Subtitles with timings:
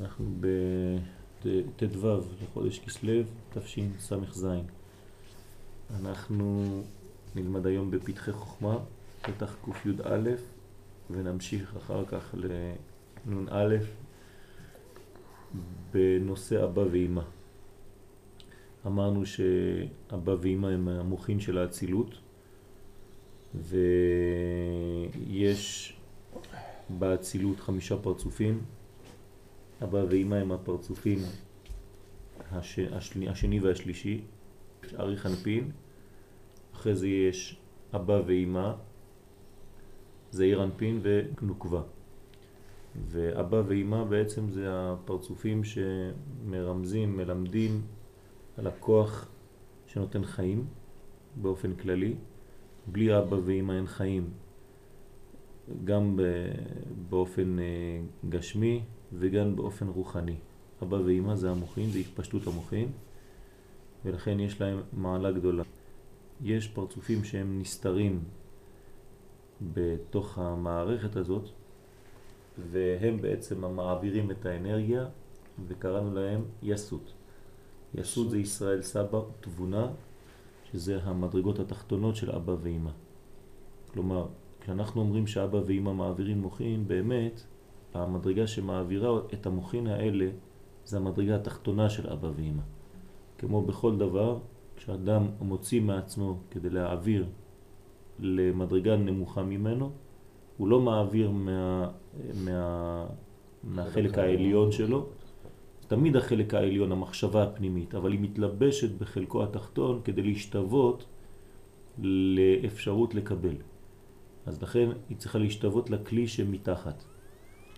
[0.00, 3.22] אנחנו בט"ו לחודש כסלו,
[3.54, 4.46] תשס"ז.
[6.00, 6.82] אנחנו
[7.34, 8.78] נלמד היום בפתחי חוכמה,
[9.22, 10.30] פתח קי"א,
[11.10, 12.34] ונמשיך אחר כך
[13.26, 13.76] לנ"א
[15.92, 17.22] בנושא אבא ואמא.
[18.86, 22.14] אמרנו שאבא ואמא הם המוחין של האצילות,
[25.24, 25.92] ויש
[26.98, 28.60] באצילות חמישה פרצופים,
[29.82, 31.18] אבא ואמא הם הפרצופים
[32.50, 32.78] הש...
[32.78, 34.20] השני, השני והשלישי,
[34.98, 35.70] ארי חנפין,
[36.74, 37.60] אחרי זה יש
[37.94, 38.72] אבא ואמא,
[40.30, 41.82] זעיר אנפין ונוקבה.
[43.08, 47.82] ואבא ואמא בעצם זה הפרצופים שמרמזים, מלמדים
[48.58, 49.28] על הכוח
[49.86, 50.66] שנותן חיים
[51.36, 52.14] באופן כללי.
[52.86, 54.30] בלי אבא ואמא אין חיים,
[55.84, 56.18] גם
[57.08, 57.64] באופן אה,
[58.28, 58.82] גשמי
[59.12, 60.36] וגם באופן רוחני.
[60.82, 62.88] אבא ואמא זה המוחין, זה התפשטות המוחין,
[64.04, 65.62] ולכן יש להם מעלה גדולה.
[66.42, 68.24] יש פרצופים שהם נסתרים
[69.74, 71.48] בתוך המערכת הזאת,
[72.70, 75.06] והם בעצם המעבירים את האנרגיה,
[75.66, 77.12] וקראנו להם יסות.
[77.94, 79.88] יסות זה ישראל סבא, תבונה,
[80.72, 82.90] שזה המדרגות התחתונות של אבא ואמא.
[83.92, 84.26] כלומר,
[84.60, 87.42] כשאנחנו אומרים שאבא ואמא מעבירים מוחין, באמת,
[88.02, 90.28] המדרגה שמעבירה את המוחין האלה
[90.84, 92.62] זה המדרגה התחתונה של אבא ואמא.
[93.38, 94.38] כמו בכל דבר,
[94.76, 97.26] כשאדם מוציא מעצמו כדי להעביר
[98.18, 99.90] למדרגה נמוכה ממנו,
[100.56, 101.90] הוא לא מעביר מה,
[102.44, 103.06] מה,
[103.64, 105.06] מהחלק העליון שלו,
[105.88, 111.06] תמיד החלק העליון, המחשבה הפנימית, אבל היא מתלבשת בחלקו התחתון כדי להשתוות
[111.98, 113.56] לאפשרות לקבל.
[114.46, 117.04] אז לכן היא צריכה להשתוות לכלי שמתחת.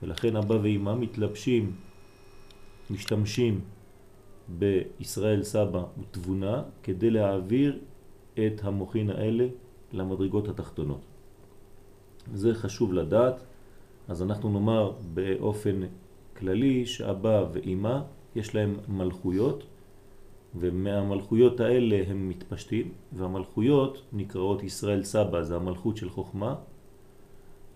[0.02, 1.72] ולכן אבא ואמא מתלבשים,
[2.90, 3.60] משתמשים
[4.48, 7.78] בישראל סבא ותבונה כדי להעביר
[8.34, 9.46] את המוחין האלה
[9.92, 11.00] למדרגות התחתונות.
[12.34, 13.40] זה חשוב לדעת,
[14.08, 15.80] אז אנחנו נאמר באופן
[16.36, 18.00] כללי שאבא ואמא
[18.36, 19.64] יש להם מלכויות,
[20.54, 26.54] ומהמלכויות האלה הם מתפשטים, והמלכויות נקראות ישראל סבא, זה המלכות של חוכמה,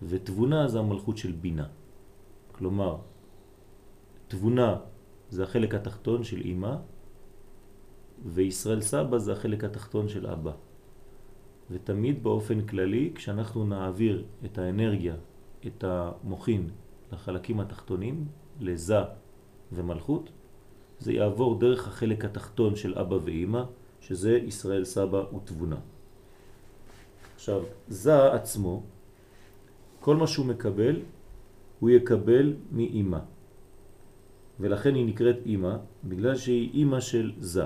[0.01, 1.67] ותבונה זה המלכות של בינה.
[2.53, 2.97] כלומר,
[4.27, 4.75] תבונה
[5.29, 6.75] זה החלק התחתון של אמא,
[8.25, 10.51] וישראל סבא זה החלק התחתון של אבא.
[11.71, 15.15] ותמיד באופן כללי, כשאנחנו נעביר את האנרגיה,
[15.67, 16.69] את המוחין,
[17.11, 18.25] לחלקים התחתונים,
[18.59, 19.01] לזה
[19.71, 20.29] ומלכות,
[20.99, 23.63] זה יעבור דרך החלק התחתון של אבא ואימא,
[24.01, 25.79] שזה ישראל סבא ותבונה.
[27.35, 28.83] עכשיו, זה עצמו,
[29.99, 30.99] כל מה שהוא מקבל,
[31.83, 33.19] הוא יקבל מאימא.
[34.59, 37.65] ולכן היא נקראת אימא, בגלל שהיא אימא של זה,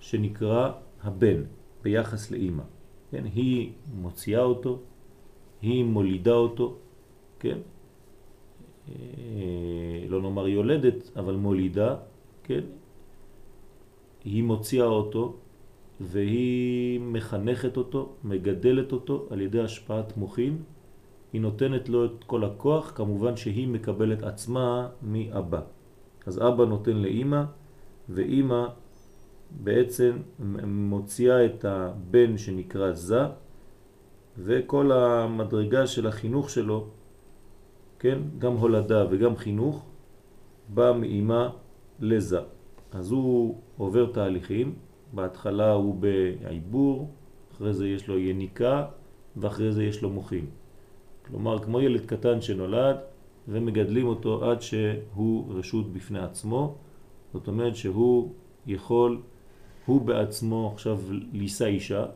[0.00, 0.72] שנקרא
[1.02, 1.42] הבן
[1.82, 2.62] ביחס לאימא.
[3.10, 3.24] כן?
[3.34, 4.78] היא מוציאה אותו,
[5.62, 6.76] היא מולידה אותו,
[7.38, 7.58] כן?
[8.88, 11.96] אה, לא נאמר יולדת, אבל מולידה,
[12.44, 12.64] כן?
[14.24, 15.36] היא מוציאה אותו
[16.00, 20.56] והיא מחנכת אותו, מגדלת אותו על ידי השפעת מוחין,
[21.34, 25.60] היא נותנת לו את כל הכוח, כמובן שהיא מקבלת עצמה מאבא.
[26.26, 27.42] אז אבא נותן לאימא,
[28.08, 28.66] ואימא
[29.50, 30.18] בעצם
[30.66, 33.20] מוציאה את הבן שנקרא זה,
[34.38, 36.86] וכל המדרגה של החינוך שלו
[38.04, 38.18] כן?
[38.38, 39.86] גם הולדה וגם חינוך
[40.68, 41.50] בא מאימה
[42.00, 42.40] לזה.
[42.92, 44.74] אז הוא עובר תהליכים,
[45.12, 47.10] בהתחלה הוא בעיבור,
[47.52, 48.86] אחרי זה יש לו יניקה
[49.36, 50.46] ואחרי זה יש לו מוחים.
[51.26, 52.96] כלומר, כמו ילד קטן שנולד
[53.48, 56.74] ומגדלים אותו עד שהוא רשות בפני עצמו,
[57.32, 58.32] זאת אומרת שהוא
[58.66, 59.20] יכול,
[59.86, 60.98] הוא בעצמו עכשיו
[61.32, 62.06] לישא אישה,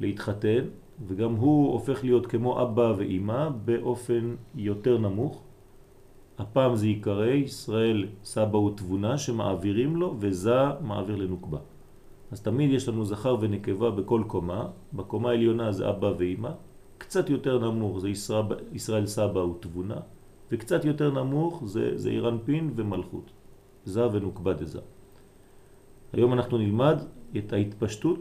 [0.00, 0.64] להתחתן,
[1.06, 5.42] וגם הוא הופך להיות כמו אבא ואימא באופן יותר נמוך.
[6.38, 11.58] הפעם זה יקרא ישראל סבא ותבונה שמעבירים לו וזה מעביר לנוקבה.
[12.30, 16.50] אז תמיד יש לנו זכר ונקבה בכל קומה, בקומה העליונה זה אבא ואימא,
[17.10, 20.00] קצת יותר נמוך זה ישראל, ישראל סבא ותבונה,
[20.50, 23.30] וקצת יותר נמוך זה, זה אירנפין ומלכות,
[23.84, 24.80] זה ונוקבה דזה.
[26.12, 26.96] היום אנחנו נלמד
[27.36, 28.18] את ההתפשטות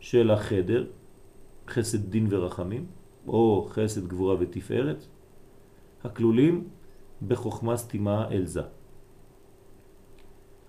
[0.00, 0.86] של החדר,
[1.68, 2.86] חסד דין ורחמים,
[3.26, 5.06] או חסד גבורה ותפארת,
[6.04, 6.68] הכלולים
[7.28, 8.62] בחוכמה סתימה אל זה.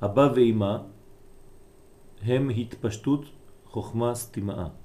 [0.02, 0.78] אבא ואמא
[2.22, 3.26] הם התפשטות
[3.66, 4.81] חוכמה סתימה.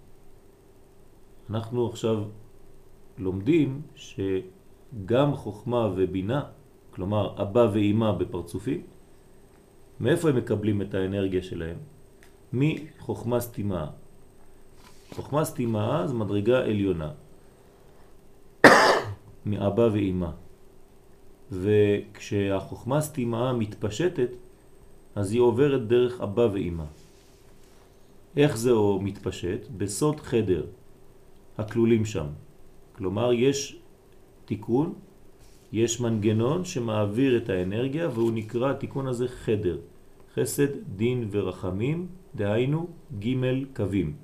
[1.50, 2.24] אנחנו עכשיו
[3.18, 6.42] לומדים שגם חוכמה ובינה,
[6.90, 8.82] כלומר אבא ואימא בפרצופי,
[10.00, 11.76] מאיפה הם מקבלים את האנרגיה שלהם?
[12.52, 13.86] מחוכמה סתימה.
[15.14, 17.10] חוכמה סתימה זה מדרגה עליונה,
[19.46, 20.30] מאבא ואימא.
[21.52, 24.30] וכשהחוכמה סתימה מתפשטת,
[25.14, 26.84] אז היא עוברת דרך אבא ואימא.
[28.36, 28.70] איך זה
[29.00, 29.60] מתפשט?
[29.76, 30.66] בסוד חדר,
[31.58, 32.26] הכלולים שם.
[32.92, 33.78] כלומר, יש
[34.44, 34.94] תיקון,
[35.72, 39.78] יש מנגנון שמעביר את האנרגיה והוא נקרא, התיקון הזה חדר.
[40.34, 42.86] חסד, דין ורחמים, דהיינו
[43.18, 43.34] ג'
[43.76, 44.16] קווים.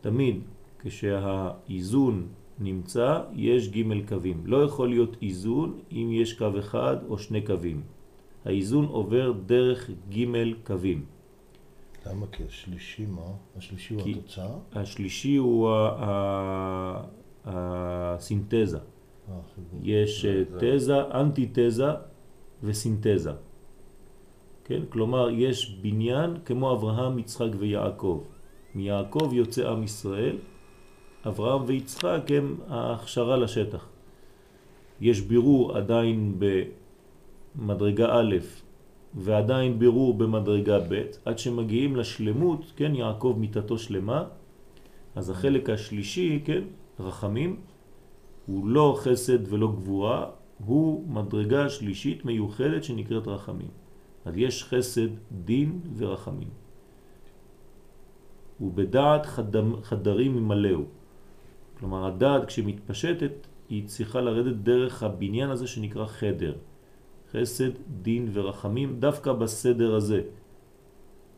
[0.00, 0.40] תמיד
[0.78, 2.26] כשהאיזון
[2.58, 4.42] נמצא, יש ג' קווים.
[4.44, 7.80] לא יכול להיות איזון אם יש קו אחד או שני קווים.
[8.44, 10.24] האיזון עובר דרך ג'
[10.64, 11.04] קווים.
[12.06, 12.26] למה?
[12.32, 13.32] כי השלישי מה?
[13.56, 14.56] השלישי הוא התוצאה?
[14.72, 15.70] השלישי הוא
[17.44, 18.78] הסינתזה.
[18.78, 19.34] אה,
[19.82, 21.90] יש אה, תזה, אנטי-תזה
[22.62, 23.32] וסינתזה.
[24.64, 24.80] כן?
[24.88, 28.24] כלומר, יש בניין כמו אברהם, יצחק ויעקב.
[28.74, 30.36] מיעקב יוצא עם ישראל,
[31.26, 33.88] אברהם ויצחק הם ההכשרה לשטח.
[35.00, 36.40] יש בירור עדיין
[37.56, 38.36] במדרגה א'
[39.14, 44.24] ועדיין בירור במדרגה ב', עד שמגיעים לשלמות, כן, יעקב מיטתו שלמה,
[45.14, 46.62] אז החלק השלישי, כן,
[47.00, 47.56] רחמים,
[48.46, 50.30] הוא לא חסד ולא גבורה,
[50.64, 53.68] הוא מדרגה שלישית מיוחדת שנקראת רחמים.
[54.24, 55.08] אז יש חסד,
[55.44, 56.48] דין ורחמים.
[58.60, 60.80] ובדעת חדם, חדרים ממלאו.
[61.78, 66.54] כלומר, הדעת כשמתפשטת, היא צריכה לרדת דרך הבניין הזה שנקרא חדר.
[67.32, 67.70] חסד,
[68.02, 70.22] דין ורחמים, דווקא בסדר הזה.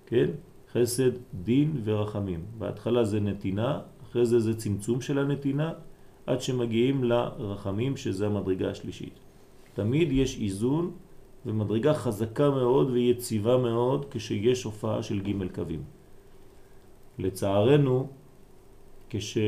[0.07, 0.31] כן?
[0.73, 2.45] חסד, דין ורחמים.
[2.59, 5.73] בהתחלה זה נתינה, אחרי זה זה צמצום של הנתינה,
[6.27, 9.19] עד שמגיעים לרחמים, שזה המדרגה השלישית.
[9.75, 10.91] תמיד יש איזון
[11.47, 15.83] ומדרגה חזקה מאוד ויציבה מאוד כשיש הופעה של ג' קווים.
[17.19, 18.09] לצערנו,
[19.11, 19.43] כשיש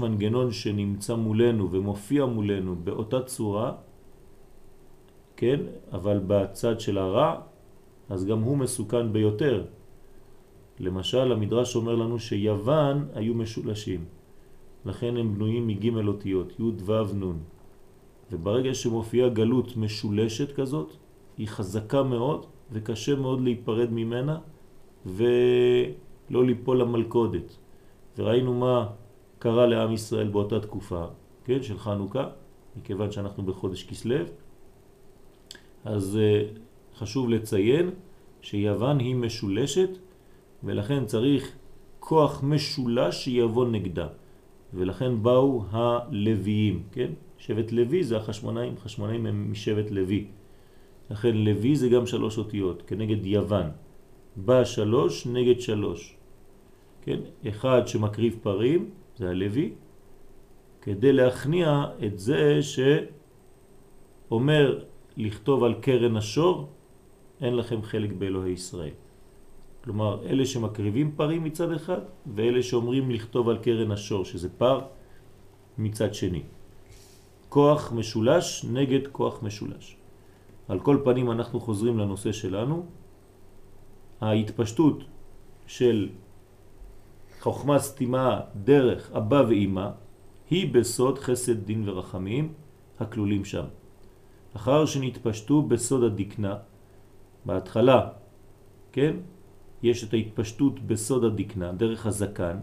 [0.00, 3.72] מנגנון שנמצא מולנו ומופיע מולנו באותה צורה,
[5.40, 5.60] כן,
[5.92, 7.40] אבל בצד של הרע,
[8.08, 9.64] אז גם הוא מסוכן ביותר.
[10.80, 14.04] למשל, המדרש אומר לנו שיוון היו משולשים,
[14.84, 17.38] לכן הם בנויים מג' אותיות, י' ו' נ'.
[18.32, 20.92] וברגע שמופיעה גלות משולשת כזאת,
[21.38, 24.38] היא חזקה מאוד וקשה מאוד להיפרד ממנה
[25.06, 27.56] ולא ליפול למלכודת.
[28.18, 28.86] וראינו מה
[29.38, 31.04] קרה לעם ישראל באותה תקופה,
[31.44, 32.28] כן, של חנוכה,
[32.76, 34.28] מכיוון שאנחנו בחודש כסלב.
[35.84, 36.42] אז אה,
[36.98, 37.90] חשוב לציין
[38.40, 39.90] שיוון היא משולשת
[40.64, 41.52] ולכן צריך
[42.00, 44.06] כוח משולש שיבוא נגדה.
[44.74, 47.10] ולכן באו הלוויים, כן?
[47.38, 50.26] שבט לוי זה החשמונאים, חשמונאים הם משבט לוי.
[51.10, 53.66] לכן לוי זה גם שלוש אותיות, כנגד יוון.
[54.36, 56.16] בא שלוש נגד שלוש.
[57.02, 57.20] כן?
[57.48, 59.72] אחד שמקריב פרים, זה הלוי,
[60.82, 62.60] כדי להכניע את זה
[64.28, 64.84] שאומר
[65.16, 66.68] לכתוב על קרן השור,
[67.40, 68.94] אין לכם חלק באלוהי ישראל.
[69.84, 72.00] כלומר, אלה שמקריבים פרים מצד אחד,
[72.34, 74.80] ואלה שאומרים לכתוב על קרן השור, שזה פר,
[75.78, 76.42] מצד שני.
[77.48, 79.96] כוח משולש נגד כוח משולש.
[80.68, 82.86] על כל פנים אנחנו חוזרים לנושא שלנו.
[84.20, 85.04] ההתפשטות
[85.66, 86.08] של
[87.40, 89.88] חוכמה סתימה דרך אבא ואימא
[90.50, 92.52] היא בסוד חסד דין ורחמים
[93.00, 93.64] הכלולים שם.
[94.56, 96.56] אחר שנתפשטו בסוד הדקנה,
[97.44, 98.08] בהתחלה,
[98.92, 99.16] כן,
[99.82, 102.56] יש את ההתפשטות בסוד הדקנה, דרך הזקן.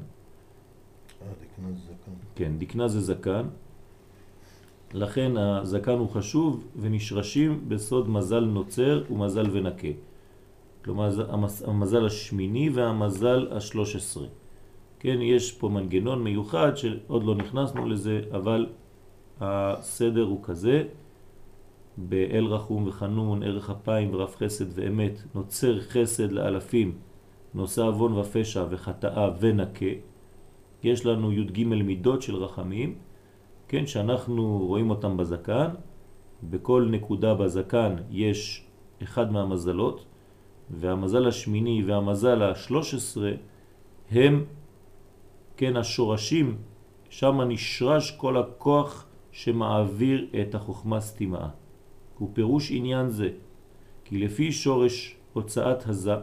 [1.21, 2.11] אה, דקנה זה זקן.
[2.35, 3.45] כן, דקנה זה זקן.
[4.93, 9.87] לכן הזקן הוא חשוב ונשרשים בסוד מזל נוצר ומזל ונקה.
[10.85, 11.09] כלומר
[11.65, 14.27] המזל השמיני והמזל השלוש עשרה.
[14.99, 18.67] כן, יש פה מנגנון מיוחד שעוד לא נכנסנו לזה, אבל
[19.41, 20.83] הסדר הוא כזה,
[21.97, 26.97] באל רחום וחנון, ערך אפיים ורב חסד ואמת, נוצר חסד לאלפים,
[27.53, 29.85] נושא אבון ופשע וחטאה ונקה.
[30.83, 32.95] יש לנו י"ג מידות של רחמים,
[33.67, 35.69] כן, שאנחנו רואים אותם בזקן,
[36.43, 38.65] בכל נקודה בזקן יש
[39.03, 40.05] אחד מהמזלות,
[40.69, 43.31] והמזל השמיני והמזל השלוש עשרה
[44.11, 44.45] הם,
[45.57, 46.57] כן, השורשים,
[47.09, 51.49] שם נשרש כל הכוח שמעביר את החוכמה סתימה.
[52.17, 53.29] הוא פירוש עניין זה,
[54.05, 56.15] כי לפי שורש הוצאת הזה,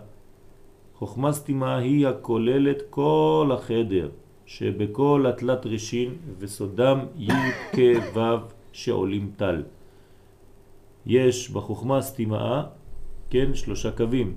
[0.95, 4.11] חוכמה סתימה היא הכוללת כל החדר,
[4.47, 7.33] שבכל התלת ראשין וסודם י'
[7.73, 8.21] כ' ו'
[8.73, 9.63] שעולים טל.
[11.07, 12.67] יש בחוכמה סתימה,
[13.31, 14.35] כן, שלושה קווים.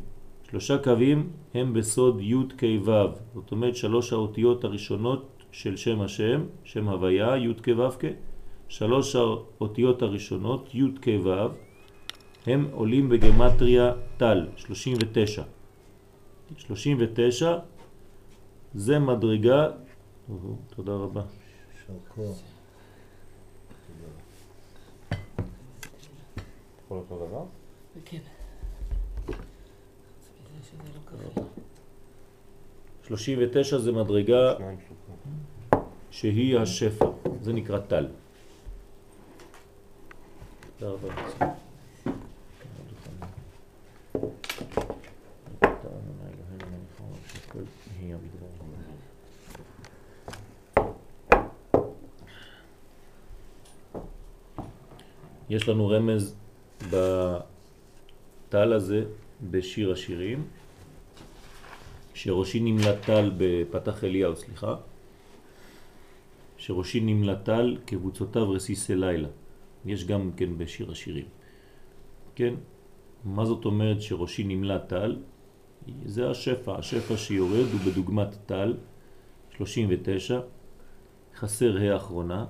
[0.49, 2.91] שלושה קווים הם בסוד י' כ' ו',
[3.35, 8.05] זאת אומרת שלוש האותיות הראשונות של שם השם, שם הוויה, י' כ' ו' כ',
[8.69, 11.29] שלוש האותיות הראשונות, י' כ' ו',
[12.45, 15.43] הם עולים בגמטריה טל, 39.
[16.57, 17.59] 39
[18.73, 19.67] זה מדרגה,
[20.75, 21.21] תודה רבה.
[28.05, 28.17] כן.
[33.03, 35.81] 39 זה מדרגה שניים שלושה.
[36.11, 37.05] שהיא השפע,
[37.41, 38.07] זה נקרא טל.
[40.79, 40.89] יש
[55.69, 56.35] לנו רמז
[56.89, 59.03] בטל הזה
[59.49, 60.47] בשיר השירים,
[62.13, 64.75] שראשי נמלטל בפתח אליהו, סליחה,
[66.57, 69.27] שראשי נמלטל כבוצותיו רסיסי לילה.
[69.89, 71.25] יש גם כן בשיר השירים.
[72.35, 72.53] כן?
[73.25, 75.15] מה זאת אומרת שראשי נמלט טל?
[76.05, 78.73] זה השפע, השפע שיורד הוא בדוגמת טל,
[79.57, 80.39] 39,
[81.35, 82.45] חסר ה' האחרונה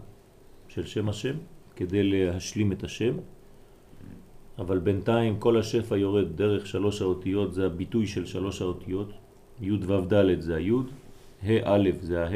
[0.68, 1.36] של שם השם,
[1.76, 3.14] כדי להשלים את השם,
[4.60, 9.10] אבל בינתיים כל השפע יורד דרך שלוש האותיות, זה הביטוי של שלוש האותיות,
[9.62, 10.72] י' ו' ד' זה הי',
[11.44, 12.32] ה' א' זה ה',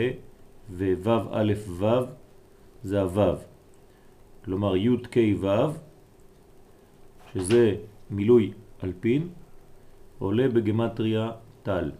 [0.72, 1.86] וו' א' ו'
[2.84, 3.50] זה הו'.
[4.45, 5.48] כלומר י' כ' ו',
[7.33, 7.75] שזה
[8.10, 9.29] מילוי אלפין,
[10.19, 11.31] עולה בגמטריה
[11.63, 11.91] טל,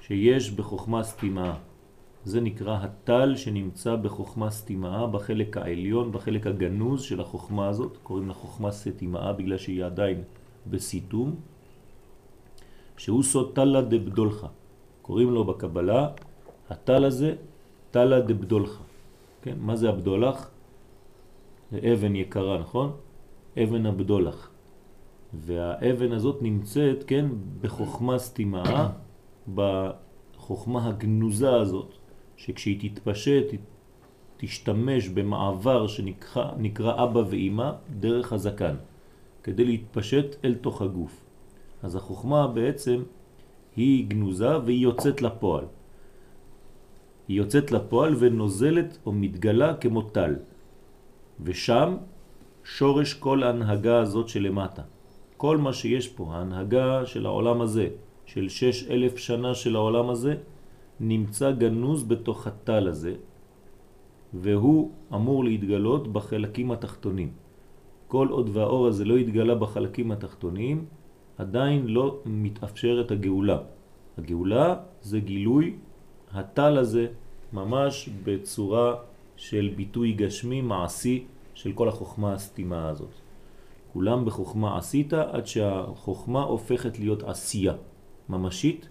[0.00, 1.56] שיש בחוכמה סתימה.
[2.24, 8.34] זה נקרא הטל שנמצא בחוכמה סתימה, בחלק העליון, בחלק הגנוז של החוכמה הזאת, קוראים לה
[8.34, 10.22] חוכמה סתימה בגלל שהיא עדיין
[10.70, 11.34] בסיתום,
[12.96, 14.46] שהוא סוד טלה דבדולך.
[15.02, 16.08] קוראים לו בקבלה,
[16.70, 17.34] הטל הזה,
[17.90, 18.80] טלה דבדולך.
[19.42, 20.51] כן, מה זה הבדולך?
[21.72, 22.92] זה אבן יקרה, נכון?
[23.62, 24.50] אבן הבדולח.
[25.34, 27.26] והאבן הזאת נמצאת, כן,
[27.60, 28.90] בחוכמה סתימה,
[29.56, 31.94] בחוכמה הגנוזה הזאת,
[32.36, 33.46] שכשהיא תתפשט,
[34.36, 38.74] תשתמש במעבר שנקרא אבא ואימא דרך הזקן,
[39.42, 41.24] כדי להתפשט אל תוך הגוף.
[41.82, 43.02] אז החוכמה בעצם
[43.76, 45.64] היא גנוזה והיא יוצאת לפועל.
[47.28, 50.34] היא יוצאת לפועל ונוזלת או מתגלה כמו טל.
[51.40, 51.96] ושם
[52.64, 54.82] שורש כל ההנהגה הזאת שלמטה.
[55.36, 57.88] כל מה שיש פה, ההנהגה של העולם הזה,
[58.26, 60.34] של שש אלף שנה של העולם הזה,
[61.00, 63.14] נמצא גנוז בתוך הטל הזה,
[64.34, 67.30] והוא אמור להתגלות בחלקים התחתונים.
[68.08, 70.84] כל עוד והאור הזה לא יתגלה בחלקים התחתונים,
[71.38, 73.58] עדיין לא מתאפשרת הגאולה.
[74.18, 75.74] הגאולה זה גילוי
[76.32, 77.06] הטל הזה
[77.52, 78.94] ממש בצורה
[79.42, 83.14] של ביטוי גשמי מעשי של כל החוכמה הסתימה הזאת.
[83.92, 87.74] כולם בחוכמה עשית עד שהחוכמה הופכת להיות עשייה
[88.28, 88.88] ממשית,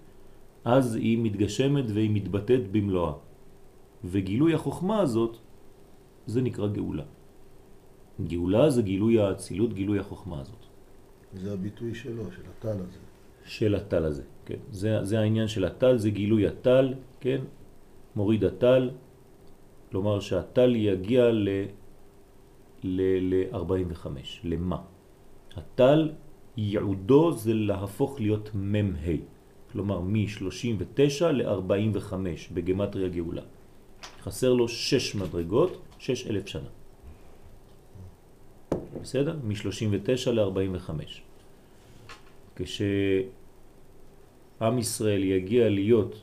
[0.66, 3.14] אז היא מתגשמת והיא מתבטאת במלואה.
[4.04, 5.38] וגילוי החוכמה הזאת,
[6.26, 7.04] זה נקרא גאולה.
[8.28, 10.64] גאולה זה גילוי האצילות, גילוי החוכמה הזאת.
[11.34, 13.00] זה הביטוי שלו, של הטל הזה.
[13.46, 14.60] של הטל הזה, כן.
[14.72, 17.42] זה, זה העניין של הטל, זה גילוי הטל, כן.
[18.16, 18.92] מוריד הטל,
[19.92, 21.50] כלומר שהטל יגיע ל...
[22.84, 24.08] ל-45.
[24.44, 24.78] למה?
[25.56, 26.12] הטל
[26.58, 29.12] ייעודו זה להפוך להיות מ"ה,
[29.72, 32.14] כלומר מ-39 ל-45
[32.54, 33.42] בגמטריה גאולה.
[34.22, 36.70] חסר לו 6 מדרגות, 6 אלף שנה.
[39.02, 39.40] בסדר?
[39.44, 40.92] מ-39 ל-45.
[42.56, 42.88] כשעם
[44.78, 46.22] ישראל יגיע להיות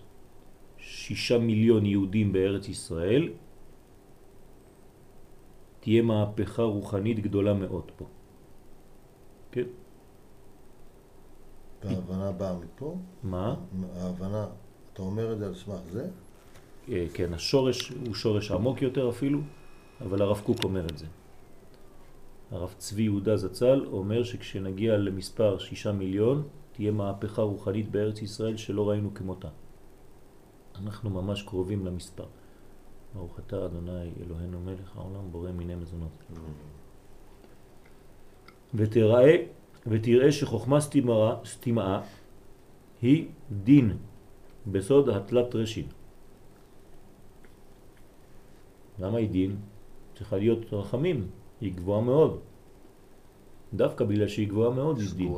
[0.79, 3.29] שישה מיליון יהודים בארץ ישראל,
[5.81, 8.05] תהיה מהפכה רוחנית גדולה מאוד פה.
[9.51, 9.65] כן.
[11.85, 12.97] וההבנה באה מפה?
[13.23, 13.57] מה?
[13.97, 14.47] ההבנה,
[14.93, 16.09] אתה אומר את זה על סמך זה?
[16.89, 19.41] אה, כן, השורש הוא שורש עמוק יותר אפילו,
[20.01, 21.07] אבל הרב קוק אומר את זה.
[22.51, 28.89] הרב צבי יהודה זצ"ל אומר שכשנגיע למספר שישה מיליון, תהיה מהפכה רוחנית בארץ ישראל שלא
[28.91, 29.49] ראינו כמותה.
[30.83, 32.27] אנחנו ממש קרובים למספר.
[33.15, 36.11] ברוך אתה אדוני אלוהינו מלך העולם בורא מיני מזונות.
[38.75, 39.37] ותראה,
[39.87, 42.03] ותראה שחוכמה סתימה, סתימה
[43.03, 43.29] היא
[43.65, 43.97] דין
[44.67, 45.87] בסוד התלת רשין.
[48.99, 49.57] למה היא דין?
[50.15, 51.27] צריכה להיות רחמים,
[51.61, 52.41] היא גבוהה מאוד.
[53.75, 55.33] דווקא בגלל שהיא גבוהה מאוד היא דין.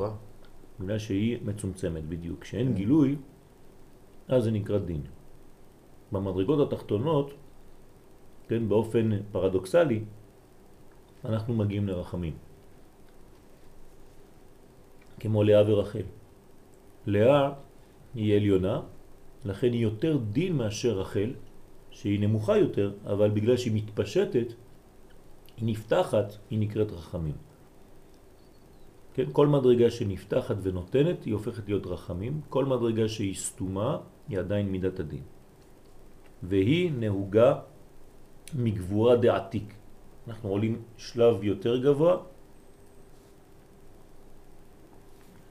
[0.79, 2.39] בגלל שהיא מצומצמת בדיוק.
[2.39, 3.15] כשאין גילוי,
[4.27, 5.01] אז זה נקרא דין.
[6.11, 7.33] במדרגות התחתונות,
[8.51, 10.03] כן, באופן פרדוקסלי,
[11.25, 12.33] אנחנו מגיעים לרחמים.
[15.19, 16.03] כמו לאה ורחל.
[17.07, 17.51] לאה
[18.13, 18.81] היא עליונה,
[19.45, 21.33] לכן היא יותר דין מאשר רחל,
[21.91, 24.47] שהיא נמוכה יותר, אבל בגלל שהיא מתפשטת,
[25.57, 27.35] היא נפתחת, היא נקראת רחמים.
[29.13, 34.71] כן, כל מדרגה שנפתחת ונותנת היא הופכת להיות רחמים, כל מדרגה שהיא סתומה היא עדיין
[34.71, 35.23] מידת הדין.
[36.43, 37.70] והיא נהוגה
[38.55, 39.73] מגבורה דעתיק.
[40.27, 42.17] אנחנו עולים שלב יותר גבוה,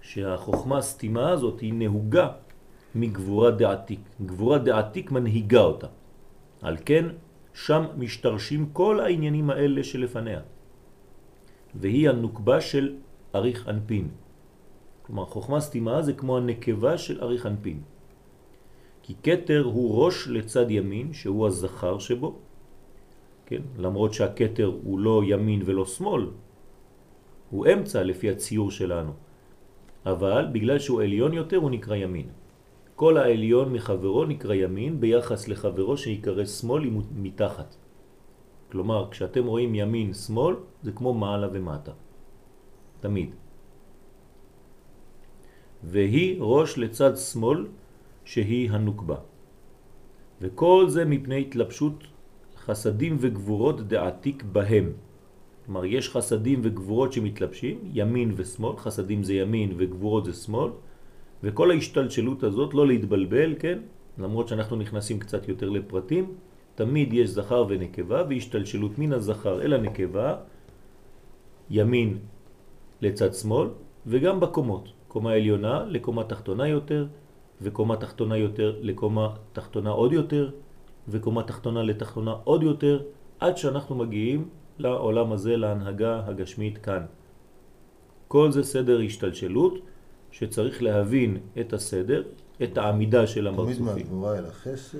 [0.01, 2.29] שהחוכמה הסתימה הזאת היא נהוגה
[2.95, 4.01] מגבורה דעתיק.
[4.27, 5.87] גבורה דעתיק מנהיגה אותה.
[6.63, 7.05] על כן,
[7.55, 10.41] שם משתרשים כל העניינים האלה שלפניה.
[11.75, 12.97] והיא הנוקבה של
[13.35, 14.09] אריך אנפין.
[15.03, 17.81] כלומר, חוכמה סתימה זה כמו הנקבה של אריך אנפין.
[19.03, 22.39] כי קטר הוא ראש לצד ימין, שהוא הזכר שבו,
[23.51, 23.63] כן?
[23.79, 26.27] למרות שהקטר הוא לא ימין ולא שמאל,
[27.51, 29.13] הוא אמצע לפי הציור שלנו.
[30.07, 32.29] אבל בגלל שהוא עליון יותר הוא נקרא ימין.
[32.97, 37.77] כל העליון מחברו נקרא ימין ביחס לחברו שיקרא שמאל מתחת.
[38.71, 41.93] כלומר, כשאתם רואים ימין שמאל זה כמו מעלה ומטה.
[43.01, 43.31] תמיד.
[45.83, 47.67] והיא ראש לצד שמאל
[48.25, 49.17] שהיא הנוקבה.
[50.41, 52.05] וכל זה מפני התלבשות
[52.65, 54.93] חסדים וגבורות דעתיק בהם.
[55.67, 60.71] כלומר, יש חסדים וגבורות שמתלבשים, ימין ושמאל, חסדים זה ימין וגבורות זה שמאל,
[61.43, 63.79] וכל ההשתלשלות הזאת, לא להתבלבל, כן?
[64.19, 66.35] למרות שאנחנו נכנסים קצת יותר לפרטים,
[66.75, 70.37] תמיד יש זכר ונקבה, והשתלשלות מן הזכר אל הנקבה,
[71.71, 72.19] ימין
[73.01, 73.69] לצד שמאל,
[74.07, 77.07] וגם בקומות, קומה עליונה לקומה תחתונה יותר,
[77.63, 80.51] וקומה תחתונה יותר לקומה תחתונה עוד יותר,
[81.11, 83.03] וקומה תחתונה לתחתונה עוד יותר,
[83.41, 87.03] עד שאנחנו מגיעים לעולם הזה, להנהגה הגשמית כאן.
[88.29, 89.79] כל זה סדר השתלשלות,
[90.31, 92.23] שצריך להבין את הסדר,
[92.63, 93.77] את העמידה של המרצופים.
[93.77, 94.99] תמיד מהגבורה אל החסד.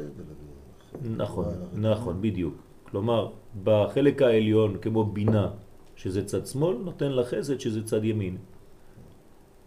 [1.17, 1.45] נכון,
[1.75, 2.55] נכון, בדיוק.
[2.83, 3.29] כלומר,
[3.65, 5.51] בחלק העליון, כמו בינה,
[5.97, 8.37] שזה צד שמאל, נותן לחסד שזה צד ימין.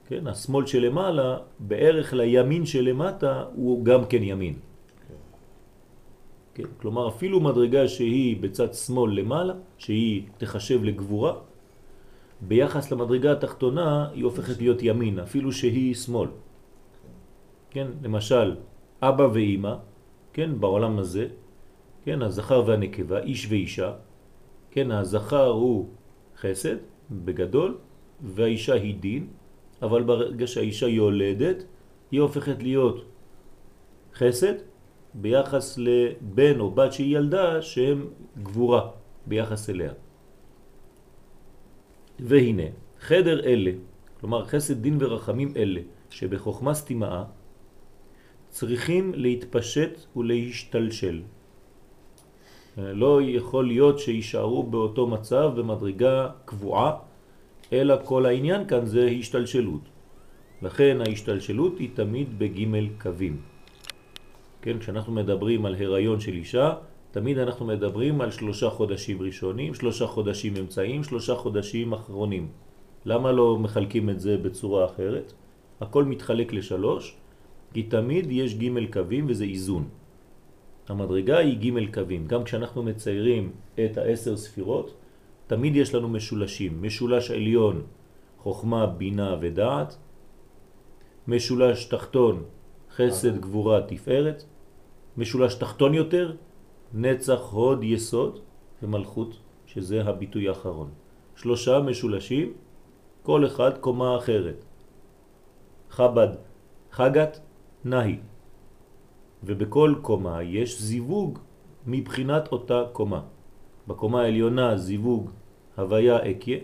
[0.07, 4.55] כן, השמאל שלמעלה, בערך לימין שלמטה, הוא גם כן ימין.
[6.53, 11.33] כן, כלומר, אפילו מדרגה שהיא בצד שמאל למעלה, שהיא תחשב לגבורה,
[12.41, 16.29] ביחס למדרגה התחתונה היא הופכת להיות ימין, אפילו שהיא שמאל.
[17.69, 18.55] כן, למשל,
[19.01, 19.75] אבא ואימא,
[20.33, 21.27] כן, בעולם הזה,
[22.03, 23.93] כן, הזכר והנקבה, איש ואישה,
[24.71, 25.89] כן, הזכר הוא
[26.37, 26.75] חסד,
[27.11, 27.77] בגדול,
[28.21, 29.27] והאישה היא דין,
[29.81, 31.63] אבל ברגע שהאישה יולדת,
[32.11, 33.05] היא הופכת להיות
[34.15, 34.53] חסד
[35.13, 38.07] ביחס לבן או בת שהיא ילדה שהם
[38.43, 38.89] גבורה
[39.25, 39.91] ביחס אליה.
[42.19, 42.63] והנה,
[42.99, 43.71] חדר אלה,
[44.19, 47.23] כלומר חסד דין ורחמים אלה, שבחוכמה סתימה,
[48.49, 51.21] צריכים להתפשט ולהשתלשל.
[52.77, 56.91] לא יכול להיות שישארו באותו מצב במדרגה קבועה,
[57.73, 59.81] אלא כל העניין כאן זה השתלשלות.
[60.61, 62.67] לכן ההשתלשלות היא תמיד בג'
[63.01, 63.52] קווים.
[64.63, 66.73] כן, כשאנחנו מדברים על הריון של אישה,
[67.11, 72.47] תמיד אנחנו מדברים על שלושה חודשים ראשונים, שלושה חודשים אמצעים, שלושה חודשים אחרונים.
[73.05, 75.33] למה לא מחלקים את זה בצורה אחרת?
[75.81, 77.15] הכל מתחלק לשלוש,
[77.73, 79.87] כי תמיד יש ג' קווים וזה איזון.
[80.87, 82.27] המדרגה היא ג' קווים.
[82.27, 83.51] גם כשאנחנו מציירים
[83.85, 84.93] את העשר ספירות,
[85.47, 86.81] תמיד יש לנו משולשים.
[86.81, 87.81] משולש עליון,
[88.37, 89.97] חוכמה, בינה ודעת.
[91.27, 92.43] משולש תחתון,
[92.95, 94.43] חסד, גבורה, תפארת.
[95.17, 96.35] משולש תחתון יותר,
[96.93, 98.39] נצח, הוד, יסוד
[98.83, 100.89] ומלכות, שזה הביטוי האחרון.
[101.35, 102.53] שלושה משולשים,
[103.23, 104.65] כל אחד קומה אחרת.
[105.89, 106.27] חבד,
[106.91, 107.39] חגת,
[107.85, 108.17] נהי.
[109.43, 111.39] ובכל קומה יש זיווג
[111.87, 113.21] מבחינת אותה קומה.
[113.87, 115.29] בקומה העליונה זיווג
[115.77, 116.59] הוויה אקיה,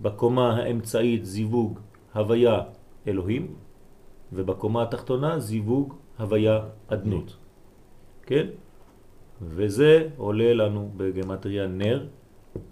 [0.00, 1.78] בקומה האמצעית זיווג
[2.14, 2.62] הוויה
[3.06, 3.54] אלוהים,
[4.32, 7.39] ובקומה התחתונה זיווג הוויה אדנות.
[8.30, 8.46] כן?
[9.42, 12.06] וזה עולה לנו בגמטריה נר,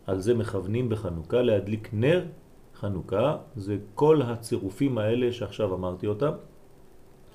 [0.07, 2.25] על זה מכוונים בחנוכה להדליק נר
[2.75, 6.33] חנוכה, זה כל הצירופים האלה שעכשיו אמרתי אותם,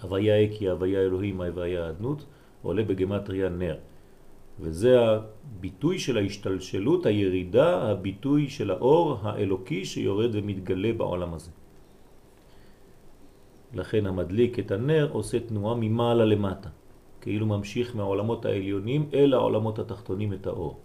[0.01, 2.25] הוויה אקי, הוויה אלוהים, הוויה אדנות,
[2.61, 3.77] עולה בגמטריה נר.
[4.59, 11.51] וזה הביטוי של ההשתלשלות, הירידה, הביטוי של האור האלוקי שיורד ומתגלה בעולם הזה.
[13.73, 16.69] לכן המדליק את הנר עושה תנועה ממעלה למטה,
[17.23, 20.79] כאילו ממשיך מהעולמות העליונים אל העולמות התחתונים את האור.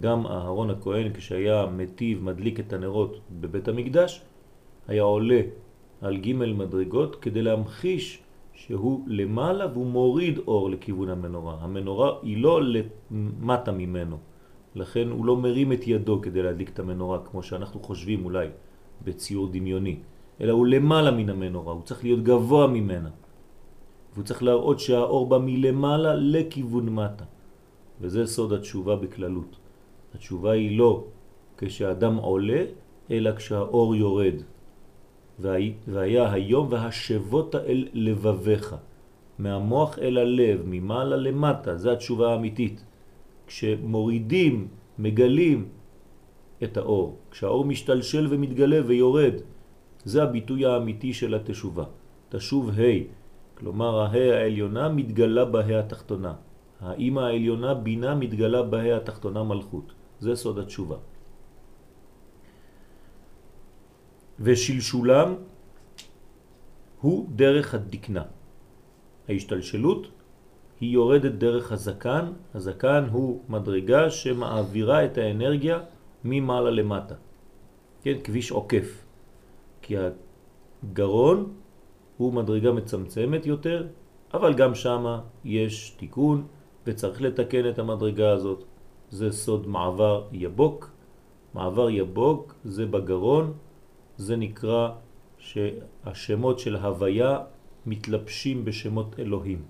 [0.00, 4.22] גם אהרון הכהן כשהיה מטיב מדליק את הנרות בבית המקדש,
[4.88, 5.40] היה עולה
[6.00, 8.22] על ג' מדרגות כדי להמחיש
[8.54, 11.56] שהוא למעלה והוא מוריד אור לכיוון המנורה.
[11.60, 12.60] המנורה היא לא
[13.10, 14.16] למטה ממנו,
[14.74, 18.46] לכן הוא לא מרים את ידו כדי להדליק את המנורה כמו שאנחנו חושבים אולי
[19.04, 19.96] בציור דמיוני,
[20.40, 23.10] אלא הוא למעלה מן המנורה, הוא צריך להיות גבוה ממנה.
[24.14, 27.24] והוא צריך להראות שהאור בא מלמעלה לכיוון מטה.
[28.00, 29.56] וזה סוד התשובה בכללות.
[30.14, 31.04] התשובה היא לא
[31.58, 32.64] כשאדם עולה,
[33.10, 34.34] אלא כשהאור יורד.
[35.88, 38.76] והיה היום והשבות אל לבביך,
[39.38, 42.84] מהמוח אל הלב, ממעלה למטה, זו התשובה האמיתית.
[43.46, 44.68] כשמורידים,
[44.98, 45.68] מגלים
[46.62, 49.34] את האור, כשהאור משתלשל ומתגלה ויורד,
[50.04, 51.84] זה הביטוי האמיתי של התשובה.
[52.28, 53.19] תשוב ה',
[53.60, 56.34] כלומר הה' העליונה מתגלה בה' התחתונה.
[56.80, 59.92] האמא העליונה בינה מתגלה בה' התחתונה מלכות.
[60.20, 60.96] זה סוד התשובה.
[64.40, 65.34] ושלשולם
[67.00, 68.24] הוא דרך הדקנה.
[69.28, 70.02] ההשתלשלות
[70.80, 75.78] היא יורדת דרך הזקן, הזקן הוא מדרגה שמעבירה את האנרגיה
[76.24, 77.14] ממעלה למטה.
[78.02, 79.04] כן, כביש עוקף.
[79.82, 81.59] כי הגרון
[82.20, 83.86] הוא מדרגה מצמצמת יותר,
[84.34, 86.46] אבל גם שם יש תיקון
[86.86, 88.64] וצריך לתקן את המדרגה הזאת.
[89.10, 90.90] זה סוד מעבר יבוק.
[91.54, 93.52] מעבר יבוק זה בגרון,
[94.16, 94.88] זה נקרא
[95.38, 97.38] שהשמות של הוויה
[97.86, 99.62] מתלבשים בשמות אלוהים.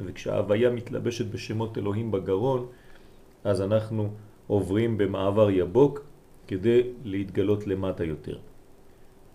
[0.00, 2.66] וכשההוויה מתלבשת בשמות אלוהים בגרון,
[3.44, 4.08] אז אנחנו
[4.46, 6.00] עוברים במעבר יבוק
[6.48, 8.51] כדי להתגלות למטה יותר.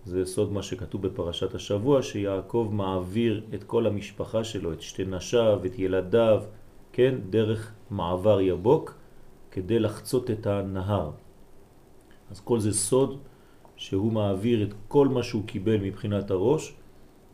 [0.08, 5.60] זה סוד מה שכתוב בפרשת השבוע, שיעקב מעביר את כל המשפחה שלו, את שתי נשיו,
[5.66, 6.44] את ילדיו,
[6.94, 8.94] כן, דרך מעבר יבוק,
[9.52, 11.12] כדי לחצות את הנהר.
[12.32, 13.18] אז כל זה סוד
[13.76, 16.74] שהוא מעביר את כל מה שהוא קיבל מבחינת הראש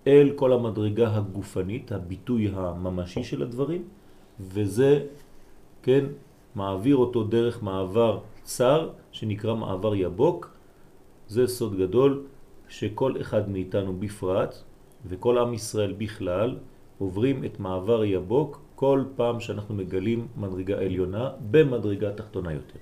[0.07, 3.83] אל כל המדרגה הגופנית, הביטוי הממשי של הדברים,
[4.39, 5.05] וזה,
[5.81, 6.05] כן,
[6.55, 10.49] מעביר אותו דרך מעבר צר שנקרא מעבר יבוק.
[11.27, 12.32] זה סוד גדול
[12.73, 14.55] שכל אחד מאיתנו בפרט
[15.05, 16.57] וכל עם ישראל בכלל
[16.97, 22.79] עוברים את מעבר יבוק כל פעם שאנחנו מגלים מדרגה עליונה במדרגה תחתונה יותר.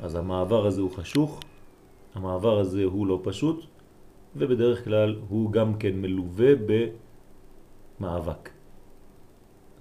[0.00, 1.40] אז המעבר הזה הוא חשוך,
[2.14, 3.64] המעבר הזה הוא לא פשוט,
[4.36, 6.52] ובדרך כלל הוא גם כן מלווה
[8.00, 8.50] במאבק.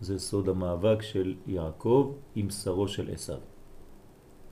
[0.01, 3.39] זה סוד המאבק של יעקב עם שרו של עשיו.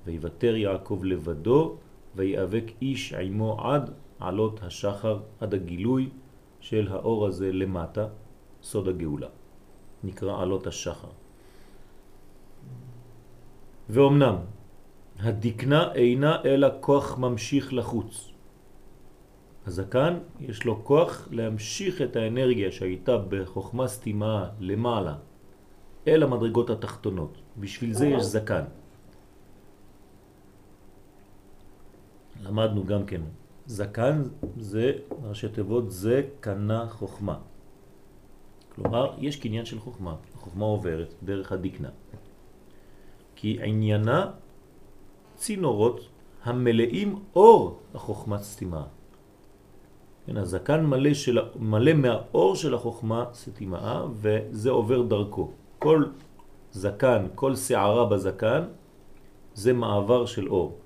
[0.05, 1.77] ויוותר יעקב לבדו
[2.15, 6.09] ויאבק איש עמו עד עלות השחר, עד הגילוי
[6.59, 8.07] של האור הזה למטה,
[8.63, 9.27] סוד הגאולה.
[10.03, 11.07] נקרא עלות השחר.
[13.89, 14.35] ואומנם,
[15.19, 18.31] הדקנה אינה אלא כוח ממשיך לחוץ.
[19.65, 25.15] הזקן יש לו כוח להמשיך את האנרגיה שהייתה בחוכמה סתימה למעלה
[26.07, 27.37] אל המדרגות התחתונות.
[27.57, 28.63] בשביל זה יש זקן.
[32.45, 33.21] למדנו גם כן,
[33.65, 34.23] זקן
[34.57, 34.91] זה
[35.23, 37.37] ראשי תיבות זה קנה חוכמה.
[38.75, 40.15] כלומר, יש קניין של חוכמה.
[40.35, 41.89] החוכמה עוברת דרך הדקנה.
[43.35, 44.31] כי עניינה
[45.35, 46.09] צינורות
[46.43, 48.83] המלאים אור החוכמת סתימה.
[50.25, 55.51] כן, הזקן מלא, של, מלא מהאור של החוכמה סתימה וזה עובר דרכו.
[55.79, 56.05] כל
[56.71, 58.63] זקן, כל שערה בזקן
[59.53, 60.79] זה מעבר של אור.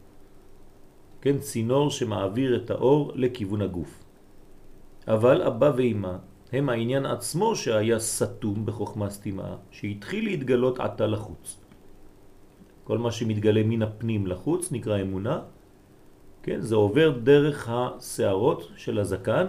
[1.21, 4.03] כן, צינור שמעביר את האור לכיוון הגוף.
[5.07, 6.15] אבל אבא ואמא
[6.51, 11.59] הם העניין עצמו שהיה סתום בחוכמה סתימה, שהתחיל להתגלות עתה לחוץ.
[12.83, 15.41] כל מה שמתגלה מן הפנים לחוץ נקרא אמונה,
[16.43, 16.61] כן?
[16.61, 19.45] זה עובר דרך השערות של הזקן,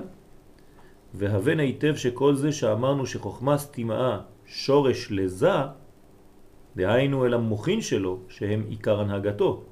[1.15, 5.73] והבן היטב שכל זה שאמרנו שחוכמה סתימה שורש לזה,
[6.77, 9.65] דהיינו אל המוכין שלו, שהם עיקר הנהגתו.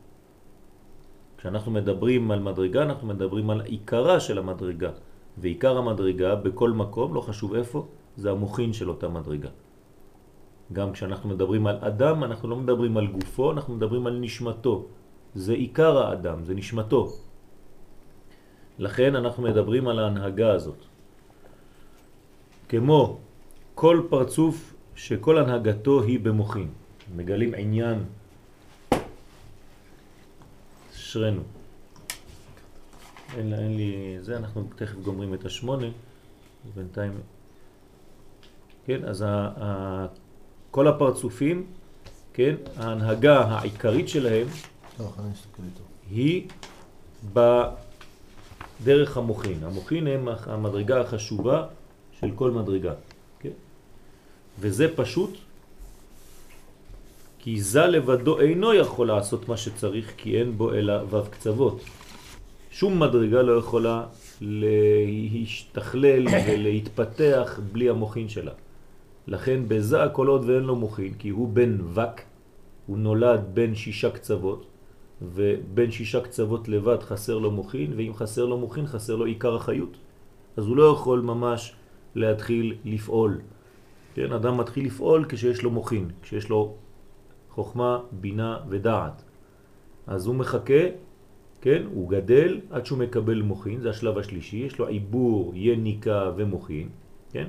[1.38, 4.90] כשאנחנו מדברים על מדרגה, אנחנו מדברים על עיקרה של המדרגה.
[5.38, 9.48] ועיקר המדרגה בכל מקום, לא חשוב איפה, זה המוכין של אותה מדרגה.
[10.72, 14.86] גם כשאנחנו מדברים על אדם, אנחנו לא מדברים על גופו, אנחנו מדברים על נשמתו.
[15.34, 17.02] זה עיקר האדם, זה נשמתו.
[18.78, 20.82] לכן אנחנו מדברים על ההנהגה הזאת.
[22.68, 23.18] כמו
[23.74, 26.68] כל פרצוף שכל הנהגתו היא במוחין.
[27.16, 27.98] מגלים עניין
[31.08, 31.40] שרנו.
[33.36, 35.86] אין, אין לי זה, אנחנו תכף גומרים את השמונה,
[36.74, 37.12] בינתיים...
[38.86, 40.06] כן, אז ה, ה,
[40.70, 41.66] כל הפרצופים,
[42.32, 44.46] כן, ההנהגה העיקרית שלהם
[45.00, 45.10] לא.
[46.10, 46.48] היא
[48.82, 49.64] בדרך המוחין.
[49.64, 51.66] המוחין הם המדרגה החשובה
[52.20, 52.92] של כל מדרגה.
[53.40, 53.56] כן?
[54.60, 55.38] וזה פשוט
[57.48, 61.80] כי זה לבדו אינו יכול לעשות מה שצריך כי אין בו אלא וו קצוות.
[62.70, 64.06] שום מדרגה לא יכולה
[64.40, 68.52] להשתכלל ולהתפתח בלי המוחין שלה.
[69.26, 72.20] לכן בזה כל עוד ואין לו מוחין, כי הוא בן וק,
[72.86, 74.66] הוא נולד בין שישה קצוות,
[75.22, 79.96] ובין שישה קצוות לבד חסר לו מוחין, ואם חסר לו מוחין חסר לו עיקר החיות.
[80.56, 81.72] אז הוא לא יכול ממש
[82.14, 83.40] להתחיל לפעול.
[84.14, 86.74] כן, אדם מתחיל לפעול כשיש לו מוחין, כשיש לו
[87.58, 89.22] חוכמה, בינה ודעת.
[90.06, 90.82] אז הוא מחכה,
[91.60, 96.88] כן, הוא גדל עד שהוא מקבל מוחין, זה השלב השלישי, יש לו עיבור, יניקה ומוחין,
[97.30, 97.48] כן?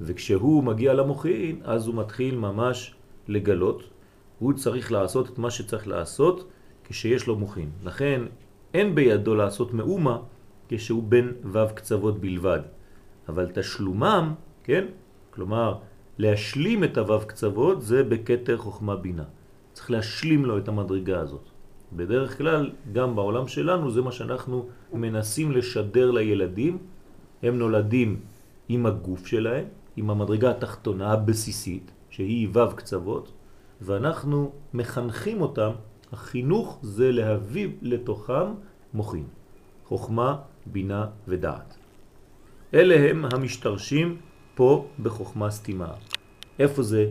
[0.00, 2.94] וכשהוא מגיע למוחין, אז הוא מתחיל ממש
[3.28, 3.82] לגלות,
[4.38, 6.50] הוא צריך לעשות את מה שצריך לעשות
[6.84, 7.70] כשיש לו מוחין.
[7.84, 8.22] לכן
[8.74, 10.18] אין בידו לעשות מאומה
[10.68, 12.60] כשהוא בן וו קצוות בלבד.
[13.28, 14.84] אבל תשלומם, כן?
[15.30, 15.78] כלומר,
[16.18, 19.24] להשלים את הוו קצוות זה בקטר חוכמה בינה.
[19.72, 21.48] צריך להשלים לו את המדרגה הזאת.
[21.92, 26.78] בדרך כלל, גם בעולם שלנו, זה מה שאנחנו מנסים לשדר לילדים.
[27.42, 28.20] הם נולדים
[28.68, 29.64] עם הגוף שלהם,
[29.96, 33.32] עם המדרגה התחתונה הבסיסית, שהיא וו קצוות,
[33.80, 35.70] ואנחנו מחנכים אותם,
[36.12, 38.46] החינוך זה להביא לתוכם
[38.94, 39.26] מוחים,
[39.84, 41.76] חוכמה, בינה ודעת.
[42.74, 44.16] אלה הם המשתרשים
[44.58, 45.92] פה בחוכמה סתימה.
[46.58, 47.10] איפה זה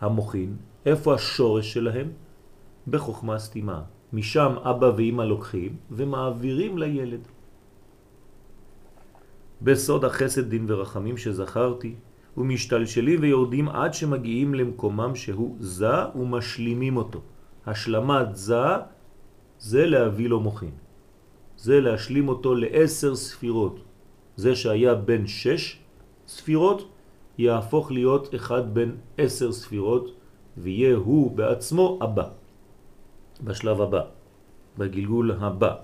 [0.00, 0.56] המוחין?
[0.86, 2.08] איפה השורש שלהם?
[2.88, 3.82] בחוכמה סתימה.
[4.12, 7.20] משם אבא ואמא לוקחים ומעבירים לילד.
[9.62, 11.94] בסוד החסד דין ורחמים שזכרתי,
[12.36, 17.20] ומשתלשלים ויורדים עד שמגיעים למקומם שהוא זה ומשלימים אותו.
[17.66, 18.80] השלמת זה
[19.58, 20.74] זה להביא לו מוחין.
[21.56, 23.80] זה להשלים אותו לעשר ספירות.
[24.36, 25.85] זה שהיה בין שש
[26.28, 26.88] ספירות
[27.38, 30.14] יהפוך להיות אחד בין עשר ספירות
[30.56, 32.28] ויהיה הוא בעצמו הבא.
[33.44, 34.02] בשלב הבא,
[34.78, 35.74] בגלגול הבא.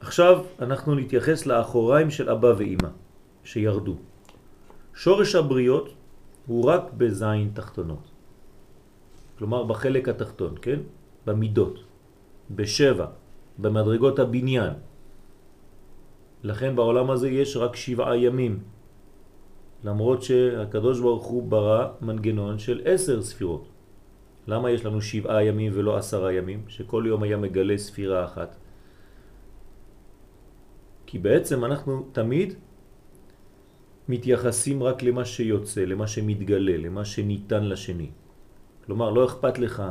[0.00, 2.88] עכשיו אנחנו נתייחס לאחוריים של אבא ואימא
[3.44, 3.96] שירדו.
[4.94, 5.88] שורש הבריות
[6.46, 8.04] הוא רק בזין תחתונות.
[9.38, 10.80] כלומר בחלק התחתון, כן?
[11.26, 11.74] במידות,
[12.50, 13.06] בשבע,
[13.58, 14.87] במדרגות הבניין.
[16.42, 18.58] לכן בעולם הזה יש רק שבעה ימים,
[19.84, 23.68] למרות שהקדוש ברוך הוא ברא מנגנון של עשר ספירות.
[24.46, 26.64] למה יש לנו שבעה ימים ולא עשרה ימים?
[26.68, 28.56] שכל יום היה מגלה ספירה אחת.
[31.06, 32.54] כי בעצם אנחנו תמיד
[34.08, 38.10] מתייחסים רק למה שיוצא, למה שמתגלה, למה שניתן לשני.
[38.86, 39.82] כלומר, לא אכפת לך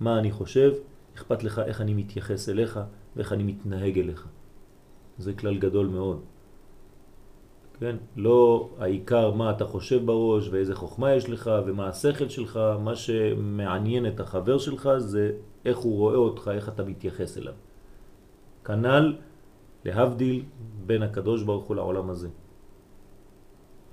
[0.00, 0.72] מה אני חושב,
[1.14, 2.80] אכפת לך איך אני מתייחס אליך
[3.16, 4.26] ואיך אני מתנהג אליך.
[5.18, 6.20] זה כלל גדול מאוד.
[7.80, 7.96] כן?
[8.16, 14.06] לא העיקר מה אתה חושב בראש ואיזה חוכמה יש לך ומה השכל שלך, מה שמעניין
[14.06, 15.32] את החבר שלך זה
[15.64, 17.52] איך הוא רואה אותך, איך אתה מתייחס אליו.
[18.64, 19.16] כנ"ל
[19.84, 20.42] להבדיל
[20.86, 22.28] בין הקדוש ברוך הוא לעולם הזה.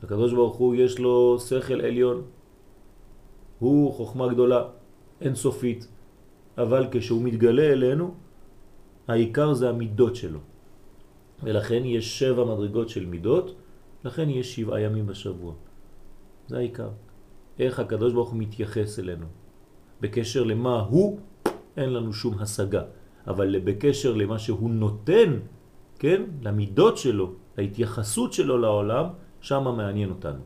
[0.04, 2.22] הקדוש ברוך הוא יש לו שכל עליון,
[3.60, 4.64] הוא חוכמה גדולה,
[5.22, 5.88] אין סופית,
[6.58, 8.14] אבל כשהוא מתגלה אלינו,
[9.08, 10.40] העיקר זה המידות שלו.
[11.44, 13.56] ולכן יש שבע מדרגות של מידות,
[14.06, 15.54] לכן יש שבעה ימים בשבוע.
[16.48, 16.90] זה העיקר.
[17.60, 19.26] איך הקדוש ברוך הוא מתייחס אלינו.
[20.02, 21.20] בקשר למה הוא,
[21.78, 22.84] אין לנו שום השגה.
[23.28, 25.40] אבל בקשר למה שהוא נותן,
[26.00, 29.06] כן, למידות שלו, להתייחסות שלו לעולם,
[29.42, 30.42] שם מעניין אותנו.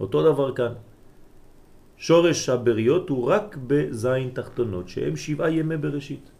[0.00, 0.72] אותו דבר כאן.
[1.96, 6.30] שורש הבריות הוא רק בזין תחתונות, שהם שבעה ימי בראשית.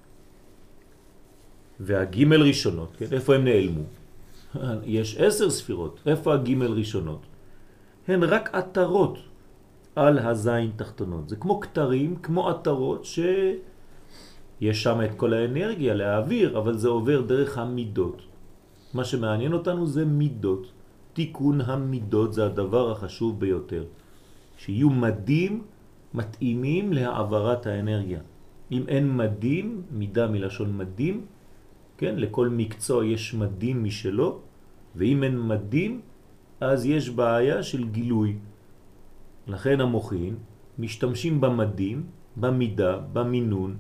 [1.81, 3.83] והגימל ראשונות, כן, איפה הם נעלמו?
[4.99, 7.21] יש עשר ספירות, איפה הגימל ראשונות?
[8.09, 9.19] הן רק עטרות
[9.97, 11.29] על הזין תחתונות.
[11.29, 17.59] זה כמו כתרים, כמו עטרות שיש שם את כל האנרגיה להעביר, אבל זה עובר דרך
[17.59, 18.23] המידות.
[18.95, 20.67] מה שמעניין אותנו זה מידות.
[21.13, 23.85] תיקון המידות זה הדבר החשוב ביותר.
[24.59, 25.63] שיהיו מדים
[26.15, 28.21] מתאימים להעברת האנרגיה.
[28.73, 31.25] אם אין מדים, מידה מלשון מדים,
[31.99, 34.41] כן, לכל מקצוע יש מדים משלו,
[34.97, 36.01] ואם אין מדים,
[36.61, 38.37] אז יש בעיה של גילוי.
[39.47, 40.37] לכן המוחין
[40.79, 43.77] משתמשים במדים, במידה, במינון,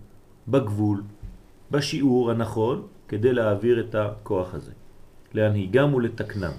[0.48, 1.02] בגבול,
[1.70, 4.72] בשיעור הנכון, כדי להעביר את הכוח הזה,
[5.34, 6.52] להנהיגם ולתקנם.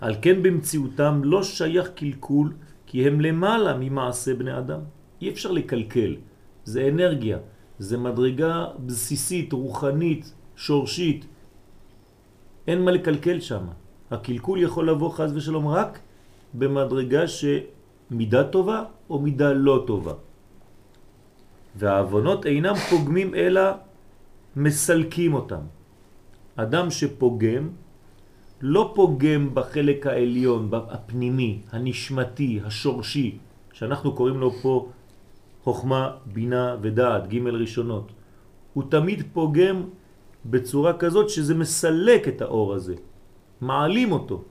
[0.00, 2.52] על כן במציאותם לא שייך קלקול,
[2.86, 4.80] כי הם למעלה ממעשה בני אדם.
[5.20, 6.16] אי אפשר לקלקל,
[6.64, 7.38] זה אנרגיה,
[7.78, 11.26] זה מדרגה בסיסית, רוחנית, שורשית.
[12.66, 13.64] אין מה לקלקל שם.
[14.10, 15.98] הקלקול יכול לבוא חז ושלום רק
[16.54, 20.12] במדרגה שמידה טובה או מידה לא טובה.
[21.76, 23.62] והעוונות אינם פוגמים אלא
[24.56, 25.60] מסלקים אותם.
[26.56, 27.68] אדם שפוגם
[28.60, 33.38] לא פוגם בחלק העליון, הפנימי, הנשמתי, השורשי,
[33.72, 34.88] שאנחנו קוראים לו פה
[35.66, 38.12] חוכמה, בינה ודעת, ג' ראשונות.
[38.72, 39.82] הוא תמיד פוגם
[40.46, 42.94] בצורה כזאת שזה מסלק את האור הזה,
[43.60, 44.42] מעלים אותו,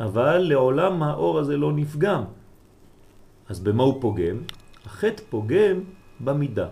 [0.00, 2.22] אבל לעולם האור הזה לא נפגם.
[3.48, 4.36] אז במה הוא פוגם?
[4.84, 5.80] החטא פוגם
[6.20, 6.68] במידה,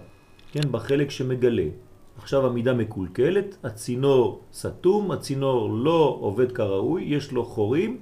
[0.52, 1.68] כן, בחלק שמגלה.
[2.18, 8.00] עכשיו המידה מקולקלת, הצינור סתום, הצינור לא עובד כראוי, יש לו חורים,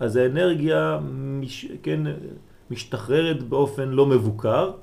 [0.00, 2.00] אז האנרגיה מש, כן,
[2.70, 4.81] משתחררת באופן לא מבוקר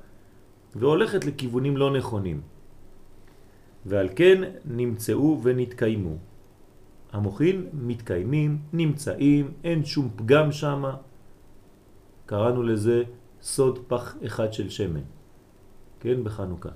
[0.76, 2.40] והולכת לכיוונים לא נכונים.
[3.86, 6.16] ועל כן נמצאו ונתקיימו.
[7.12, 10.84] המוחין מתקיימים, נמצאים, אין שום פגם שם.
[12.26, 13.02] קראנו לזה
[13.42, 15.00] סוד פח אחד של שמן,
[16.00, 16.68] כן, בחנוכה.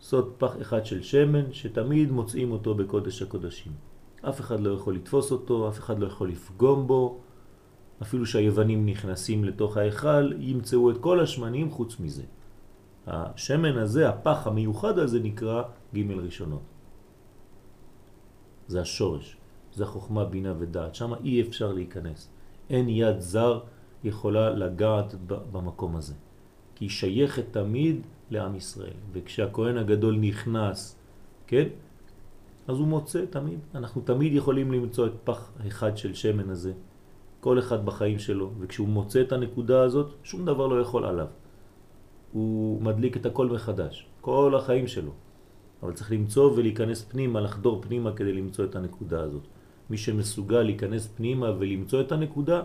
[0.00, 3.72] סוד פח אחד של שמן שתמיד מוצאים אותו בקודש הקודשים.
[4.28, 7.20] אף אחד לא יכול לתפוס אותו, אף אחד לא יכול לפגום בו,
[8.02, 12.22] אפילו שהיוונים נכנסים לתוך ההיכל, ימצאו את כל השמנים חוץ מזה.
[13.06, 15.62] השמן הזה, הפח המיוחד הזה, נקרא
[15.94, 16.62] ג' ראשונות.
[18.66, 19.36] זה השורש,
[19.74, 20.94] זה חוכמה, בינה ודעת.
[20.94, 22.28] שם אי אפשר להיכנס.
[22.70, 23.60] אין יד זר
[24.04, 26.14] יכולה לגעת במקום הזה.
[26.74, 27.96] כי היא שייכת תמיד
[28.30, 28.98] לעם ישראל.
[29.12, 30.96] וכשהכהן הגדול נכנס,
[31.46, 31.68] כן?
[32.68, 33.58] אז הוא מוצא תמיד.
[33.74, 36.72] אנחנו תמיד יכולים למצוא את פח אחד של שמן הזה,
[37.40, 41.26] כל אחד בחיים שלו, וכשהוא מוצא את הנקודה הזאת, שום דבר לא יכול עליו.
[42.34, 45.12] הוא מדליק את הכל מחדש, כל החיים שלו.
[45.82, 49.42] אבל צריך למצוא ולהיכנס פנימה, לחדור פנימה כדי למצוא את הנקודה הזאת.
[49.90, 52.62] מי שמסוגל להיכנס פנימה ולמצוא את הנקודה,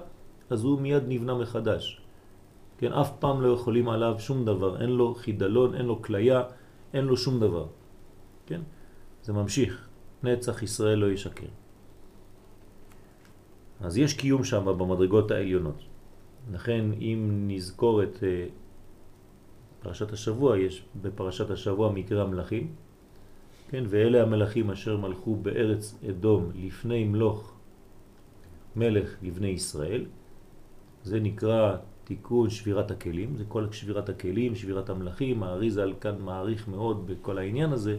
[0.50, 2.02] אז הוא מיד נבנה מחדש.
[2.78, 6.44] כן, אף פעם לא יכולים עליו שום דבר, אין לו חידלון, אין לו כליה,
[6.94, 7.66] אין לו שום דבר.
[8.46, 8.62] כן?
[9.24, 9.88] זה ממשיך,
[10.24, 11.52] נצח ישראל לא ישקר.
[13.82, 15.80] אז יש קיום שם במדרגות העליונות.
[16.52, 18.46] לכן אם נזכור את אה,
[19.80, 22.68] פרשת השבוע, יש בפרשת השבוע מקרא המלכים,
[23.70, 27.54] כן, ואלה המלכים אשר מלכו בארץ אדום לפני מלוך
[28.76, 30.06] מלך לבני ישראל,
[31.04, 37.08] זה נקרא תיקון שבירת הכלים, זה כל שבירת הכלים, שבירת המלכים, האריזל כאן מעריך מאוד
[37.08, 37.98] בכל העניין הזה.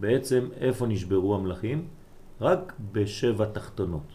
[0.00, 1.88] בעצם איפה נשברו המלכים?
[2.40, 4.12] רק בשבע תחתונות,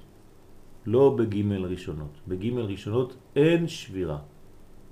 [0.85, 2.21] לא בגימל ראשונות.
[2.27, 4.19] בגימל ראשונות אין שבירה,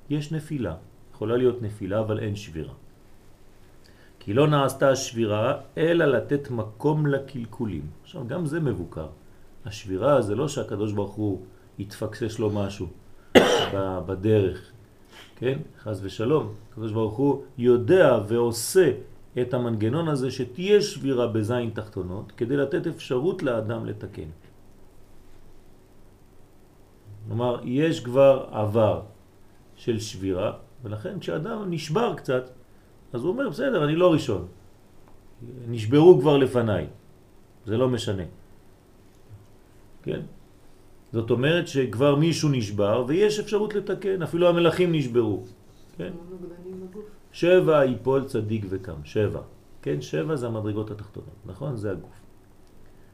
[0.10, 0.75] יש נפילה,
[1.21, 2.73] יכולה להיות נפילה אבל אין שבירה.
[4.19, 7.86] כי לא נעשתה השבירה אלא לתת מקום לקלקולים.
[8.03, 9.07] עכשיו גם זה מבוקר.
[9.65, 11.41] השבירה זה לא שהקדוש ברוך הוא
[11.77, 12.88] יתפקסש לו משהו.
[14.07, 14.71] בדרך,
[15.36, 15.60] כן?
[15.86, 16.53] חז ושלום.
[16.71, 18.91] הקדוש ברוך הוא יודע ועושה
[19.41, 24.29] את המנגנון הזה שתהיה שבירה בזין תחתונות כדי לתת אפשרות לאדם לתקן.
[27.27, 29.01] כלומר, יש כבר עבר
[29.75, 32.49] של שבירה, ולכן כשאדם נשבר קצת,
[33.13, 34.47] אז הוא אומר, בסדר, אני לא ראשון.
[35.67, 36.87] נשברו כבר לפניי,
[37.65, 38.23] זה לא משנה.
[40.03, 40.21] כן?
[41.11, 45.43] זאת אומרת שכבר מישהו נשבר ויש אפשרות לתקן, אפילו המלאכים נשברו.
[45.97, 46.11] כן?
[47.31, 49.41] שבע ייפול צדיק וקם, שבע.
[49.81, 51.77] כן, שבע זה המדרגות התחתונות, נכון?
[51.77, 52.21] זה הגוף.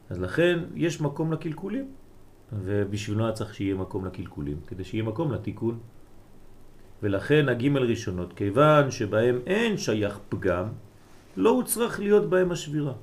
[0.10, 1.92] אז לכן יש מקום לקלקולים,
[2.54, 5.80] ובשבילו צריך שיהיה מקום לקלקולים, כדי שיהיה מקום לתיקון.
[7.04, 10.66] ולכן הגימל ראשונות, כיוון שבהם אין שייך פגם,
[11.38, 12.94] לא הוא צריך להיות בהם השבירה.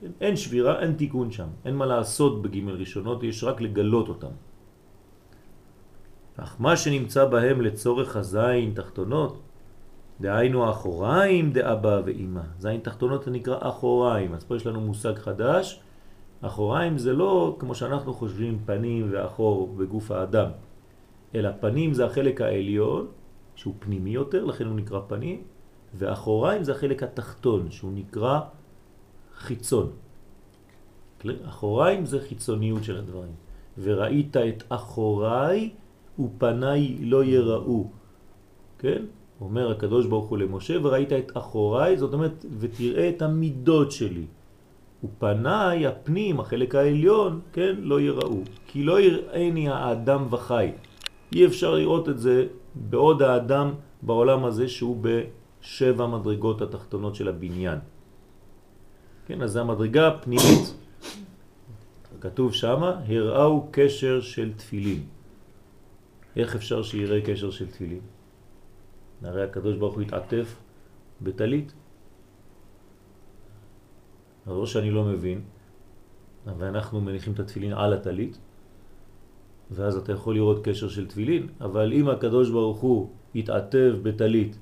[0.00, 0.10] כן?
[0.20, 1.48] אין שבירה, אין תיקון שם.
[1.64, 4.34] אין מה לעשות בגימל ראשונות, יש רק לגלות אותם.
[6.36, 9.40] אך מה שנמצא בהם לצורך הזין תחתונות,
[10.20, 12.40] דהיינו אחוריים דאבא ואימא.
[12.58, 14.34] זין תחתונות זה נקרא אחוריים.
[14.34, 15.80] אז פה יש לנו מושג חדש.
[16.42, 20.48] אחוריים זה לא כמו שאנחנו חושבים פנים ואחור בגוף האדם,
[21.36, 23.06] אלא פנים זה החלק העליון,
[23.54, 25.42] שהוא פנימי יותר, לכן הוא נקרא פנים,
[25.94, 28.40] ואחוריים זה החלק התחתון, שהוא נקרא
[29.36, 29.90] חיצון.
[31.48, 33.32] אחוריים זה חיצוניות של הדברים.
[33.78, 35.70] וראית את אחוריי
[36.18, 37.86] ופניי לא יראו.
[38.78, 39.02] כן?
[39.40, 44.24] אומר הקדוש ברוך הוא למשה, וראית את אחוריי, זאת אומרת, ותראה את המידות שלי.
[45.04, 48.40] ופניי, הפנים, החלק העליון, כן, לא יראו.
[48.66, 50.72] כי לא יראני האדם וחי.
[51.32, 57.78] אי אפשר לראות את זה בעוד האדם בעולם הזה שהוא בשבע מדרגות התחתונות של הבניין.
[59.26, 60.74] כן, אז המדרגה הפנימית.
[62.20, 65.02] כתוב שמה, הראו קשר של תפילין.
[66.36, 68.00] איך אפשר שיראה קשר של תפילין?
[69.22, 70.56] הרי הקדוש ברוך הוא התעטף
[71.22, 71.72] בטלית.
[74.46, 75.40] אז או שאני לא מבין,
[76.58, 78.38] ואנחנו מניחים את התפילין על הטלית,
[79.70, 84.58] ואז אתה יכול לראות קשר של תפילין, אבל אם הקדוש ברוך הוא התעטף בטלית,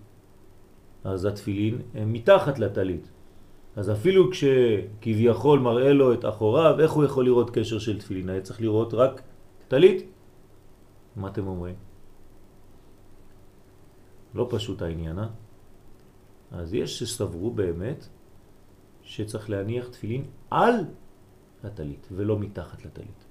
[1.04, 3.10] אז התפילין הם מתחת לטלית.
[3.76, 8.28] אז אפילו כשכביכול מראה לו את אחוריו, איך הוא יכול לראות קשר של תפילין?
[8.28, 9.22] היה צריך לראות רק
[9.68, 10.06] טלית.
[11.16, 11.74] מה אתם אומרים?
[14.34, 15.26] לא פשוט העניין, אה?
[16.50, 18.08] אז יש שסברו באמת
[19.02, 20.74] שצריך להניח תפילין על
[21.64, 23.23] הטלית ולא מתחת לטלית.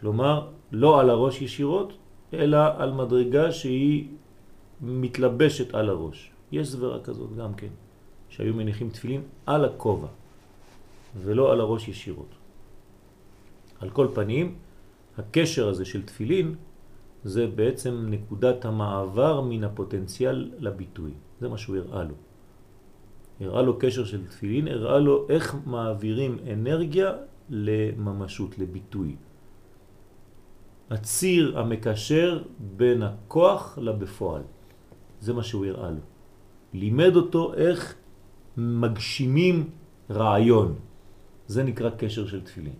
[0.00, 1.92] כלומר, לא על הראש ישירות,
[2.32, 4.08] אלא על מדרגה שהיא
[4.80, 6.30] מתלבשת על הראש.
[6.52, 7.72] יש סברה כזאת גם כן,
[8.28, 10.08] שהיו מניחים תפילין על הכובע
[11.22, 12.34] ולא על הראש ישירות.
[13.80, 14.54] על כל פנים,
[15.18, 16.54] הקשר הזה של תפילין
[17.24, 21.12] זה בעצם נקודת המעבר מן הפוטנציאל לביטוי.
[21.40, 22.14] זה מה שהוא הראה לו.
[23.40, 27.12] הראה לו קשר של תפילין, הראה לו איך מעבירים אנרגיה
[27.50, 29.16] לממשות, לביטוי.
[30.90, 34.42] הציר המקשר בין הכוח לבפועל.
[35.20, 36.00] זה מה שהוא הראה לו.
[36.72, 37.94] לימד אותו איך
[38.56, 39.70] מגשימים
[40.10, 40.74] רעיון.
[41.46, 42.78] זה נקרא קשר של תפילין.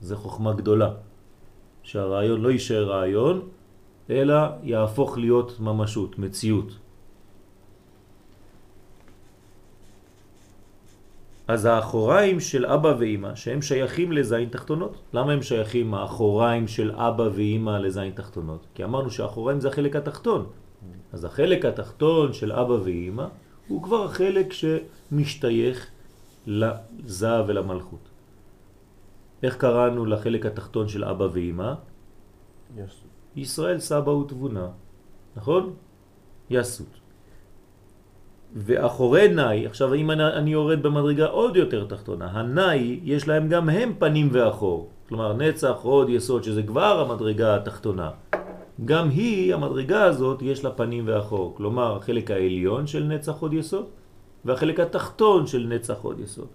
[0.00, 0.94] זה חוכמה גדולה.
[1.82, 3.48] שהרעיון לא יישאר רעיון,
[4.10, 6.78] אלא יהפוך להיות ממשות, מציאות.
[11.48, 14.96] אז האחוריים של אבא ואימא, שהם שייכים לזין תחתונות.
[15.12, 18.66] למה הם שייכים האחוריים של אבא ואימא לזין תחתונות?
[18.74, 20.46] כי אמרנו שהאחוריים זה החלק התחתון.
[21.12, 23.26] אז החלק התחתון של אבא ואימא
[23.68, 25.86] הוא כבר החלק שמשתייך
[26.46, 28.08] לזה ולמלכות.
[29.42, 31.72] איך קראנו לחלק התחתון של אבא ואימא?
[32.76, 33.06] יסות.
[33.36, 34.68] ישראל סבא ותבונה,
[35.36, 35.74] נכון?
[36.50, 37.05] יסות.
[38.56, 43.92] ואחורי נאי, עכשיו אם אני יורד במדרגה עוד יותר תחתונה, הנאי יש להם גם הם
[43.98, 48.10] פנים ואחור, כלומר נצח, עוד יסוד, שזה כבר המדרגה התחתונה.
[48.84, 53.86] גם היא, המדרגה הזאת, יש לה פנים ואחור, כלומר החלק העליון של נצח עוד יסוד
[54.44, 56.48] והחלק התחתון של נצח עוד יסוד.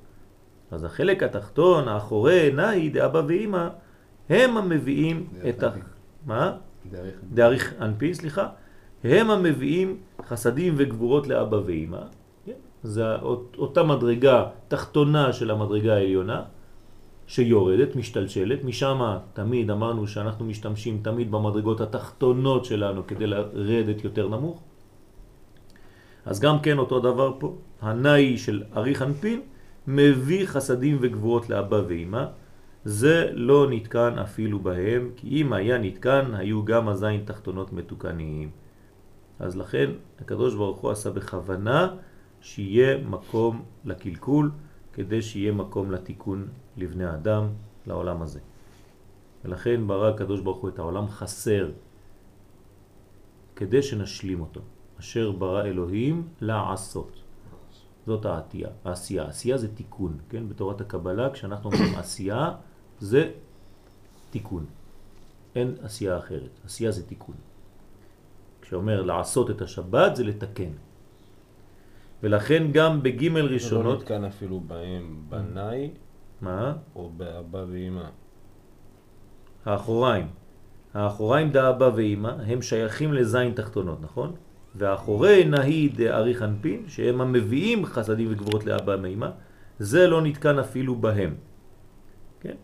[0.71, 3.67] אז החלק התחתון, האחורי, נאי, דאבא ואימא,
[4.29, 5.69] הם המביאים את ה...
[6.25, 6.53] מה?
[7.33, 8.47] דאריך אנפין, סליחה.
[9.03, 9.97] הם המביאים
[10.31, 12.01] חסדים וגבורות לאבא ואימא.
[12.45, 12.59] כן?
[12.83, 13.15] זה
[13.57, 16.41] אותה מדרגה תחתונה של המדרגה העליונה,
[17.27, 18.63] שיורדת, משתלשלת.
[18.63, 18.99] משם
[19.33, 24.63] תמיד אמרנו שאנחנו משתמשים תמיד במדרגות התחתונות שלנו כדי לרדת יותר נמוך.
[26.25, 27.55] אז גם כן אותו דבר פה.
[27.81, 29.41] הנאי של אריך אנפין
[29.87, 32.25] מביא חסדים וגבורות לאבא ואמא,
[32.85, 38.49] זה לא נתקן אפילו בהם, כי אם היה נתקן, היו גם הזין תחתונות מתוקניים.
[39.41, 41.95] אז לכן הקדוש ברוך הוא עשה בכוונה
[42.41, 44.51] שיהיה מקום לקלקול,
[44.93, 47.47] כדי שיהיה מקום לתיקון לבני אדם,
[47.87, 48.39] לעולם הזה.
[49.45, 51.71] ולכן ברא הקדוש ברוך הוא את העולם חסר,
[53.55, 54.61] כדי שנשלים אותו.
[54.99, 57.21] אשר ברא אלוהים לעשות.
[58.05, 58.69] זאת העשייה.
[58.85, 59.23] העשייה.
[59.25, 60.49] עשייה זה תיקון, כן?
[60.49, 62.55] בתורת הקבלה, כשאנחנו אומרים עשייה,
[62.99, 63.31] זה
[64.29, 64.65] תיקון.
[65.55, 66.59] אין עשייה אחרת.
[66.65, 67.35] עשייה זה תיקון.
[68.71, 70.71] כשאומר לעשות את השבת זה לתקן.
[72.23, 73.83] ולכן גם בגימל ראשונות...
[73.83, 75.89] זה לא נתקן אפילו בהם בנאי,
[76.41, 76.73] מה?
[76.95, 78.09] או באבא ואמא.
[79.65, 80.27] האחוריים.
[80.93, 84.33] האחוריים דאבא ואמא הם שייכים לזין תחתונות, נכון?
[84.75, 89.29] והאחורי נהי דאריך אנפין, שהם המביאים חסדים וגבורות לאבא ואמא,
[89.79, 91.35] זה לא נתקן אפילו בהם.
[92.39, 92.55] כן?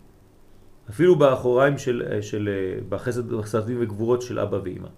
[0.90, 2.50] אפילו באחוריים של, של
[2.90, 4.90] בחסד וחסדים וגבורות של אבא ואמא.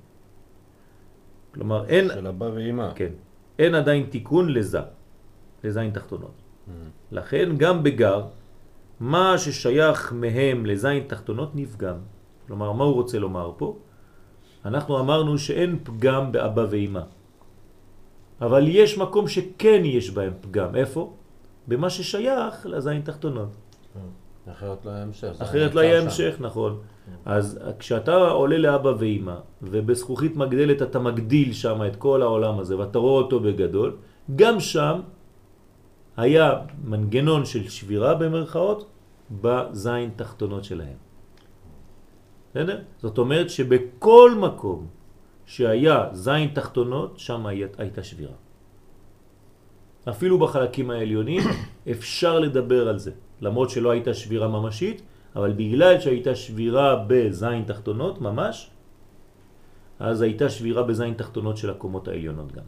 [1.54, 2.08] כלומר אין...
[2.14, 2.92] של אבא ואמא.
[2.96, 3.12] כן.
[3.60, 4.80] אין עדיין תיקון לזה,
[5.64, 6.32] לזין תחתונות.
[6.32, 6.72] Mm.
[7.12, 8.26] לכן גם בגר,
[9.00, 11.96] מה ששייך מהם לזין תחתונות נפגם.
[12.48, 13.78] כלומר, מה הוא רוצה לומר פה?
[14.66, 17.02] אנחנו אמרנו שאין פגם באבא ואמא.
[18.42, 20.76] אבל יש מקום שכן יש בהם פגם.
[20.76, 21.14] איפה?
[21.68, 23.50] במה ששייך לזין תחתונות.
[24.52, 25.36] אחרת לא היה המשך.
[25.40, 26.06] אחרת היה לא שם.
[26.06, 26.80] המשך, נכון.
[27.26, 33.00] אז כשאתה עולה לאבא ואימא, ובזכוכית מגדלת אתה מגדיל שם את כל העולם הזה, ואתה
[33.00, 33.96] רואה אותו בגדול,
[34.36, 35.02] גם שם
[36.18, 36.54] היה
[36.84, 38.90] מנגנון של שבירה במרכאות
[39.32, 40.98] בזין תחתונות שלהם.
[42.52, 42.78] בסדר?
[42.98, 44.88] זאת אומרת שבכל מקום
[45.46, 47.46] שהיה זין תחתונות, שם
[47.78, 48.38] הייתה שבירה.
[50.10, 51.42] אפילו בחלקים העליונים
[51.92, 55.02] אפשר לדבר על זה, למרות שלא הייתה שבירה ממשית,
[55.36, 58.72] אבל בגלל שהייתה שבירה בזין תחתונות ממש,
[60.00, 62.64] אז הייתה שבירה בזין תחתונות של הקומות העליונות גם.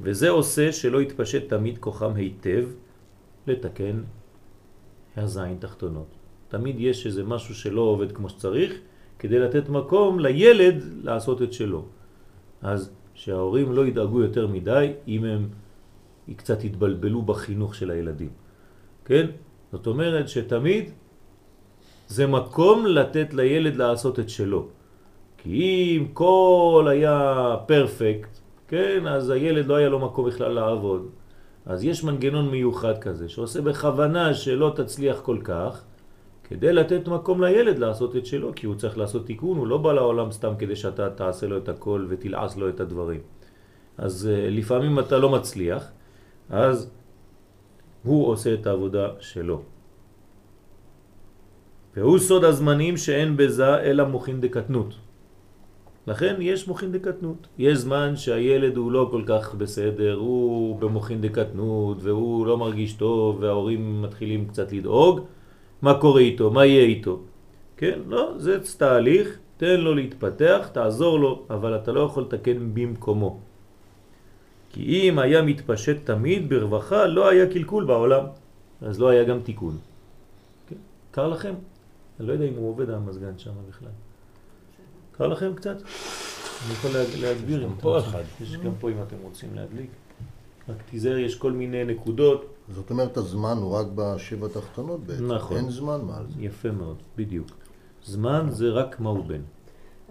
[0.00, 2.64] וזה עושה שלא יתפשט תמיד כוחם היטב
[3.46, 4.02] לתקן
[5.16, 6.06] הזין תחתונות.
[6.48, 8.72] תמיד יש איזה משהו שלא עובד כמו שצריך,
[9.18, 11.84] כדי לתת מקום לילד לעשות את שלו.
[12.62, 15.48] אז שההורים לא ידאגו יותר מדי אם הם
[16.36, 18.30] קצת יתבלבלו בחינוך של הילדים.
[19.04, 19.26] כן?
[19.74, 20.90] זאת אומרת שתמיד
[22.08, 24.66] זה מקום לתת לילד לעשות את שלו.
[25.38, 28.28] כי אם כל היה פרפקט,
[28.68, 31.08] כן, אז הילד לא היה לו מקום בכלל לעבוד.
[31.66, 35.82] אז יש מנגנון מיוחד כזה, שעושה בכוונה שלא תצליח כל כך,
[36.48, 39.92] כדי לתת מקום לילד לעשות את שלו, כי הוא צריך לעשות תיקון, הוא לא בא
[39.92, 43.20] לעולם סתם כדי שאתה תעשה לו את הכל ותלעס לו את הדברים.
[43.98, 45.90] אז uh, לפעמים אתה לא מצליח,
[46.50, 46.90] אז
[48.04, 49.62] הוא עושה את העבודה שלו.
[51.96, 54.94] והוא סוד הזמנים שאין בזה אלא מוכין דקטנות.
[56.06, 57.46] לכן יש מוכין דקטנות.
[57.58, 63.38] יש זמן שהילד הוא לא כל כך בסדר, הוא במוכין דקטנות והוא לא מרגיש טוב
[63.40, 65.20] וההורים מתחילים קצת לדאוג.
[65.82, 66.50] מה קורה איתו?
[66.50, 67.20] מה יהיה איתו?
[67.76, 67.98] כן?
[68.08, 73.40] לא, זה תהליך, תן לו להתפתח, תעזור לו, אבל אתה לא יכול לתקן במקומו.
[74.74, 78.24] כי אם היה מתפשט תמיד ברווחה, לא היה קלקול בעולם,
[78.82, 79.78] אז לא היה גם תיקון.
[80.68, 80.76] כן?
[81.10, 81.54] קר לכם?
[82.20, 83.88] אני לא יודע אם הוא עובד המזגן שם בכלל.
[85.12, 85.76] קר לכם קצת?
[85.76, 88.20] אני יכול להג- להגביר אם פה אתם רוצים.
[88.20, 88.42] אחד.
[88.42, 89.90] יש גם פה אם אתם רוצים להדליק.
[90.68, 92.54] רק תיזהר, יש כל מיני נקודות.
[92.68, 95.32] זאת אומרת, הזמן הוא רק בשבע תחתונות בעצם.
[95.32, 95.56] נכון.
[95.56, 96.42] אין זמן מעל זה.
[96.42, 97.46] יפה מאוד, בדיוק.
[98.04, 99.40] זמן זה רק מה הוא בן.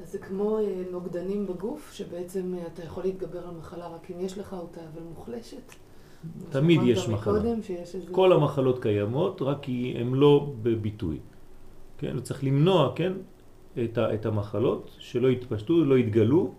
[0.02, 4.20] אז זה כמו אה, נוגדנים בגוף, שבעצם אה, אתה יכול להתגבר על מחלה רק אם
[4.20, 5.74] יש לך אותה, אבל מוחלשת.
[6.50, 7.42] תמיד יש מחלה.
[7.62, 8.12] שיש איזה...
[8.12, 11.20] כל המחלות קיימות, רק כי הן לא בביטוי.
[11.98, 12.18] כן?
[12.18, 13.14] וצריך למנוע, כן?
[13.84, 16.52] את, ה, את המחלות, שלא יתפשטו, לא יתגלו,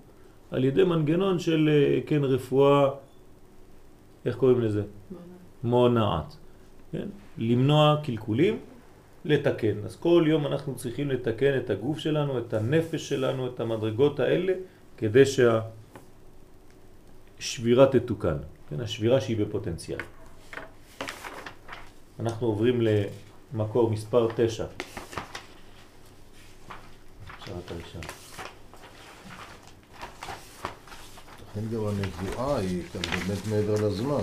[0.50, 2.90] על ידי מנגנון של, אה, כן, רפואה,
[4.24, 4.82] איך קוראים לזה?
[5.64, 6.36] מונעת.
[6.92, 7.08] כן?
[7.38, 8.58] למנוע קלקולים,
[9.24, 9.84] לתקן.
[9.84, 14.52] אז כל יום אנחנו צריכים לתקן את הגוף שלנו, את הנפש שלנו, את המדרגות האלה,
[14.96, 15.22] כדי
[17.38, 18.36] שהשבירה תתוקן.
[18.70, 18.80] כן?
[18.80, 19.98] השבירה שהיא בפוטנציאל.
[22.20, 22.80] אנחנו עוברים
[23.52, 24.66] למקור מספר 9.
[27.38, 28.00] עכשיו אתה לשם.
[31.50, 34.22] לכן גם הנבואה היא באמת מעבר לזמן.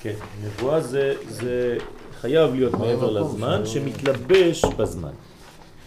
[0.00, 1.78] כן, נבואה זה, זה
[2.20, 3.66] חייב להיות מעבר לזמן?
[3.66, 5.12] שמתלבש בזמן.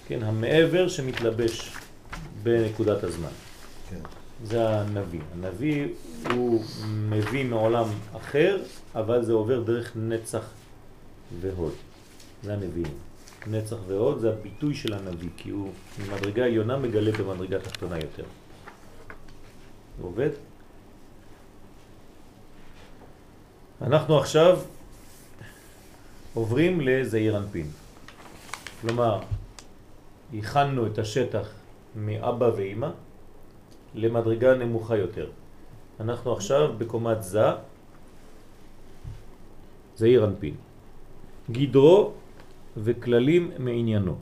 [0.07, 1.71] כן, המעבר שמתלבש
[2.43, 3.29] בנקודת הזמן.
[3.89, 3.99] כן.
[4.43, 5.19] זה הנביא.
[5.33, 5.87] הנביא
[6.33, 6.63] הוא
[7.09, 7.85] מביא מעולם
[8.17, 8.57] אחר,
[8.95, 10.43] אבל זה עובר דרך נצח
[11.41, 11.73] והוד.
[12.43, 12.93] זה הנביאים.
[13.47, 18.23] נצח והוד זה הביטוי של הנביא, כי הוא ממדרגה עליונה מגלה במדרגה תחתונה יותר.
[19.97, 20.29] זה עובד?
[23.81, 24.59] אנחנו עכשיו
[26.33, 27.67] עוברים לזעיר אנפין.
[28.81, 29.19] כלומר,
[30.33, 31.47] הכנו את השטח
[31.95, 32.89] מאבא ואימא
[33.95, 35.29] למדרגה נמוכה יותר.
[35.99, 37.45] אנחנו עכשיו בקומת זה,
[39.95, 40.55] זעיר אנפין.
[41.51, 42.11] גדרו
[42.77, 44.15] וכללים מעניינו.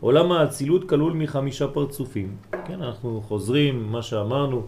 [0.00, 2.36] עולם האצילות כלול מחמישה פרצופים.
[2.52, 4.66] כן, אנחנו חוזרים מה שאמרנו,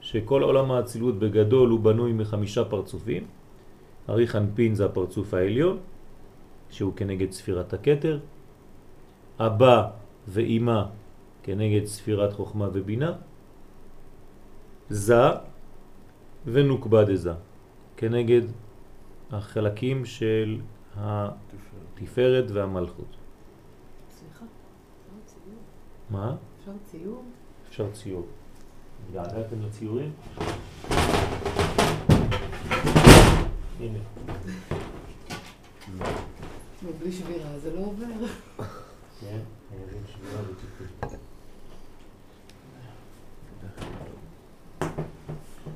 [0.00, 3.41] שכל עולם האצילות בגדול הוא בנוי מחמישה פרצופים.
[4.08, 5.78] אריך אנפין זה הפרצוף העליון,
[6.70, 8.20] שהוא כנגד ספירת הכתר.
[9.38, 9.90] אבא
[10.28, 10.82] ואימא
[11.42, 13.12] כנגד ספירת חוכמה ובינה.
[14.88, 15.22] זה
[16.46, 17.32] ונוקבה דזה,
[17.96, 18.42] כנגד
[19.30, 20.60] החלקים של
[20.96, 23.16] התפארת והמלכות.
[24.10, 25.60] סליחה, אפשר ציור?
[26.10, 26.36] מה?
[26.60, 27.24] אפשר ציור?
[27.68, 28.26] אפשר ציור.
[29.08, 30.12] התגעגעתם לציורים?
[33.82, 33.98] הנה.
[36.84, 38.06] ובלי שבירה זה לא עובר.
[39.20, 39.38] כן,
[39.70, 40.86] חייבים שבירה ותיקון.
[41.10, 41.16] כן.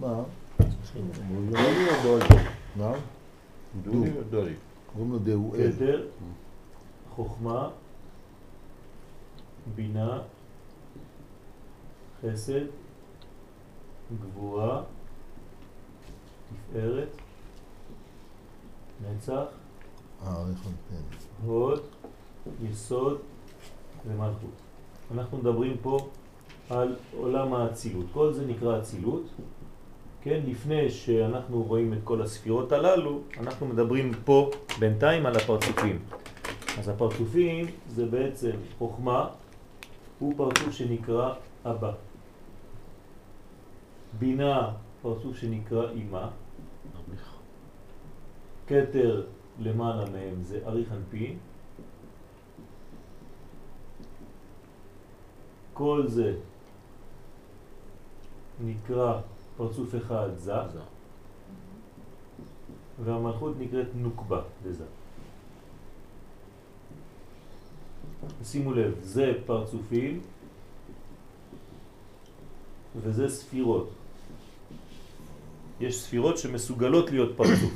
[0.00, 0.22] מה?
[1.50, 2.24] דולי או דולי?
[2.76, 2.92] מה?
[3.82, 4.54] דולי או דולי?
[4.92, 5.72] קוראים לו דהואל.
[5.72, 6.06] כתר,
[7.14, 7.68] חוכמה,
[9.74, 10.20] בינה,
[12.22, 12.64] חסד,
[14.20, 14.82] גבורה,
[16.70, 17.08] תפארת,
[19.10, 19.44] נצח.
[21.44, 21.80] הוד,
[22.62, 23.18] יסוד
[24.06, 24.50] ומלכות.
[25.14, 26.08] אנחנו מדברים פה
[26.70, 28.06] על עולם האצילות.
[28.12, 29.22] כל זה נקרא אצילות.
[30.22, 35.98] כן, לפני שאנחנו רואים את כל הספירות הללו, אנחנו מדברים פה בינתיים על הפרצופים.
[36.78, 39.28] אז הפרצופים זה בעצם חוכמה,
[40.18, 41.92] הוא פרצוף שנקרא אבא.
[44.18, 46.30] בינה, פרצוף שנקרא אימה.
[48.66, 49.26] כתר
[49.58, 51.38] למעלה מהם זה אריך אנפין.
[55.74, 56.36] כל זה
[58.64, 59.20] נקרא
[59.56, 60.80] פרצוף אחד זה,
[63.04, 64.84] והמלכות נקראת נוקבה בזה.
[68.44, 70.20] שימו לב, זה פרצופים
[73.02, 73.90] וזה ספירות.
[75.80, 77.74] יש ספירות שמסוגלות להיות פרצוף.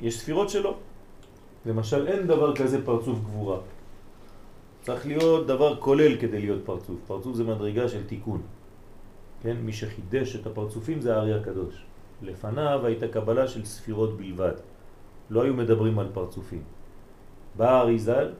[0.00, 0.76] יש ספירות שלא.
[1.66, 3.58] למשל, אין דבר כזה פרצוף גבורה.
[4.82, 6.96] צריך להיות דבר כולל כדי להיות פרצוף.
[7.06, 8.42] פרצוף זה מדרגה של תיקון.
[9.42, 9.56] כן?
[9.56, 11.74] מי שחידש את הפרצופים זה הארי הקדוש.
[12.22, 14.52] לפניו הייתה קבלה של ספירות בלבד.
[15.30, 16.62] לא היו מדברים על פרצופים.
[17.56, 18.32] בא הארי ז"ל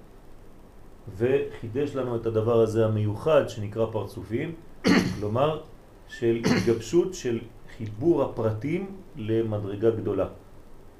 [1.16, 4.54] וחידש לנו את הדבר הזה המיוחד שנקרא פרצופים,
[5.18, 5.62] כלומר
[6.08, 7.40] של התגבשות של
[7.76, 10.28] חיבור הפרטים למדרגה גדולה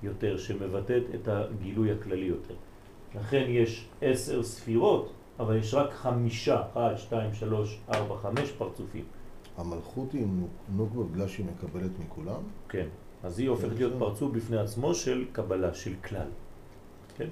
[0.03, 2.55] יותר, שמבטאת את הגילוי הכללי יותר.
[3.15, 9.05] לכן יש עשר ספירות, אבל יש רק חמישה, אחת, שתיים, שלוש, ארבע, חמש פרצופים.
[9.57, 10.27] המלכות היא
[10.77, 12.41] נוקבה בגלל שהיא מקבלת מכולם?
[12.69, 12.87] כן.
[13.23, 16.29] אז היא הופכת להיות פרצוף בפני עצמו של קבלה, של כלל.
[17.17, 17.29] כן?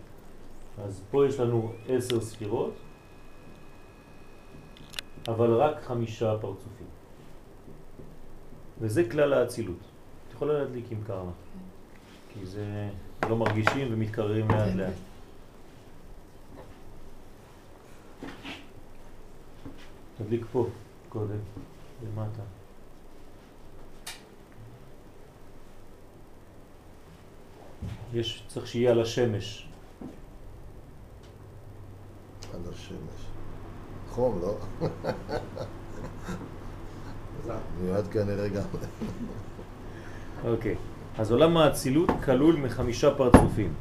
[0.79, 2.75] אז פה יש לנו עשר ספירות,
[5.29, 6.87] אבל רק חמישה פרצופים.
[8.81, 9.79] וזה כלל האצילות.
[10.29, 11.31] את יכולה להדליק עם קרמה.
[12.33, 12.91] כי זה
[13.29, 14.93] לא מרגישים ומתקררים לאט כן, לאט.
[20.18, 20.66] תדליק פה
[21.09, 21.39] קודם,
[22.03, 22.43] למטה.
[28.14, 29.68] יש, צריך שיהיה על השמש.
[32.55, 33.26] על השמש.
[34.11, 34.55] חום, לא?
[37.80, 38.62] מיועד כנראה גם.
[40.45, 40.74] אוקיי.
[41.18, 43.74] אז עולם האצילות כלול מחמישה פרצופים.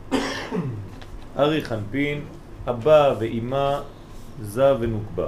[1.37, 2.25] ארי חנפין,
[2.69, 3.79] אבא ואימא,
[4.41, 5.27] זה ונוקבה.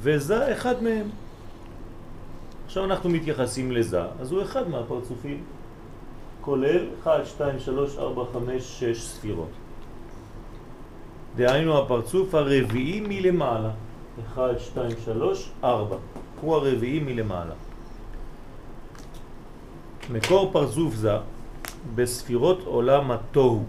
[0.00, 1.08] וזה אחד מהם.
[2.66, 5.44] עכשיו אנחנו מתייחסים לזה, אז הוא אחד מהפרצופים,
[6.40, 9.50] כולל 1, 2, 3, 4, 5, 6 ספירות.
[11.36, 13.70] דהיינו הפרצוף הרביעי מלמעלה.
[14.34, 15.96] 1, 2, 3, 4.
[16.40, 17.54] הוא הרביעי מלמעלה.
[20.10, 21.16] מקור פרצוף זה
[21.94, 23.64] בספירות עולם התוהו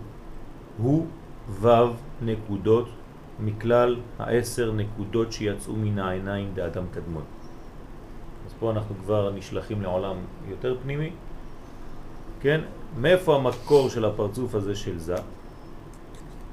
[0.78, 1.05] הוא
[1.49, 1.68] ו'
[2.22, 2.88] נקודות
[3.39, 7.24] מכלל העשר נקודות שיצאו מן העיניים באדם קדמון.
[8.47, 10.15] אז פה אנחנו כבר נשלחים לעולם
[10.49, 11.11] יותר פנימי.
[12.41, 12.61] כן?
[12.97, 15.15] מאיפה המקור של הפרצוף הזה של זה?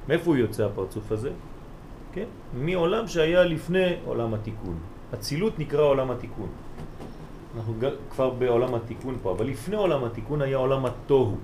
[0.09, 1.31] מאיפה הוא יוצא הפרצוף הזה?
[2.13, 2.25] כן?
[2.53, 4.77] מעולם שהיה לפני עולם התיקון.
[5.13, 6.49] אצילות נקרא עולם התיקון.
[7.55, 7.73] אנחנו
[8.09, 11.35] כבר בעולם התיקון פה, אבל לפני עולם התיקון היה עולם התוהו.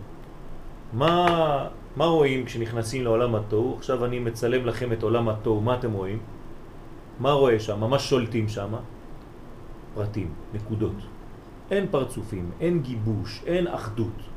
[0.93, 3.75] מה, מה רואים כשנכנסים לעולם התוהו?
[3.77, 6.19] עכשיו אני מצלם לכם את עולם התוהו, מה אתם רואים?
[7.19, 7.79] מה רואה שם?
[7.79, 8.73] ממש שולטים שם?
[9.93, 10.95] פרטים, נקודות.
[11.71, 14.30] אין פרצופים, אין גיבוש, אין אחדות.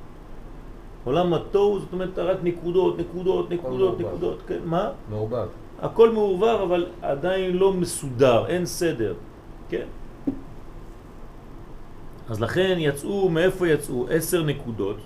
[1.04, 4.00] עולם התוהו זאת אומרת רק נקודות, נקודות, נקודות.
[4.00, 4.90] נקודות, כן, מה?
[5.10, 5.48] מעורבב.
[5.80, 9.14] הכל מעורבב אבל עדיין לא מסודר, אין סדר,
[9.68, 9.86] כן?
[12.28, 14.06] אז לכן יצאו, מאיפה יצאו?
[14.10, 14.96] עשר נקודות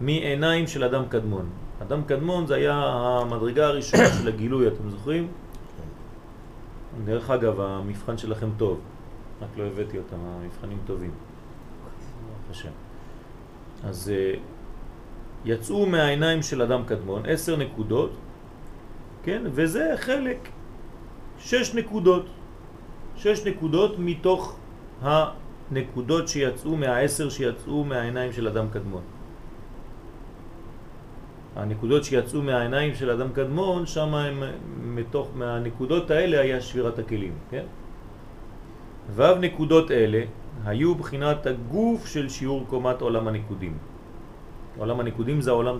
[0.00, 1.46] מעיניים של אדם קדמון.
[1.82, 5.28] אדם קדמון זה היה המדרגה הראשונה של הגילוי, אתם זוכרים?
[7.04, 8.80] דרך אגב, המבחן שלכם טוב,
[9.42, 11.10] רק לא הבאתי אותם, המבחנים טובים.
[12.50, 12.70] השם.
[13.84, 14.34] אז אה,
[15.44, 18.12] יצאו מהעיניים של אדם קדמון עשר נקודות,
[19.22, 19.42] כן?
[19.44, 20.48] וזה חלק,
[21.38, 22.26] שש נקודות.
[23.16, 24.56] שש נקודות מתוך
[25.02, 29.02] הנקודות שיצאו מהעשר שיצאו מהעיניים של אדם קדמון.
[31.56, 34.42] הנקודות שיצאו מהעיניים של אדם קדמון, שם הם,
[34.84, 37.64] מתוך, מהנקודות האלה היה שבירת הכלים, כן?
[39.10, 40.22] ו' נקודות אלה
[40.64, 43.89] היו בחינת הגוף של שיעור קומת עולם הנקודים.
[44.78, 45.76] עולם הנקודים זה העולם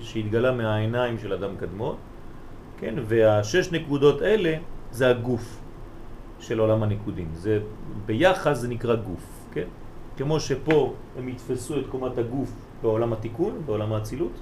[0.00, 1.96] שהתגלה מהעיניים של אדם קדמון,
[2.78, 2.94] כן?
[3.06, 4.56] והשש נקודות אלה
[4.90, 5.60] זה הגוף
[6.40, 7.28] של עולם הנקודים.
[7.34, 7.60] זה
[8.06, 9.66] ביחד זה נקרא גוף, כן?
[10.16, 14.32] כמו שפה הם יתפסו את קומת הגוף בעולם התיקון, בעולם האצילות,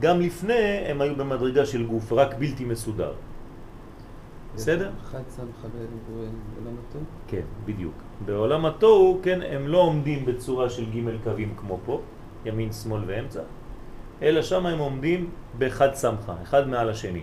[0.00, 3.12] גם לפני הם היו במדרגה של גוף, רק בלתי מסודר.
[4.54, 4.90] בסדר?
[5.04, 7.04] חד סמכה בעולם התוהו?
[7.28, 7.94] כן, בדיוק.
[8.24, 12.00] בעולם התוהו, כן, הם לא עומדים בצורה של ג' קווים כמו פה,
[12.44, 13.40] ימין, שמאל ואמצע,
[14.22, 17.22] אלא שם הם עומדים בחד סמכה, אחד מעל השני.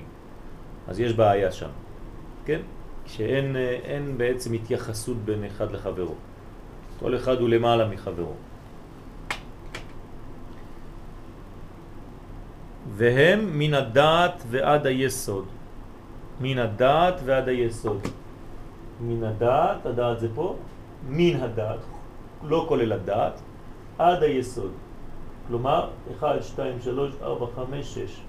[0.88, 1.70] אז יש בעיה שם,
[2.46, 2.60] כן?
[3.06, 6.16] שאין אין בעצם התייחסות בין אחד לחברו.
[7.00, 8.34] כל אחד הוא למעלה מחברו.
[12.96, 15.46] והם מן הדעת ועד היסוד.
[16.42, 18.08] מן הדעת ועד היסוד.
[19.02, 20.56] מן הדעת, הדעת זה פה,
[21.10, 21.80] מן הדעת,
[22.44, 23.40] לא כולל הדעת,
[23.98, 24.72] עד היסוד.
[25.50, 25.90] כלומר,
[26.20, 28.22] 1, 2, 3, 4, 5, 6.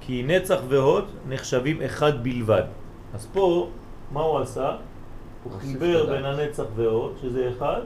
[0.00, 2.62] כי נצח והוד נחשבים אחד בלבד.
[3.14, 3.68] אז פה,
[4.12, 4.76] מה הוא עשה?
[5.44, 7.80] הוא חיבר בין הנצח והוד, שזה אחד.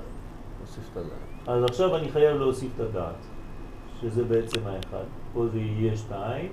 [0.61, 1.57] הוסיף את הדעת.
[1.57, 3.15] אז עכשיו אני חייב להוסיף את הדעת.
[4.01, 5.05] שזה בעצם האחד.
[5.33, 6.53] פה זה יהיה שתיים,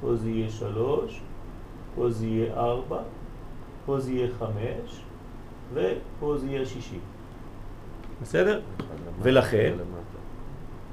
[0.00, 1.20] פה זה יהיה שלוש,
[1.94, 2.98] פה זה יהיה ארבע,
[3.86, 5.02] פה זה יהיה חמש,
[5.74, 6.98] ופה זה יהיה שישי.
[8.22, 8.60] בסדר?
[9.22, 9.72] ולכן?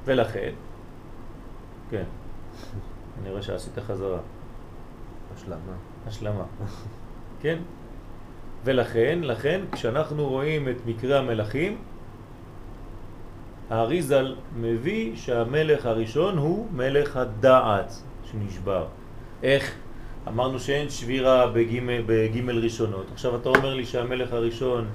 [0.05, 0.51] ולכן,
[1.89, 2.03] כן,
[3.21, 4.19] אני רואה שעשית חזרה,
[5.36, 5.73] השלמה.
[6.07, 6.43] השלמה,
[7.41, 7.57] כן?
[8.63, 11.77] ולכן, לכן, כשאנחנו רואים את מקרה המלכים,
[13.69, 17.93] האריזל מביא שהמלך הראשון הוא מלך הדעת
[18.32, 18.86] שנשבר.
[19.43, 19.75] איך?
[20.27, 23.05] אמרנו שאין שבירה בגימל, בגימל ראשונות.
[23.13, 24.88] עכשיו אתה אומר לי שהמלך הראשון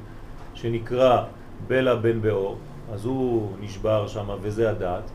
[0.55, 1.25] שנקרא
[1.67, 2.59] בלה בן באור,
[2.93, 5.11] אז הוא נשבר שם וזה הדעת.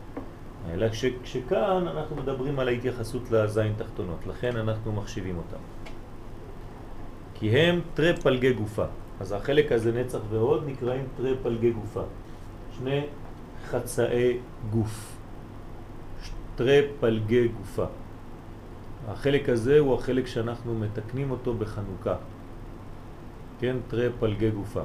[0.70, 5.62] אלא כש, כשכאן אנחנו מדברים על ההתייחסות לזין תחתונות, לכן אנחנו מחשיבים אותם.
[7.34, 8.84] כי הם תרי פלגי גופה.
[9.20, 12.02] אז החלק הזה נצח והוד נקראים תרי פלגי גופה.
[12.78, 13.00] שני
[13.66, 14.38] חצאי
[14.70, 15.16] גוף.
[16.54, 17.84] תרי פלגי גופה.
[19.08, 22.16] החלק הזה הוא החלק שאנחנו מתקנים אותו בחנוכה.
[23.60, 24.82] כן, תרי פלגי גופה.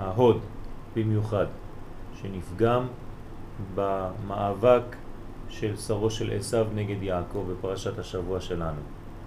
[0.00, 0.40] ההוד
[0.96, 1.46] במיוחד,
[2.14, 2.86] שנפגם
[3.74, 4.96] במאבק
[5.48, 8.80] של שרו של עשיו נגד יעקב בפרשת השבוע שלנו,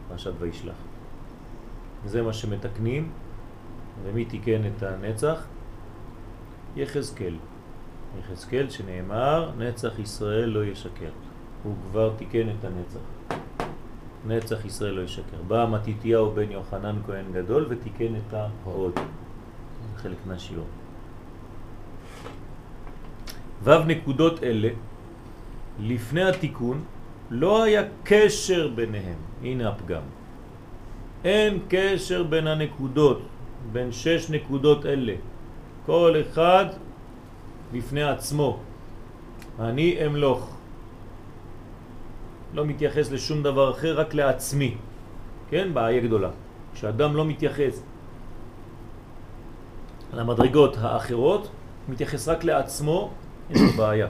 [0.10, 0.76] פרשת וישלח.
[2.06, 3.12] זה מה שמתקנים,
[4.04, 5.46] ומי תיקן את הנצח?
[6.76, 7.36] יחזקאל.
[8.20, 11.12] יחזקאל שנאמר, נצח ישראל לא ישקר.
[11.64, 13.00] הוא כבר תיקן את הנצח.
[14.28, 15.42] נצח ישראל לא ישקר.
[15.48, 19.00] בא מתיתיהו בן יוחנן כהן גדול ותיקן את ההוד.
[20.04, 20.68] חלק מהשיעור.
[23.64, 24.70] ו' נקודות אלה,
[25.80, 26.84] לפני התיקון,
[27.32, 29.18] לא היה קשר ביניהם.
[29.44, 30.02] הנה הפגם.
[31.24, 33.22] אין קשר בין הנקודות,
[33.72, 35.16] בין שש נקודות אלה.
[35.86, 36.66] כל אחד
[37.72, 38.60] בפני עצמו.
[39.60, 40.58] אני אמלוך.
[42.54, 44.76] לא מתייחס לשום דבר אחר, רק לעצמי.
[45.50, 45.74] כן?
[45.74, 46.30] בעיה גדולה.
[46.74, 47.93] כשאדם לא מתייחס
[50.14, 51.50] למדרגות האחרות,
[51.90, 53.12] מתייחס רק לעצמו,
[53.50, 54.08] יש לו בעיה.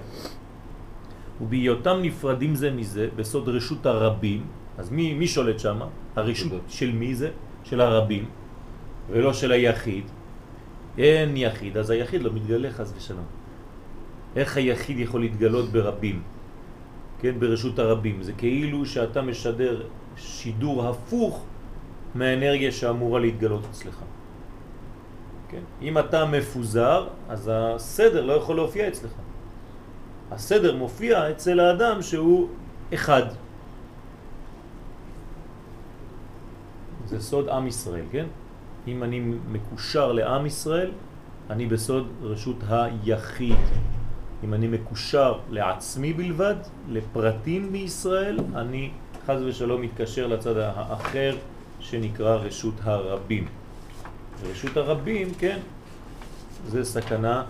[1.41, 4.45] ובהיותם נפרדים זה מזה, בסוד רשות הרבים,
[4.78, 5.80] אז מי, מי שולט שם?
[6.16, 7.30] הרשות של מי זה?
[7.64, 8.26] של הרבים,
[9.10, 10.04] ולא של היחיד.
[10.97, 13.26] אין יחיד, אז היחיד לא מתגלה חס ושלום.
[14.36, 16.22] איך היחיד יכול להתגלות ברבים?
[17.20, 18.24] כן, ברשות הרבים.
[18.24, 19.88] זה כאילו שאתה משדר
[20.18, 21.43] שידור הפוך
[22.16, 23.97] מהאנרגיה שאמורה להתגלות אצלך.
[25.54, 25.86] כן?
[25.86, 29.12] אם אתה מפוזר, אז הסדר לא יכול להופיע אצלך.
[30.32, 32.47] הסדר מופיע אצל האדם שהוא
[32.93, 33.24] אחד.
[37.06, 38.26] זה סוד עם ישראל, כן?
[38.88, 39.20] אם אני
[39.51, 40.91] מקושר לעם ישראל,
[41.49, 43.56] אני בסוד רשות היחיד.
[44.43, 46.56] אם אני מקושר לעצמי בלבד,
[46.89, 48.91] לפרטים בישראל, אני
[49.26, 51.36] חז ושלום מתקשר לצד האחר
[51.80, 53.62] שנקרא רשות הרבים.
[54.51, 55.59] רשות הרבים, כן,
[56.67, 57.43] זה סכנה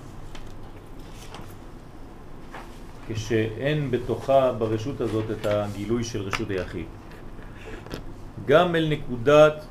[3.07, 6.85] כשאין בתוכה ברשות הזאת את הגילוי של רשות היחיד.
[8.45, 9.65] גם אל נקודת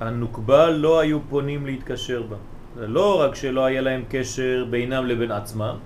[0.00, 2.36] הנוקבה לא היו פונים להתקשר בה.
[2.76, 5.76] לא רק שלא היה להם קשר בינם לבין עצמם,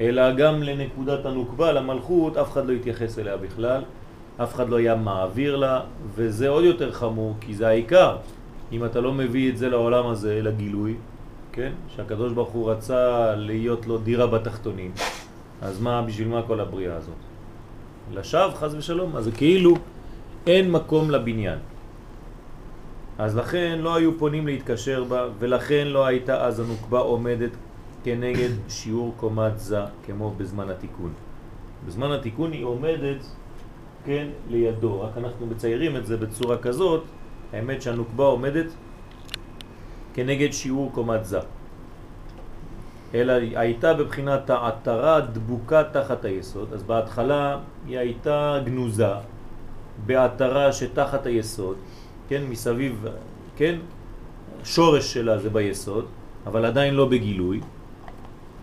[0.00, 3.82] אלא גם לנקודת הנוקבה, למלכות, אף אחד לא התייחס אליה בכלל,
[4.42, 5.80] אף אחד לא היה מעביר לה,
[6.14, 8.16] וזה עוד יותר חמור, כי זה העיקר.
[8.72, 10.94] אם אתה לא מביא את זה לעולם הזה, לגילוי,
[11.52, 11.72] כן?
[11.88, 14.90] שהקדוש ברוך הוא רצה להיות לו דירה בתחתונים,
[15.62, 17.14] אז מה, בשביל מה כל הבריאה הזאת?
[18.12, 19.74] לשווא, חז ושלום, אז כאילו
[20.46, 21.58] אין מקום לבניין.
[23.18, 27.50] אז לכן לא היו פונים להתקשר בה, ולכן לא הייתה אז הנוקבה עומדת
[28.04, 31.12] כנגד שיעור קומת זה, כמו בזמן התיקון.
[31.86, 33.26] בזמן התיקון היא עומדת,
[34.04, 37.04] כן, לידו, רק אנחנו מציירים את זה בצורה כזאת,
[37.52, 38.66] האמת שהנוקבה עומדת
[40.14, 41.40] כנגד שיעור קומת זה.
[43.14, 49.14] אלא הייתה בבחינת העטרה דבוקה תחת היסוד, אז בהתחלה היא הייתה גנוזה
[50.06, 51.76] בעטרה שתחת היסוד,
[52.28, 53.06] כן, מסביב,
[53.56, 53.78] כן,
[54.64, 56.04] שורש שלה זה ביסוד,
[56.46, 57.60] אבל עדיין לא בגילוי,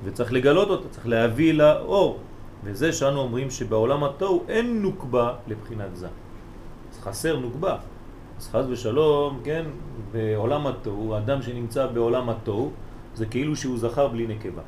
[0.03, 2.19] וצריך לגלות אותה, צריך להביא לה אור,
[2.63, 6.07] וזה שאנו אומרים שבעולם התוהו אין נוקבה לבחינת זה.
[6.91, 7.77] אז חסר נוקבה.
[8.43, 9.65] אז חז ושלום, כן,
[10.11, 12.71] בעולם התוהו, האדם שנמצא בעולם התוהו,
[13.15, 14.61] זה כאילו שהוא זכר בלי נקבה.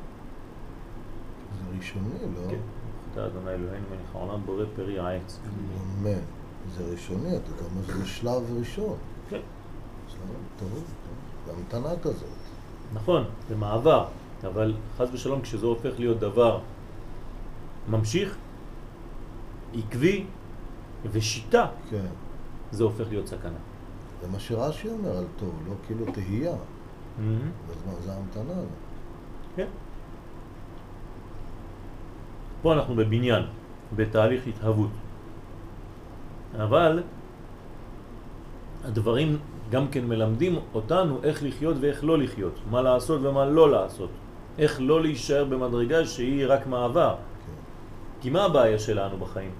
[1.58, 2.50] זה ראשוני, לא?
[2.50, 2.56] כן.
[3.12, 5.40] אתה אדוני אלוהינו מלך העולם בורא פרי העץ.
[6.00, 6.10] אמן.
[6.76, 8.96] זה ראשוני, אתה יודע מה זה שלב ראשון.
[9.30, 9.40] כן.
[10.08, 10.18] שלב
[10.58, 10.82] טוב, טוב.
[11.46, 12.28] זה המתנה כזאת.
[12.94, 14.06] נכון, זה מעבר,
[14.46, 16.60] אבל חז ושלום כשזה הופך להיות דבר
[17.88, 18.36] ממשיך,
[19.74, 20.24] עקבי
[21.12, 22.06] ושיטה, כן.
[22.76, 23.58] זה הופך להיות סכנה.
[24.22, 26.54] זה מה שרש"י אומר על טוב, לא כאילו תהייה.
[27.68, 28.60] בזמן זה המתנה.
[29.56, 29.66] כן.
[32.62, 33.42] פה אנחנו בבניין,
[33.96, 34.90] בתהליך התהוות.
[36.58, 37.02] אבל
[38.84, 39.38] הדברים
[39.70, 44.10] גם כן מלמדים אותנו איך לחיות ואיך לא לחיות, מה לעשות ומה לא לעשות,
[44.58, 47.14] איך לא להישאר במדרגה שהיא רק מעבר.
[47.16, 47.52] כן.
[48.20, 49.50] כי מה הבעיה שלנו בחיים?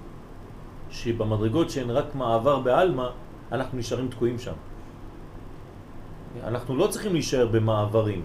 [0.90, 3.08] שבמדרגות שהן רק מעבר בעלמא,
[3.52, 4.52] אנחנו נשארים תקועים שם.
[6.44, 8.22] אנחנו לא צריכים להישאר במעברים.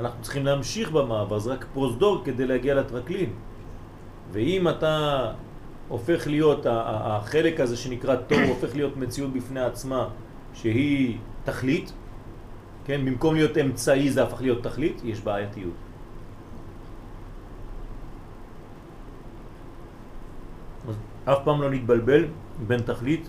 [0.00, 3.30] אנחנו צריכים להמשיך במעבר, זה רק פרוזדור כדי להגיע לטרקלין.
[4.32, 5.32] ואם אתה
[5.88, 10.08] הופך להיות, החלק הזה שנקרא תור הופך להיות מציאות בפני עצמה
[10.54, 11.92] שהיא תכלית,
[12.84, 15.74] כן, במקום להיות אמצעי זה הפך להיות תכלית, יש בעייתיות.
[20.88, 20.94] אז
[21.26, 22.24] אף פעם לא נתבלבל
[22.66, 23.28] בין תכלית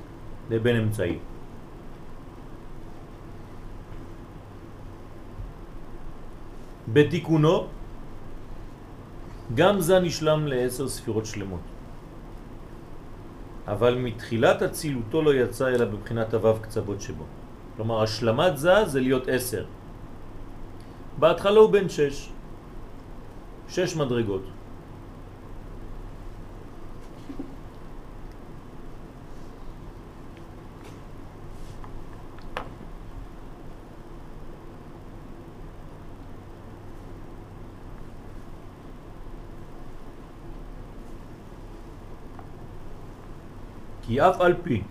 [0.50, 1.18] לבין אמצעי.
[6.93, 7.68] בתיקונו
[9.56, 11.66] גם זה נשלם לעשר ספירות שלמות.
[13.68, 17.24] אבל מתחילת הצילותו לא יצא אלא בבחינת הוו קצוות שבו.
[17.76, 19.66] כלומר, השלמת זה זה להיות עשר.
[21.20, 22.30] בהתחלה הוא בן שש.
[23.68, 24.57] שש מדרגות.
[44.18, 44.82] כי אף על פי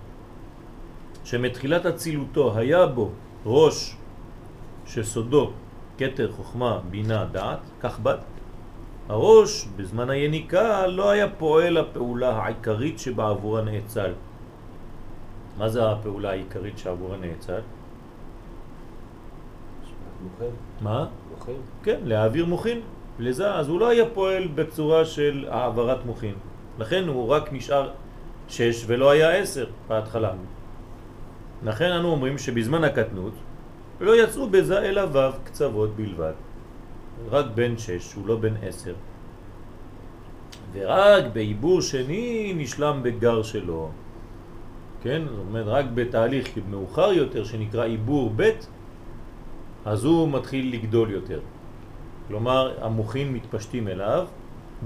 [1.25, 3.11] שמתחילת הצילותו היה בו
[3.47, 3.97] ראש
[4.87, 5.51] שסודו
[5.99, 8.21] כתר חוכמה בינה דעת, כך בת,
[9.09, 14.13] הראש בזמן היניקה לא היה פועל הפעולה העיקרית שבעבורה נאצל.
[15.59, 17.61] מה זה הפעולה העיקרית שעבורה נאצל?
[20.23, 20.55] מוכן?
[20.81, 21.07] מה?
[21.31, 21.53] מוכן?
[21.83, 22.81] כן, להעביר מוכין
[23.19, 26.35] לזה, אז הוא לא היה פועל בצורה של העברת מוכין.
[26.79, 27.91] לכן הוא רק נשאר
[28.49, 30.33] שש ולא היה עשר בהתחלה.
[31.65, 33.33] לכן אנו אומרים שבזמן הקטנות
[34.01, 36.33] לא יצאו בזה אלא ו' קצוות בלבד.
[37.31, 38.95] רק בן שש, הוא לא בן עשר.
[40.73, 43.91] ורק בעיבור שני נשלם בגר שלו.
[45.03, 45.23] כן?
[45.29, 48.51] זאת אומרת, רק בתהליך מאוחר יותר שנקרא עיבור ב',
[49.85, 51.41] אז הוא מתחיל לגדול יותר.
[52.29, 54.27] כלומר, המוחין מתפשטים אליו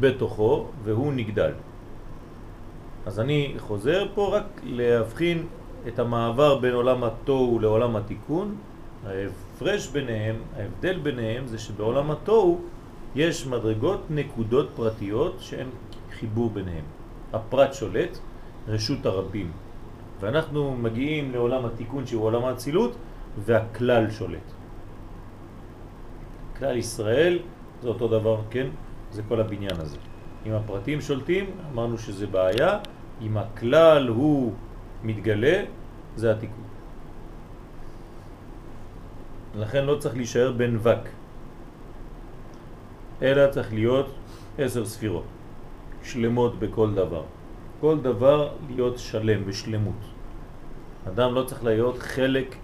[0.01, 1.53] בתוכו והוא נגדל.
[3.07, 5.47] אז אני חוזר פה רק להבחין
[5.89, 8.57] את המעבר בין עולם התוהו לעולם התיקון.
[9.07, 12.61] ההפרש ביניהם, ההבדל ביניהם זה שבעולם התוהו
[13.15, 15.69] יש מדרגות, נקודות פרטיות שאין
[16.13, 16.85] חיבור ביניהם.
[17.33, 18.19] הפרט שולט
[18.69, 19.51] רשות הרבים.
[20.21, 22.97] ואנחנו מגיעים לעולם התיקון שהוא עולם האצילות
[23.39, 24.53] והכלל שולט.
[26.59, 27.39] כלל ישראל
[27.83, 28.67] זה אותו דבר, כן?
[29.11, 30.10] זה כל הבניין הזה.
[30.47, 32.79] אם הפרטים שולטים, אמרנו שזה בעיה,
[33.23, 34.53] אם הכלל הוא
[35.05, 35.65] מתגלה,
[36.17, 36.65] זה התיקון.
[39.55, 41.09] לכן לא צריך להישאר בן וק,
[43.23, 44.07] אלא צריך להיות
[44.59, 45.25] עשר ספירות,
[46.03, 47.23] שלמות בכל דבר.
[47.81, 50.03] כל דבר להיות שלם, בשלמות.
[51.09, 52.57] אדם לא צריך להיות חלק,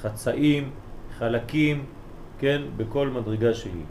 [0.00, 0.70] חצאים,
[1.18, 1.84] חלקים,
[2.38, 3.84] כן, בכל מדרגה שהיא.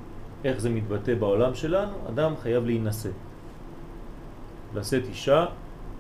[0.44, 1.94] איך זה מתבטא בעולם שלנו?
[2.10, 3.10] אדם חייב להינשא.
[4.76, 5.46] לשאת אישה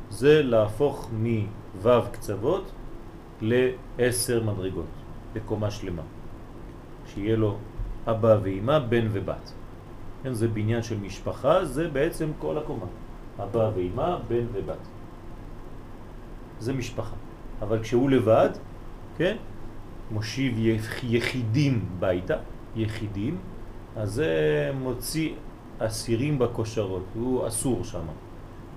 [0.09, 2.71] זה להפוך מו' קצוות
[3.41, 4.85] לעשר מדרגות,
[5.33, 6.01] בקומה שלמה.
[7.05, 7.57] שיהיה לו
[8.07, 9.53] אבא ואימא, בן ובת.
[10.23, 12.85] כן, זה בניין של משפחה, זה בעצם כל הקומה.
[13.43, 14.83] אבא ואימא, בן ובת.
[16.59, 17.15] זה משפחה.
[17.61, 18.49] אבל כשהוא לבד,
[19.17, 19.37] כן,
[20.11, 20.55] מושיב
[21.03, 22.37] יחידים ביתה,
[22.75, 23.37] יחידים,
[23.95, 25.33] אז זה מוציא
[25.79, 28.05] אסירים בקושרות, הוא אסור שם.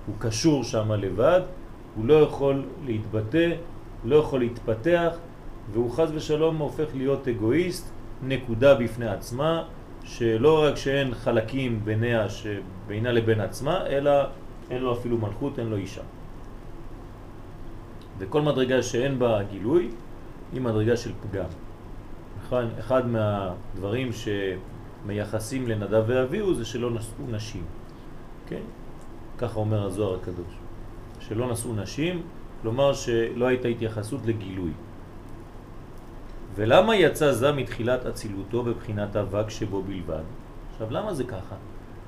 [0.05, 1.41] הוא קשור שם לבד,
[1.95, 3.51] הוא לא יכול להתבטא,
[4.05, 5.17] לא יכול להתפתח,
[5.73, 7.91] והוא חז ושלום הופך להיות אגואיסט,
[8.23, 9.63] נקודה בפני עצמה,
[10.03, 12.27] שלא רק שאין חלקים ביניה,
[12.87, 14.11] בינה לבין עצמה, אלא
[14.69, 16.01] אין לו אפילו מלכות, אין לו אישה.
[18.17, 19.89] וכל מדרגה שאין בה גילוי
[20.53, 21.49] היא מדרגה של פגם.
[22.79, 24.09] אחד, מהדברים
[25.07, 27.63] שמייחסים לנדב ואביהו זה שלא נשאו נשים.
[28.47, 28.61] כן?
[29.37, 30.53] ככה אומר הזוהר הקדוש.
[31.19, 32.21] שלא נשאו נשים,
[32.61, 34.71] כלומר שלא הייתה התייחסות לגילוי.
[36.55, 40.23] ולמה יצא זה מתחילת אצילותו בבחינת אבק שבו בלבד?
[40.71, 41.55] עכשיו, למה זה ככה?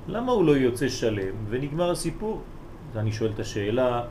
[0.08, 2.42] למה הוא לא יוצא שלם ונגמר הסיפור?
[2.96, 4.02] אני שואל את השאלה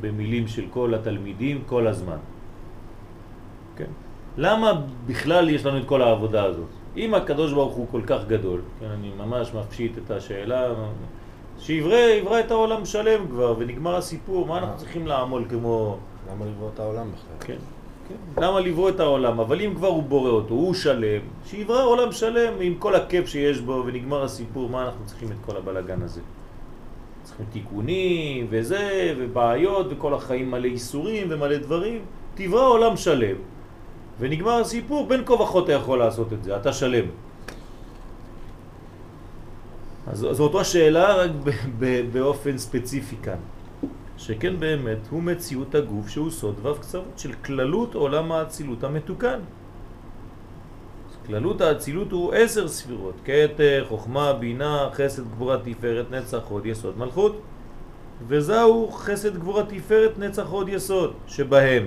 [0.00, 2.20] במילים של כל התלמידים כל הזמן.
[3.76, 3.90] כן?
[4.36, 4.72] למה
[5.06, 6.83] בכלל יש לנו את כל העבודה הזאת?
[6.96, 10.74] אם הקדוש ברוך הוא כל כך גדול, כן, אני ממש מפשיט את השאלה,
[11.58, 15.96] שיברא את העולם שלם כבר ונגמר הסיפור, מה אנחנו צריכים לעמול כמו...
[16.30, 17.46] למה לברוא את העולם בכלל?
[17.48, 17.62] כן,
[18.08, 18.42] כן.
[18.42, 19.40] למה לברוא את העולם?
[19.40, 23.60] אבל אם כבר הוא בורא אותו, הוא שלם, שיברא עולם שלם עם כל הכיף שיש
[23.60, 26.20] בו ונגמר הסיפור, מה אנחנו צריכים את כל הבלגן הזה?
[27.22, 32.00] צריכים תיקונים וזה, ובעיות, וכל החיים מלא איסורים ומלא דברים.
[32.34, 33.36] תברא עולם שלם,
[34.18, 37.04] ונגמר הסיפור, בין כה וכה אתה יכול לעשות את זה, אתה שלם.
[40.06, 41.30] אז זו אותו השאלה רק
[42.12, 43.38] באופן ספציפי כאן.
[44.16, 49.38] שכן באמת הוא מציאות הגוף שהוא סוד ו' קצוות של כללות עולם האצילות המתוקן.
[51.26, 57.40] כללות האצילות הוא עשר ספירות, כתר, חוכמה, בינה, חסד, גבורה, תפארת, נצח, עוד יסוד, מלכות.
[58.28, 61.86] וזהו חסד, גבורה, תפארת, נצח, עוד יסוד, שבהם,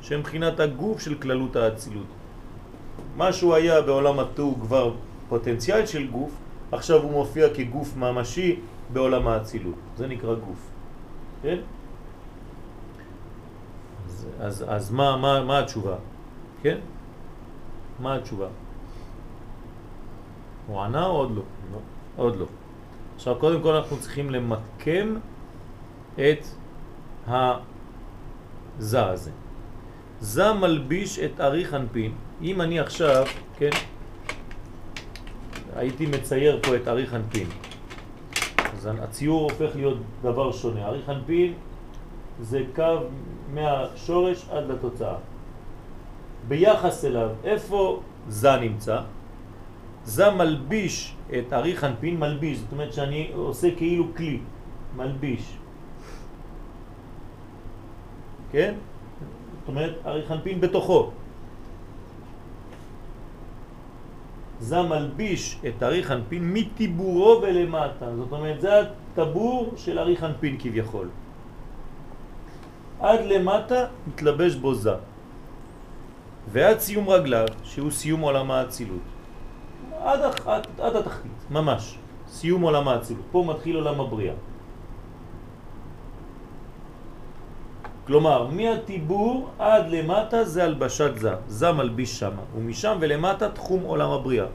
[0.00, 2.06] שהם מבחינת הגוף של כללות האצילות.
[3.16, 4.94] מה שהוא היה בעולם התוהו כבר
[5.28, 6.30] פוטנציאל של גוף,
[6.72, 8.60] עכשיו הוא מופיע כגוף ממשי
[8.92, 9.74] בעולם האצילות.
[9.96, 10.70] זה נקרא גוף.
[11.42, 11.58] כן?
[14.06, 15.96] אז, אז, אז מה, מה, מה התשובה?
[16.62, 16.78] כן?
[18.00, 18.46] מה התשובה?
[20.66, 21.42] הוא ענה או עוד לא?
[21.72, 21.78] לא.
[22.16, 22.46] עוד לא.
[23.16, 25.16] עכשיו קודם כל אנחנו צריכים למקם
[26.14, 26.44] את
[28.78, 29.30] הזה הזה.
[30.20, 32.12] זה מלביש את אריך אנפין.
[32.42, 33.26] אם אני עכשיו,
[33.58, 33.70] כן,
[35.76, 37.46] הייתי מצייר פה את אריך אנפין.
[38.58, 40.86] אז הציור הופך להיות דבר שונה.
[40.86, 41.52] אריך אנפין
[42.40, 42.98] זה קו
[43.54, 45.14] מהשורש עד לתוצאה.
[46.48, 49.00] ביחס אליו, איפה זה נמצא?
[50.04, 54.40] זה מלביש את אריך אנפין, מלביש, זאת אומרת שאני עושה כאילו כלי,
[54.96, 55.56] מלביש.
[58.52, 58.74] כן?
[59.68, 61.10] אומרת, אריך אנפין בתוכו.
[64.60, 68.16] זה מלביש את אריך אנפין מטיבורו ולמטה.
[68.16, 71.08] זאת אומרת, זה הטבור של אריך אנפין כביכול.
[73.00, 74.94] עד למטה מתלבש בו זה.
[76.52, 79.06] ועד סיום רגליו, שהוא סיום עולם האצילות.
[80.02, 81.98] עד, עד, עד התחתית, ממש.
[82.28, 83.24] סיום עולם האצילות.
[83.30, 84.34] פה מתחיל עולם הבריאה.
[88.08, 94.46] כלומר, מהטיבור עד למטה זה הלבשת זה, זה מלביש שם, ומשם ולמטה תחום עולם הבריאה.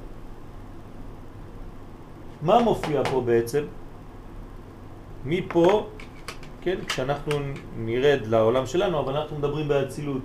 [2.41, 3.64] מה מופיע פה בעצם?
[5.26, 5.88] מפה,
[6.62, 7.32] כן, כשאנחנו
[7.78, 10.22] נרד לעולם שלנו, אבל אנחנו מדברים באצילות.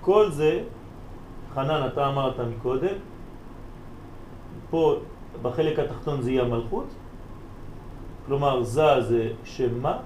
[0.00, 0.64] כל זה,
[1.54, 2.96] חנן, אתה אמרת מקודם,
[4.70, 4.96] פה
[5.42, 6.88] בחלק התחתון זה יהיה המלכות,
[8.26, 10.00] כלומר זה זה שם מה,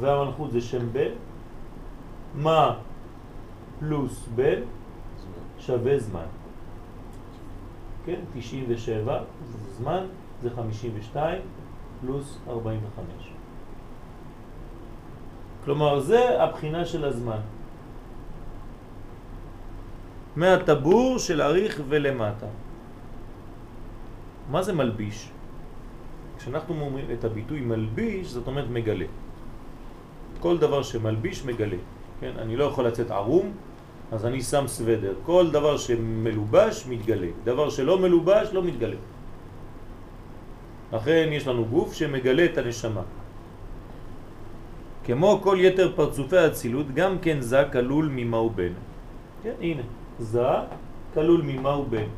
[0.00, 1.12] והמלכות זה שם בן,
[2.34, 2.74] מה
[3.78, 4.60] פלוס בן
[5.58, 6.26] שווה זמן.
[8.04, 9.20] כן, 97
[9.52, 10.04] זה זמן,
[10.42, 11.42] זה 52
[12.00, 13.32] פלוס 45.
[15.64, 17.40] כלומר, זה הבחינה של הזמן.
[20.36, 22.46] מהטבור של אריך ולמטה.
[24.50, 25.30] מה זה מלביש?
[26.38, 29.06] כשאנחנו אומרים את הביטוי מלביש, זאת אומרת מגלה.
[30.40, 31.76] כל דבר שמלביש מגלה.
[32.20, 32.32] כן?
[32.38, 33.52] אני לא יכול לצאת ערום,
[34.12, 35.14] אז אני שם סוודר.
[35.26, 37.26] כל דבר שמלובש מתגלה.
[37.44, 38.96] דבר שלא מלובש לא מתגלה.
[40.92, 43.02] לכן יש לנו גוף שמגלה את הנשמה.
[45.04, 48.72] כמו כל יתר פרצופי האצילות, גם כן זה כלול ממה הוא בן.
[49.42, 49.82] כן, הנה,
[50.18, 50.48] זה
[51.14, 52.08] כלול ממה הוא בן.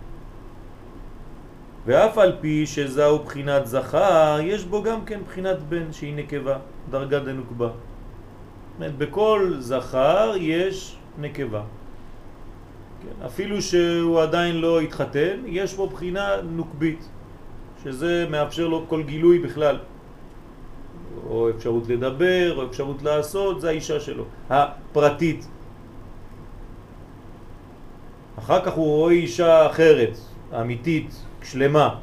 [1.86, 6.56] ואף על פי שזהו בחינת זכר, יש בו גם כן בחינת בן שהיא נקבה,
[6.90, 7.70] דרגה דנוקבה.
[8.78, 11.62] בכל זכר יש נקבה.
[13.02, 17.08] כן, אפילו שהוא עדיין לא התחתן, יש בו בחינה נוקבית,
[17.84, 19.78] שזה מאפשר לו כל גילוי בכלל.
[21.26, 25.48] או אפשרות לדבר, או אפשרות לעשות, זה האישה שלו, הפרטית.
[28.38, 30.18] אחר כך הוא רואה אישה אחרת,
[30.60, 31.94] אמיתית, שלמה.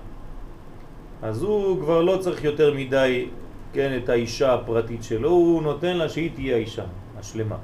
[1.22, 3.28] אז הוא כבר לא צריך יותר מדי,
[3.76, 6.84] כן, את האישה הפרטית שלו, הוא נותן לה שהיא תהיה האישה
[7.20, 7.58] השלמה.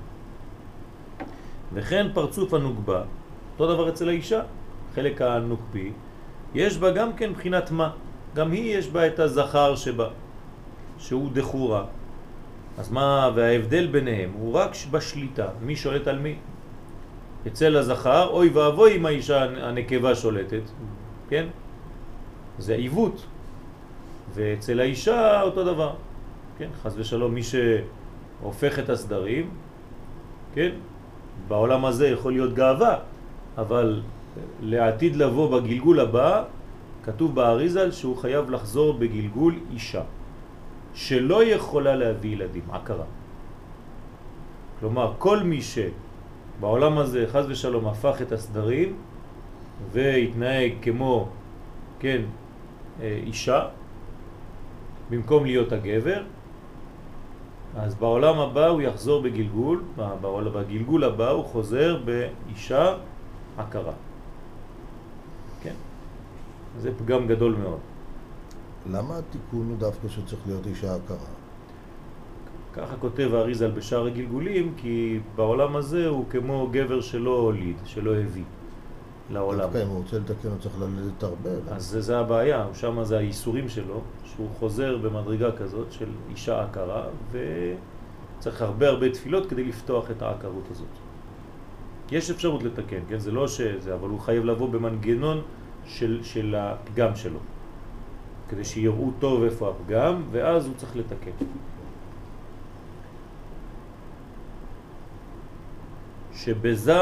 [1.73, 3.03] וכן פרצוף הנוגבה,
[3.53, 4.41] אותו דבר אצל האישה,
[4.95, 5.91] חלק הנוקבי,
[6.53, 7.89] יש בה גם כן בחינת מה,
[8.35, 10.09] גם היא יש בה את הזכר שבה,
[10.99, 11.85] שהוא דחורה.
[12.77, 16.35] אז מה, וההבדל ביניהם הוא רק בשליטה, מי שולט על מי.
[17.47, 20.63] אצל הזכר, אוי ואבוי אם האישה הנקבה שולטת,
[21.29, 21.47] כן?
[22.59, 23.30] זה עיוות.
[24.33, 25.93] ואצל האישה אותו דבר,
[26.57, 26.69] כן?
[26.83, 29.49] חז ושלום, מי שהופך את הסדרים,
[30.53, 30.71] כן?
[31.47, 32.95] בעולם הזה יכול להיות גאווה,
[33.57, 34.01] אבל
[34.61, 36.43] לעתיד לבוא בגלגול הבא,
[37.03, 40.01] כתוב באריזל שהוא חייב לחזור בגלגול אישה,
[40.93, 43.05] שלא יכולה להביא ילדים, עקרה.
[44.79, 48.95] כלומר, כל מי שבעולם הזה, חז ושלום, הפך את הסדרים
[49.91, 51.29] והתנהג כמו,
[51.99, 52.21] כן,
[53.01, 53.67] אה, אישה,
[55.11, 56.23] במקום להיות הגבר,
[57.75, 59.83] אז בעולם הבא הוא יחזור בגלגול,
[60.53, 62.95] בגלגול הבא הוא חוזר באישה
[63.57, 63.93] עקרה.
[65.63, 65.75] כן?
[66.79, 67.79] זה פגם גדול מאוד.
[68.91, 71.17] למה התיקון הוא דווקא שצריך להיות אישה עקרה?
[72.73, 78.43] ככה כותב האריזל בשאר הגלגולים, כי בעולם הזה הוא כמו גבר שלא הוליד, שלא הביא.
[79.31, 79.59] לעולם.
[79.59, 81.49] דווקא אם הוא רוצה לתקן הוא צריך ללדת הרבה.
[81.71, 87.03] אז זה, זה הבעיה, שם זה האיסורים שלו, שהוא חוזר במדרגה כזאת של אישה עקרה,
[87.31, 90.87] וצריך הרבה הרבה תפילות כדי לפתוח את העקרות הזאת.
[92.11, 93.19] יש אפשרות לתקן, כן?
[93.19, 95.41] זה לא שזה, אבל הוא חייב לבוא במנגנון
[95.85, 97.39] של, של הפגם שלו,
[98.49, 101.45] כדי שיראו טוב איפה הפגם, ואז הוא צריך לתקן.
[106.33, 106.93] שבזה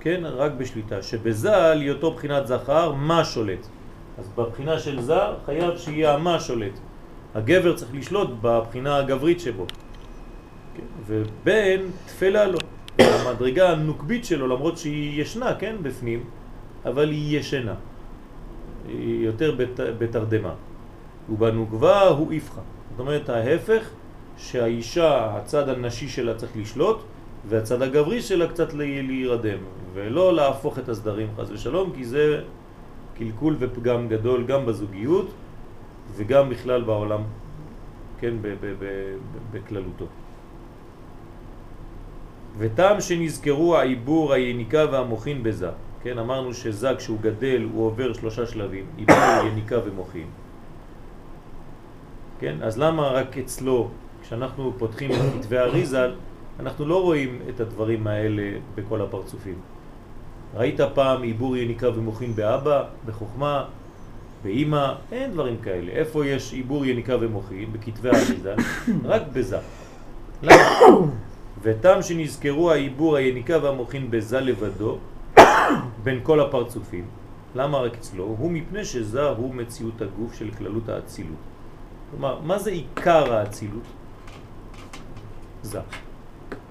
[0.00, 3.66] כן, רק בשליטה, שבזה להיותו בחינת זכר, מה שולט.
[4.18, 6.78] אז בבחינה של זר חייב שיהיה מה שולט.
[7.34, 9.66] הגבר צריך לשלוט בבחינה הגברית שבו.
[10.76, 10.82] כן?
[11.06, 12.58] ובן תפלה לו,
[12.98, 16.24] המדרגה הנוקבית שלו, למרות שהיא ישנה, כן, בפנים,
[16.84, 17.74] אבל היא ישנה.
[18.88, 20.54] היא יותר בת, בתרדמה.
[21.28, 22.60] ובנוגבה הוא יפחה.
[22.90, 23.90] זאת אומרת, ההפך,
[24.36, 27.02] שהאישה, הצד הנשי שלה צריך לשלוט,
[27.48, 29.58] והצד הגברי שלה קצת להירדם,
[29.94, 32.42] ולא להפוך את הסדרים חס ושלום, כי זה
[33.18, 35.28] קלקול ופגם גדול גם בזוגיות
[36.16, 37.22] וגם בכלל בעולם,
[38.20, 38.34] כן,
[39.52, 40.06] בכללותו.
[42.58, 45.70] וטעם שנזכרו העיבור, היניקה והמוכין בזה,
[46.02, 49.16] כן, אמרנו שזה כשהוא גדל הוא עובר שלושה שלבים, עיבור,
[49.52, 50.26] יניקה ומוכין.
[52.40, 53.88] כן, אז למה רק אצלו,
[54.22, 56.12] כשאנחנו פותחים את כתבי אריזל,
[56.60, 58.42] אנחנו לא רואים את הדברים האלה
[58.74, 59.54] בכל הפרצופים.
[60.54, 63.64] ראית פעם עיבור יניקה ומוכין באבא, בחוכמה,
[64.44, 64.94] באמא?
[65.12, 65.92] אין דברים כאלה.
[65.92, 67.72] איפה יש עיבור יניקה ומוכין?
[67.72, 68.54] בכתבי האריזה?
[69.12, 69.58] רק בזה.
[70.42, 70.64] למה?
[71.62, 74.98] ותם שנזכרו העיבור היניקה והמוכין בזה לבדו,
[76.04, 77.04] בין כל הפרצופים.
[77.54, 78.24] למה רק אצלו?
[78.24, 81.42] הוא מפני שזה הוא מציאות הגוף של כללות האצילות.
[82.10, 83.84] כלומר, מה זה עיקר האצילות?
[85.62, 85.80] זה.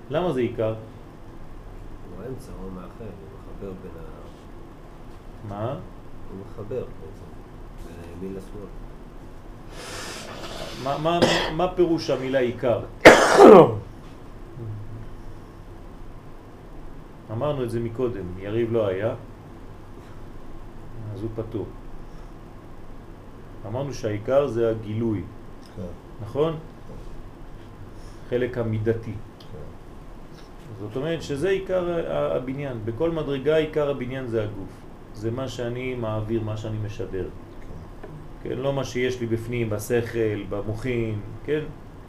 [0.09, 0.73] למה זה עיקר?
[0.73, 3.09] הוא האמצע, הוא מאחר, הוא
[3.39, 4.03] מחבר בין ה...
[5.49, 5.71] מה?
[6.31, 7.25] הוא מחבר בעצם,
[7.85, 8.65] בין הימין לשמאל.
[10.83, 11.19] מה, מה,
[11.55, 12.81] מה פירוש המילה עיקר?
[17.31, 19.13] אמרנו את זה מקודם, יריב לא היה,
[21.13, 21.65] אז הוא פטור.
[23.67, 25.23] אמרנו שהעיקר זה הגילוי,
[25.75, 25.81] כן,
[26.21, 26.57] נכון?
[28.29, 29.13] חלק המידתי.
[30.79, 32.77] זאת אומרת שזה עיקר הבניין.
[32.85, 34.81] בכל מדרגה עיקר הבניין זה הגוף.
[35.13, 37.25] זה מה שאני מעביר, מה שאני משדר.
[38.43, 41.59] כן, לא מה שיש לי בפנים, בשכל, במוחים, כן?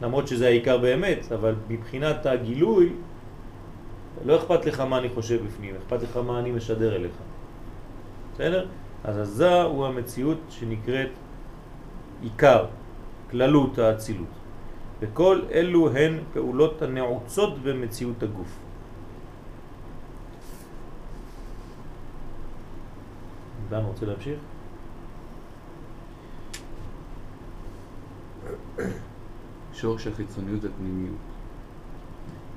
[0.01, 2.89] למרות שזה העיקר באמת, אבל מבחינת הגילוי,
[4.25, 7.11] לא אכפת לך מה אני חושב בפנים, אכפת לך מה אני משדר אליך.
[8.33, 8.65] בסדר?
[9.03, 11.09] אז הזה הוא המציאות שנקראת
[12.21, 12.65] עיקר,
[13.31, 14.40] כללות האצילות.
[15.01, 18.59] וכל אלו הן פעולות הנעוצות במציאות הגוף.
[23.69, 24.39] דן רוצה להמשיך?
[29.73, 31.15] שורש החיצוניות והפנימיות.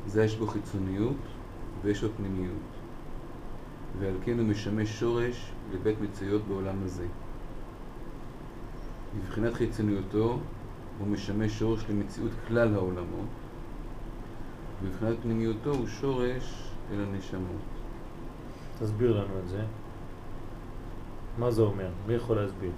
[0.07, 1.17] זה יש בו חיצוניות
[1.83, 2.75] ויש בו פנימיות.
[3.99, 7.07] ועל כן הוא משמש שורש לבית מצויות בעולם הזה.
[9.19, 10.39] מבחינת חיצוניותו
[10.99, 13.29] הוא משמש שורש למציאות כלל העולמות,
[14.83, 17.63] ומבחינת פנימיותו הוא שורש אל הנשמות.
[18.79, 19.63] תסביר לנו את זה.
[21.39, 21.89] מה זה אומר?
[22.07, 22.71] מי יכול להסביר?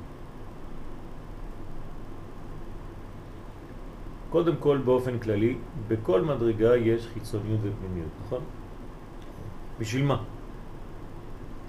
[4.30, 8.40] קודם כל, באופן כללי, בכל מדרגה יש חיצוניות ופנימיות, נכון?
[9.78, 10.24] בשביל מה?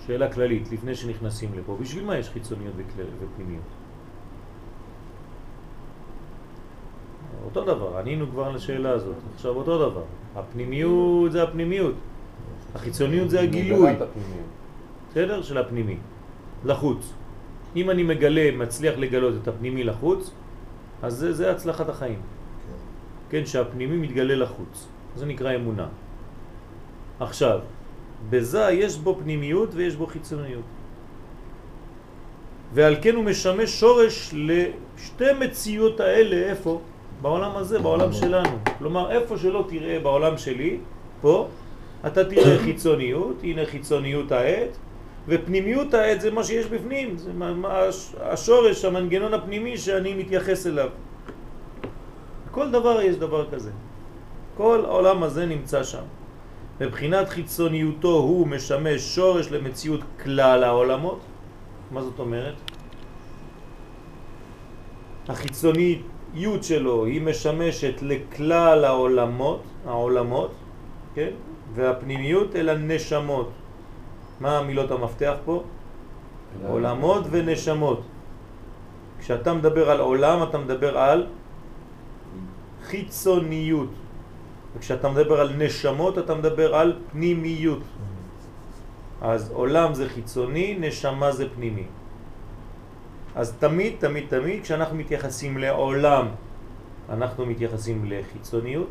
[0.06, 1.78] שאלה כללית, לפני שנכנסים לפה.
[1.82, 3.77] בשביל מה יש חיצוניות ופנימיות?
[7.46, 9.16] אותו דבר, ענינו כבר לשאלה הזאת.
[9.36, 10.04] עכשיו אותו דבר.
[10.36, 11.96] הפנימיות זה הפנימיות.
[12.76, 13.92] החיצוניות זה הגילוי.
[15.12, 15.42] בסדר?
[15.42, 15.98] של הפנימי,
[16.66, 17.14] לחוץ.
[17.76, 20.32] אם אני מגלה, מצליח לגלות את הפנימי לחוץ,
[21.04, 22.20] אז זה, זה הצלחת החיים.
[23.30, 24.88] כן, שהפנימי מתגלה לחוץ.
[25.16, 25.88] זה נקרא אמונה.
[27.20, 27.60] עכשיו,
[28.30, 30.64] בזה יש בו פנימיות ויש בו חיצוניות.
[32.74, 36.82] ועל כן הוא משמש שורש לשתי מציאות האלה, איפה?
[37.22, 38.58] בעולם הזה, בעולם שלנו.
[38.78, 40.78] כלומר, איפה שלא תראה בעולם שלי,
[41.22, 41.48] פה,
[42.08, 44.78] אתה תראה חיצוניות, הנה חיצוניות העט,
[45.28, 47.32] ופנימיות העט זה מה שיש בפנים, זה
[48.22, 50.90] השורש, המנגנון הפנימי שאני מתייחס אליו.
[52.52, 53.72] כל דבר יש דבר כזה.
[54.58, 56.04] כל העולם הזה נמצא שם.
[56.82, 61.20] מבחינת חיצוניותו הוא משמש שורש למציאות כלל העולמות.
[61.92, 62.56] מה זאת אומרת?
[66.28, 70.52] החיצוניות שלו היא משמשת לכלל העולמות, העולמות,
[71.16, 71.32] כן?
[71.74, 73.50] והפנימיות אל הנשמות.
[74.40, 75.64] מה המילות המפתח פה?
[76.68, 78.02] עולמות ונשמות.
[79.20, 81.28] כשאתה מדבר על עולם אתה מדבר על
[82.84, 83.90] חיצוניות.
[84.76, 87.84] וכשאתה מדבר על נשמות אתה מדבר על פנימיות.
[89.22, 91.88] אז עולם זה חיצוני, נשמה זה פנימי.
[93.38, 96.28] אז תמיד, תמיד, תמיד, כשאנחנו מתייחסים לעולם,
[97.10, 98.90] אנחנו מתייחסים לחיצוניות,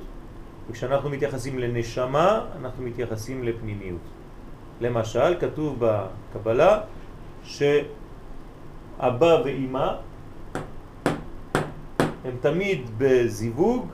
[0.71, 4.01] וכשאנחנו מתייחסים לנשמה, אנחנו מתייחסים לפנימיות.
[4.81, 6.81] למשל, כתוב בקבלה
[7.45, 7.83] שאבא
[9.45, 9.89] ואימא
[12.25, 13.87] הם תמיד בזיווג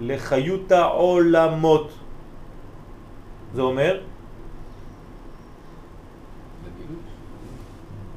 [0.00, 1.90] לחיות העולמות.
[3.54, 4.00] זה אומר.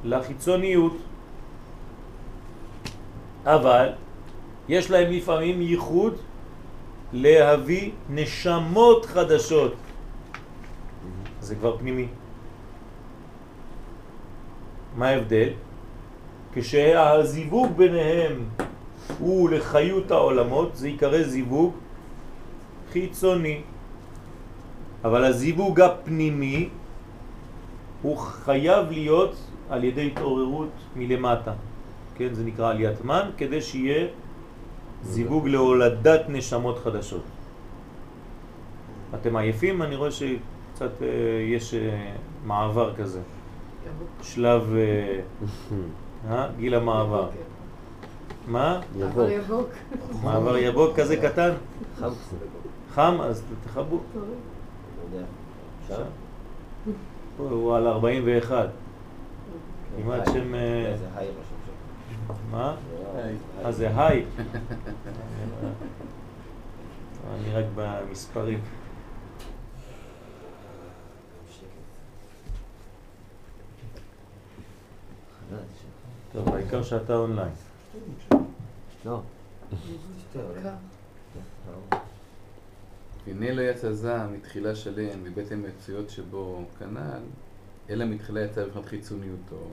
[0.03, 1.04] לחיצוניות.
[3.45, 3.89] אבל
[4.67, 6.13] יש להם לפעמים ייחוד
[7.13, 9.73] להביא נשמות חדשות.
[11.39, 12.07] זה כבר פנימי.
[14.97, 15.49] מה ההבדל?
[16.53, 18.49] כשהזיווג ביניהם
[19.19, 21.73] הוא לחיות העולמות, זה יקרא זיווג
[22.91, 23.61] חיצוני.
[25.03, 26.69] אבל הזיווג הפנימי
[28.01, 29.35] הוא חייב להיות
[29.69, 31.53] על ידי התעוררות מלמטה.
[32.15, 34.07] כן, זה נקרא עליית מן, כדי שיהיה
[35.03, 37.23] זיווג להולדת נשמות חדשות.
[39.15, 39.81] אתם עייפים?
[39.81, 41.07] אני רואה שקצת אה,
[41.55, 42.15] יש אה,
[42.45, 43.19] מעבר כזה.
[44.21, 45.19] שלב, אה,
[46.31, 46.47] אה?
[46.57, 47.29] גיל המעבר.
[48.47, 48.81] מה?
[48.95, 49.69] יבוק.
[50.23, 51.51] מעבר יבוק כזה קטן?
[51.99, 52.09] חם.
[52.93, 53.17] חם?
[53.21, 53.99] אז תחבו.
[57.37, 58.69] הוא על 41.
[59.97, 60.33] כמעט היי.
[60.33, 60.53] שם,
[62.51, 62.75] מה?
[63.65, 64.25] אה, זה היי.
[67.33, 68.61] אני רק במספרים.
[76.31, 77.53] טוב, העיקר שאתה אונליין.
[79.05, 79.21] לא.
[83.25, 87.21] והנה לא יצא זעם מתחילה שלם מבטן מצויות שבו כנ"ל,
[87.89, 89.67] אלא מתחילה יצא בבחינת חיצוניותו,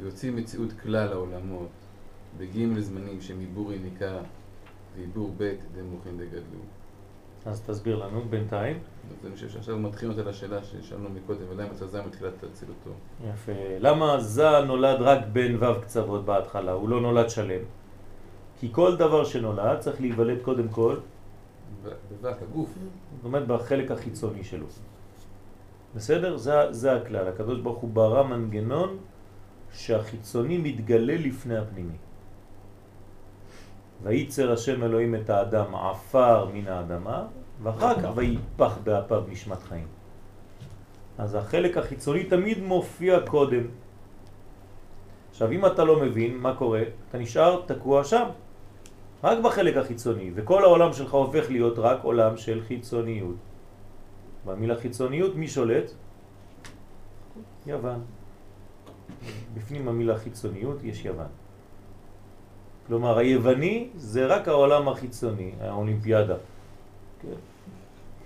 [0.00, 1.68] ויוצאים מציאות כלל העולמות,
[2.38, 4.18] בגיעים לזמנים שהם עיבור יניקה
[4.96, 6.60] ועיבור ב' דמוכין דגדלו.
[7.46, 8.78] אז תסביר לנו בינתיים.
[9.10, 12.90] אז אני חושב שעכשיו מתחילים אותה לשאלה ששאלנו מקודם, עדיין יצא זעם מתחילת אצילותו.
[13.30, 13.52] יפה.
[13.78, 16.72] למה זע נולד רק בין ו' קצוות בהתחלה?
[16.72, 17.60] הוא לא נולד שלם.
[18.60, 20.96] כי כל דבר שנולד צריך להיוולד קודם כל,
[21.84, 22.68] בבק, הגוף.
[23.16, 24.66] זאת אומרת בחלק החיצוני שלו.
[25.94, 26.36] בסדר?
[26.36, 27.28] זה, זה הכלל.
[27.28, 28.98] הקדוש ברוך הוא ברא מנגנון
[29.72, 31.96] שהחיצוני מתגלה לפני הפנימי.
[34.02, 37.26] וייצר השם אלוהים את האדם עפר מן האדמה,
[37.62, 39.86] ואחר כך ויפח באפיו נשמת חיים.
[41.18, 43.64] אז החלק החיצוני תמיד מופיע קודם.
[45.30, 48.24] עכשיו, אם אתה לא מבין מה קורה, אתה נשאר תקוע שם,
[49.24, 53.36] רק בחלק החיצוני, וכל העולם שלך הופך להיות רק עולם של חיצוניות.
[54.44, 55.92] במילה חיצוניות, מי שולט?
[57.66, 58.19] יוון.
[59.54, 61.26] בפנים המילה חיצוניות יש יוון.
[62.86, 66.36] כלומר, היווני זה רק העולם החיצוני, האולימפיאדה.
[67.22, 67.38] כן,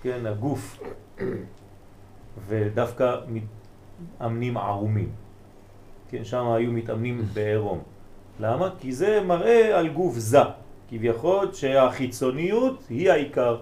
[0.01, 0.79] כן הגוף.
[2.47, 5.09] ודווקא מתאמנים ערומים.
[6.09, 7.79] כן, שם היו מתאמנים בעירום.
[8.39, 8.69] למה?
[8.79, 10.39] כי זה מראה על גוף זה,
[10.89, 13.61] כביכול שהחיצוניות היא העיקר.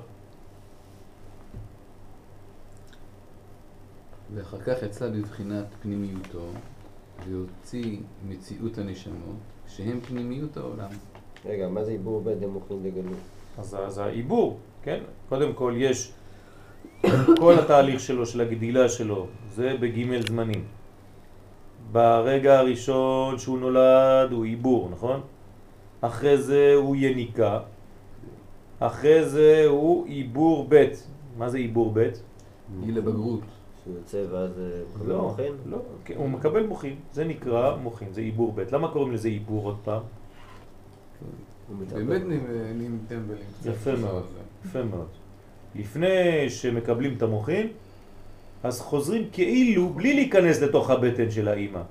[4.35, 6.47] ואחר כך יצא בבחינת פנימיותו,
[7.29, 7.97] והוציא
[8.27, 10.89] מציאות הנשמות, שהם פנימיות העולם.
[11.45, 13.17] רגע, מה זה עיבור בית דמוכין דגלות?
[13.57, 14.99] אז זה העיבור, כן?
[15.29, 16.11] קודם כל יש
[17.41, 20.63] כל התהליך שלו, של הגדילה שלו, זה בג' זמנים.
[21.91, 25.21] ברגע הראשון שהוא נולד הוא עיבור, נכון?
[26.01, 27.59] אחרי זה הוא יניקה,
[28.79, 30.85] אחרי זה הוא עיבור ב'.
[31.37, 32.09] מה זה עיבור ב'?
[32.85, 33.41] גיל הבגרות.
[33.83, 34.63] שהוא יוצא ואז אה,
[34.95, 35.53] מקבל לא, מוחין?
[35.65, 38.63] לא, כן, הוא מקבל מוחין, זה נקרא מוחין, זה עיבור ב'.
[38.71, 40.01] למה קוראים לזה עיבור עוד פעם?
[41.93, 42.45] באמת נהיים-
[42.75, 43.43] נהיים טמבלים.
[43.65, 44.23] יפה מאוד,
[44.65, 45.07] יפה מאוד.
[45.75, 46.09] לפני
[46.49, 47.67] שמקבלים את המוחין,
[48.63, 51.81] אז חוזרים כאילו בלי להיכנס לתוך הבטן של האימא.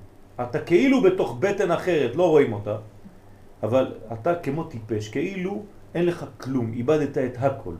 [0.43, 2.77] אתה כאילו בתוך בטן אחרת, לא רואים אותה,
[3.63, 5.63] אבל אתה כמו טיפש, כאילו
[5.95, 7.75] אין לך כלום, איבדת את הכל.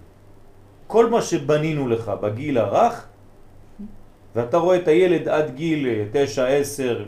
[0.87, 3.07] כל מה שבנינו לך בגיל הרך,
[4.37, 6.17] ואתה רואה את הילד עד גיל 9-10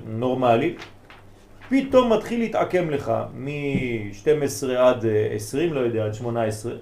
[0.06, 0.74] נורמלי,
[1.68, 6.72] פתאום מתחיל להתעקם לך מ-12 עד אה, 20, לא יודע, עד 18,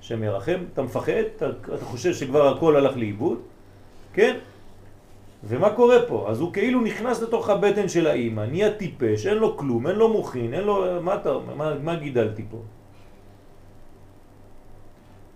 [0.00, 3.38] שמרחם, אתה מפחד, אתה, אתה חושב שכבר הכל הלך לאיבוד,
[4.12, 4.36] כן?
[5.44, 6.26] ומה קורה פה?
[6.28, 10.08] אז הוא כאילו נכנס לתוך הבטן של האימא, נהיה טיפש, אין לו כלום, אין לו
[10.08, 11.02] מוכין, אין לו...
[11.02, 11.32] מה אתה?
[11.56, 12.58] מה, מה גידלתי פה?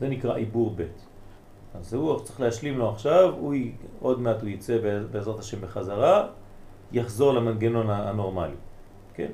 [0.01, 1.10] זה נקרא עיבור ב'.
[1.75, 3.73] אז הוא צריך להשלים לו עכשיו, הוא י...
[4.01, 4.79] עוד מעט הוא יצא
[5.13, 6.29] בעזרת השם בחזרה,
[6.93, 8.55] יחזור למנגנון הנורמלי,
[9.15, 9.31] כן?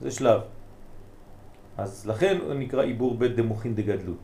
[0.00, 0.40] זה שלב.
[1.76, 4.22] אז לכן הוא נקרא עיבור ב' דמוכין דגדלות.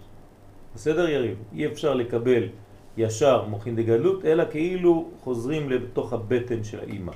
[0.74, 1.38] בסדר יריב?
[1.52, 2.48] אי אפשר לקבל
[2.96, 7.12] ישר מוכין דגדלות, אלא כאילו חוזרים לתוך הבטן של האימא,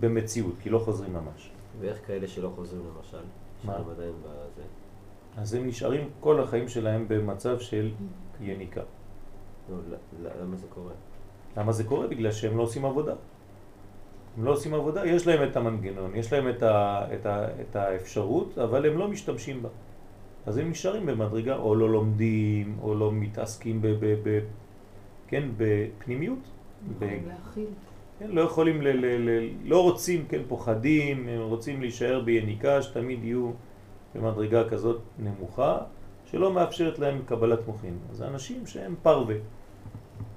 [0.00, 1.50] במציאות, כי לא חוזרים ממש.
[1.80, 3.24] ואיך כאלה שלא חוזרים למשל?
[3.64, 3.76] מה?
[5.36, 7.90] אז הם נשארים כל החיים שלהם במצב של
[8.40, 8.82] יניקה.
[9.70, 10.92] לא, ל- ל- למה זה קורה?
[11.56, 12.06] למה זה קורה?
[12.06, 13.14] בגלל שהם לא עושים עבודה.
[14.36, 17.76] הם לא עושים עבודה, יש להם את המנגנון, יש להם את, ה, את, ה, את
[17.76, 19.68] האפשרות, אבל הם לא משתמשים בה.
[20.46, 24.40] אז הם נשארים במדרגה, או לא לומדים, או לא מתעסקים ב, ב, ב,
[25.28, 26.38] כן, בפנימיות.
[26.98, 27.66] ב, יכולים להכיל.
[28.18, 33.24] כן, לא יכולים, ל, ל, ל, לא רוצים, כן, פוחדים, הם רוצים להישאר ביניקה, שתמיד
[33.24, 33.50] יהיו
[34.14, 35.78] במדרגה כזאת נמוכה,
[36.34, 37.98] שלא מאפשרת להם קבלת מוחין.
[38.10, 39.34] אז אנשים שהם פרווה,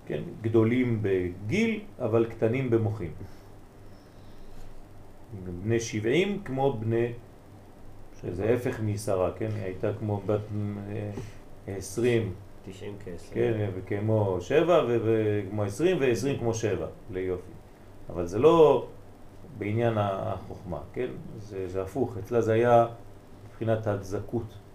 [0.06, 3.12] כן, גדולים בגיל, אבל קטנים במוחין.
[5.64, 7.12] בני 70 כמו בני,
[8.22, 10.40] שזה הפך משרה, כן, היא הייתה כמו בת
[11.68, 12.34] אה, 20,
[12.66, 13.34] 90 כסף.
[13.34, 17.52] כן, וכמו 7 וכמו 20 ו-20 כמו 7, ליופי.
[18.10, 18.88] אבל זה לא
[19.58, 21.08] בעניין החוכמה, כן?
[21.38, 22.88] זה, זה הפוך, אצלה זה היה
[23.50, 24.67] מבחינת הדזקות.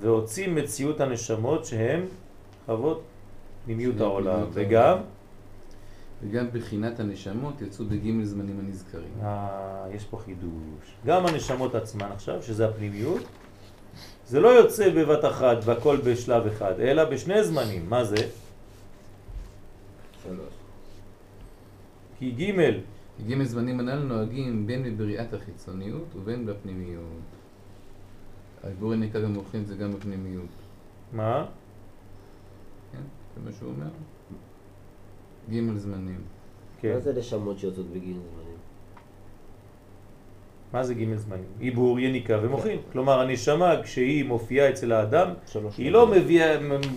[0.00, 2.00] והוציא מציאות הנשמות שהן
[2.66, 3.02] חוות
[3.66, 4.98] שהן העולם, וגם,
[6.22, 9.12] וגם בחינת הנשמות יצאו בגימל זמנים הנזכרים.
[9.22, 13.22] אה, יש פה חידוש, גם הנשמות עצמן עכשיו, שזה הפנימיות,
[14.26, 17.90] זה לא יוצא בבת אחת והכל בשלב אחד, אלא בשני זמנים.
[17.90, 18.16] מה זה?
[20.22, 20.54] שלוש.
[22.18, 22.80] כי ג'
[23.26, 27.35] גימל זמנים הנ"ל נוהגים בין בבריאת החיצוניות ובין בפנימיות.
[28.66, 30.46] העיבור הנקרא במוחין זה גם בפנימיות.
[31.12, 31.46] מה?
[32.92, 32.98] כן?
[33.34, 33.90] זה מה שהוא אומר.
[35.50, 36.20] ג' זמנים.
[36.80, 36.94] כן.
[36.94, 38.56] מה זה נשמות שיוצאות בגיל זמנים?
[40.72, 41.44] מה זה ג' זמנים?
[41.58, 42.78] עיבור, יניקה ומוחין.
[42.92, 45.28] כלומר, הנשמה, כשהיא מופיעה אצל האדם,
[45.78, 46.56] היא לא מביאה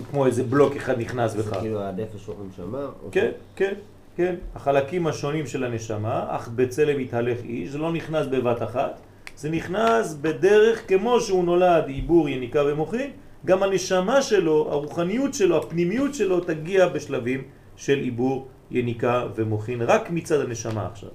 [0.10, 1.58] כמו איזה בלוק אחד נכנס זה בך.
[1.60, 2.88] כאילו הנפש רוח נשמה?
[3.12, 3.74] כן, כן,
[4.16, 4.36] כן.
[4.56, 9.00] החלקים השונים של הנשמה, אך בצלם יתהלך איש, זה לא נכנס בבת אחת,
[9.40, 13.12] זה נכנס בדרך כמו שהוא נולד, עיבור, יניקה ומוחין,
[13.46, 17.44] גם הנשמה שלו, הרוחניות שלו, הפנימיות שלו, תגיע בשלבים
[17.76, 21.10] של עיבור, יניקה ומוחין, רק מצד הנשמה עכשיו.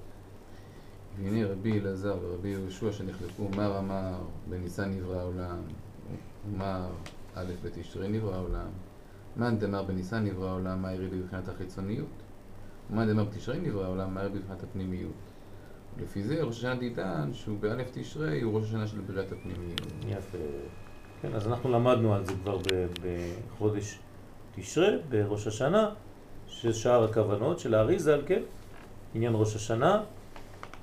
[1.16, 4.12] והנה רבי אלעזר ורבי יהושע שנחלקו, מר אמר
[4.48, 5.56] בניסן נברא העולם,
[6.48, 6.86] ומר
[7.34, 8.68] א' בתשרי נברא העולם,
[9.36, 12.22] מאן דאמר בניסן נברא העולם, מה ירי בבחינת החיצוניות?
[12.90, 15.34] ומאן דאמר בתשרי נברא העולם, מה ירי בבחינת הפנימיות?
[15.99, 19.81] ולפי זה ראש השנה דידן, שהוא באלף תשרי, הוא ראש השנה של בריאת הפנימיות.
[20.09, 20.39] יפה.
[21.23, 22.59] כן, אז אנחנו למדנו על זה כבר
[23.03, 23.99] בחודש
[24.55, 25.91] תשרה, בראש השנה,
[26.47, 28.43] ששאר הכוונות של האריזל, כן,
[29.15, 30.03] עניין ראש השנה,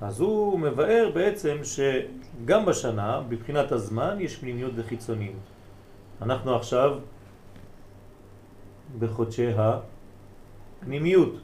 [0.00, 5.36] אז הוא מבאר בעצם שגם בשנה, בבחינת הזמן, יש פנימיות וחיצוניות.
[6.22, 6.98] אנחנו עכשיו
[8.98, 11.34] בחודשי הפנימיות,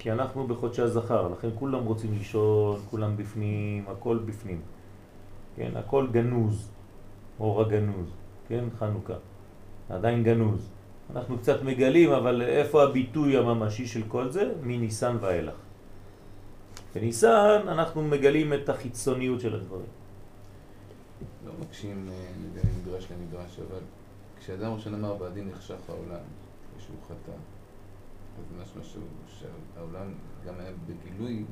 [0.00, 4.60] כי אנחנו בחודשי הזכר, לכן כולם רוצים לישון, כולם בפנים, הכל בפנים.
[5.56, 6.70] כן, הכל גנוז,
[7.40, 8.08] אור הגנוז,
[8.48, 9.14] כן, חנוכה,
[9.88, 10.68] עדיין גנוז.
[11.12, 14.52] אנחנו קצת מגלים, אבל איפה הביטוי הממשי של כל זה?
[14.62, 15.54] מניסן ואילך.
[16.94, 19.90] בניסן אנחנו מגלים את החיצוניות של הדברים.
[21.46, 23.80] לא מקשים אה, בין מדרש למדרש, אבל
[24.40, 26.24] כשאדם ראשון אמר בעדי נחשך העולם,
[26.76, 27.32] ושהוא חטא,
[28.38, 29.02] אז משמע שהוא,
[29.40, 30.14] שהעולם
[30.46, 31.44] גם היה בגילוי,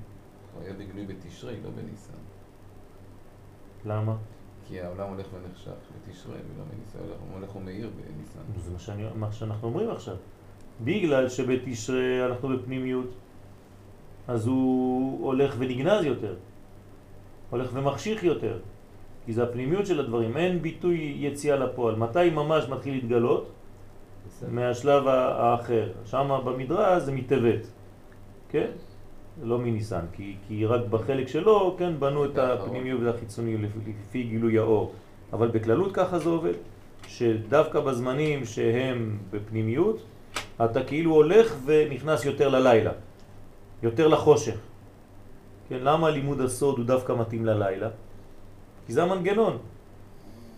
[0.55, 2.13] הוא היה בגילוי בתשרי, לא בניסן.
[3.85, 4.17] למה?
[4.69, 5.71] כי העולם הולך ונחשך
[6.09, 8.41] בתשרי ולא בניסן, הוא הולך ומאיר בניסן.
[8.57, 10.17] זה מה, שאני, מה שאנחנו אומרים עכשיו.
[10.85, 13.07] בגלל שבתשרה אנחנו בפנימיות,
[14.29, 16.37] אז הוא הולך ונגנז יותר,
[17.51, 18.59] הולך ומחשיך יותר,
[19.27, 21.97] כי זה הפנימיות של הדברים, אין ביטוי יציאה לפועל.
[21.97, 23.51] מתי ממש מתחיל להתגלות?
[24.27, 24.51] בסדר.
[24.51, 25.93] מהשלב האחר.
[26.05, 27.67] שם במדרש זה מטבת,
[28.49, 28.71] כן?
[29.43, 32.69] לא מניסן, כי, כי רק בחלק שלו, כן, בנו את האחרון.
[32.69, 34.93] הפנימיות והחיצוניות לפי גילוי האור.
[35.33, 36.53] אבל בכללות ככה זה עובד,
[37.07, 39.99] שדווקא בזמנים שהם בפנימיות,
[40.65, 42.93] אתה כאילו הולך ונכנס יותר ללילה,
[43.83, 44.57] יותר לחושך.
[45.69, 47.89] כן, למה לימוד הסוד הוא דווקא מתאים ללילה?
[48.87, 49.59] כי זה המנגנון.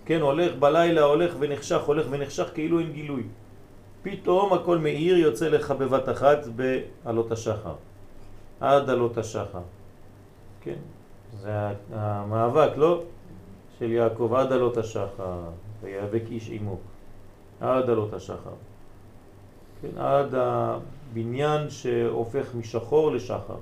[0.05, 3.23] כן, הולך בלילה, הולך ונחשך, הולך ונחשך כאילו אין גילוי.
[4.03, 7.75] פתאום הכל מאיר יוצא לך בבת אחת בעלות השחר.
[8.61, 9.61] עד עלות השחר.
[10.61, 10.79] כן,
[11.41, 11.53] זה
[11.93, 13.03] המאבק, לא?
[13.79, 15.41] של יעקב עד עלות השחר,
[15.83, 16.77] ויאבק איש עמו.
[17.61, 18.57] עד עלות השחר.
[19.83, 23.57] כן, עד הבניין שהופך משחור לשחר,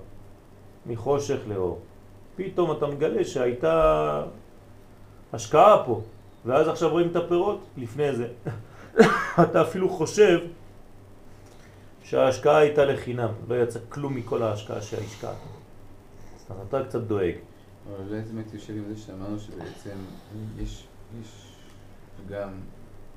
[0.86, 1.78] מחושך לאור.
[2.36, 4.22] פתאום אתה מגלה שהייתה
[5.32, 6.00] השקעה פה,
[6.46, 8.28] ואז עכשיו רואים את הפירות לפני זה.
[9.42, 10.38] אתה אפילו חושב
[12.02, 15.36] שההשקעה הייתה לחינם, לא יצא כלום מכל ההשקעה שהשקעת.
[16.50, 17.34] אז אתה קצת דואג.
[17.86, 19.96] אבל אולי זה באמת יושב עם זה שאמרנו שבעצם
[20.58, 20.86] יש,
[21.22, 21.52] יש
[22.28, 22.50] גם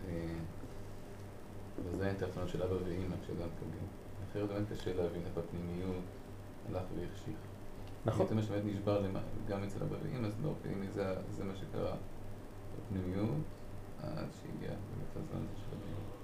[0.07, 0.13] אה,
[1.93, 3.81] בזין תחתונות של אבא ואמא כשאדם פוגע.
[4.31, 6.03] אחרת באמת קשה להבין איך הפנימיות
[6.69, 7.35] הלך והחשיך.
[8.05, 8.27] נכון.
[8.27, 9.03] זה מה שבאמת נשבר
[9.47, 11.95] גם אצל אבא ואמא, אז לא, הנה זה, זה מה שקרה
[12.77, 13.29] בפנימיות,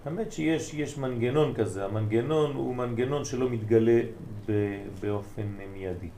[0.05, 4.01] האמת שיש יש מנגנון כזה, המנגנון הוא מנגנון שלא מתגלה
[4.47, 6.09] ב- באופן מיידי.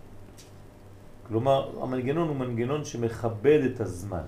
[1.28, 4.24] כלומר, המנגנון הוא מנגנון שמכבד את הזמן.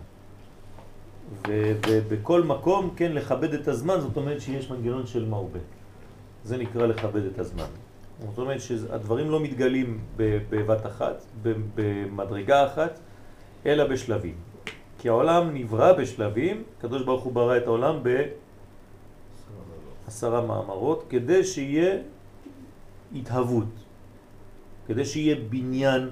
[1.47, 5.59] ובכל מקום, כן, לכבד את הזמן, זאת אומרת שיש מנגנון של מרבה.
[6.43, 7.69] זה נקרא לכבד את הזמן.
[8.29, 11.23] זאת אומרת שהדברים לא מתגלים בבת אחת,
[11.75, 12.99] במדרגה אחת,
[13.65, 14.50] אלא בשלבים.
[15.01, 17.99] כי העולם נברא בשלבים, הקדוש ברוך הוא ברא את העולם
[20.05, 21.97] בעשרה מאמרות, כדי שיהיה
[23.15, 23.73] התהוות,
[24.87, 26.09] כדי שיהיה בניין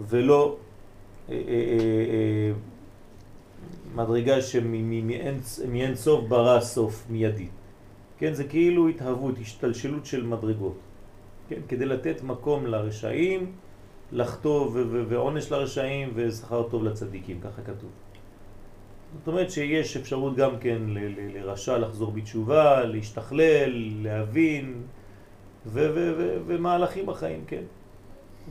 [0.00, 0.56] ולא
[1.28, 2.52] אה, אה, אה,
[3.94, 7.48] מדרגה שמאין סוף ברא סוף מיידי.
[8.18, 10.78] כן, זה כאילו התהוות, השתלשלות של מדרגות.
[11.48, 13.52] כן, כדי לתת מקום לרשעים,
[14.12, 14.70] לחטוא
[15.08, 17.90] ועונש לרשעים ושכר טוב לצדיקים, ככה כתוב.
[19.18, 20.82] זאת אומרת שיש אפשרות גם כן
[21.34, 23.72] לרשע לחזור בתשובה, להשתכלל,
[24.02, 24.82] להבין,
[26.46, 27.62] ומהלכים בחיים, כן.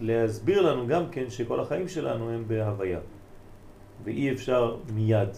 [0.02, 3.00] להסביר לנו גם כן שכל החיים שלנו הם בהוויה,
[4.04, 5.30] ואי אפשר מיד,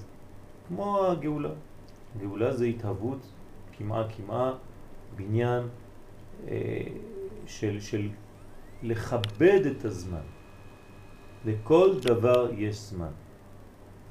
[0.68, 1.50] כמו הגאולה.
[2.20, 3.20] גאולה זה התהוות,
[3.78, 4.54] כמעה כמעה,
[5.16, 5.64] בניין
[6.48, 6.82] אה,
[7.48, 8.10] של, של
[8.84, 10.26] לכבד את הזמן.
[11.46, 13.12] לכל דבר יש זמן.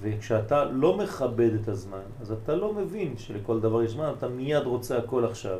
[0.00, 4.62] וכשאתה לא מכבד את הזמן, אז אתה לא מבין שלכל דבר יש זמן, אתה מיד
[4.62, 5.58] רוצה הכל עכשיו.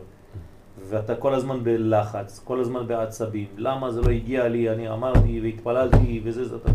[0.88, 6.20] ואתה כל הזמן בלחץ, כל הזמן בעצבים, למה זה לא הגיע לי, אני אמרתי והתפללתי
[6.24, 6.68] וזה זה, זה,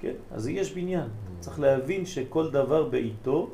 [0.00, 0.12] כן?
[0.30, 1.08] אז יש בניין.
[1.40, 3.50] צריך להבין שכל דבר בעיתו,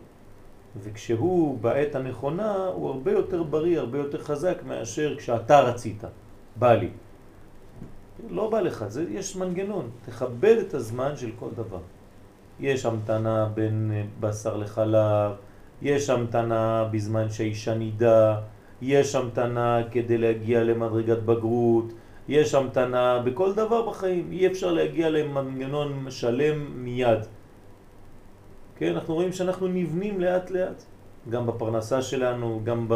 [0.83, 6.05] וכשהוא בעת הנכונה, הוא הרבה יותר בריא, הרבה יותר חזק מאשר כשאתה רצית,
[6.57, 6.91] בא לי.
[8.31, 11.81] לא בא לך, זה, יש מנגנון, תכבד את הזמן של כל דבר.
[12.61, 15.33] יש המתנה בין אה, בשר לחלב,
[15.83, 18.41] יש המתנה בזמן שהאישה נידה,
[18.83, 21.93] יש המתנה כדי להגיע למדרגת בגרות,
[22.29, 27.19] יש המתנה בכל דבר בחיים, אי אפשר להגיע למנגנון שלם מיד.
[28.77, 30.83] כן, אנחנו רואים שאנחנו נבנים לאט לאט,
[31.31, 32.89] גם בפרנסה שלנו, גם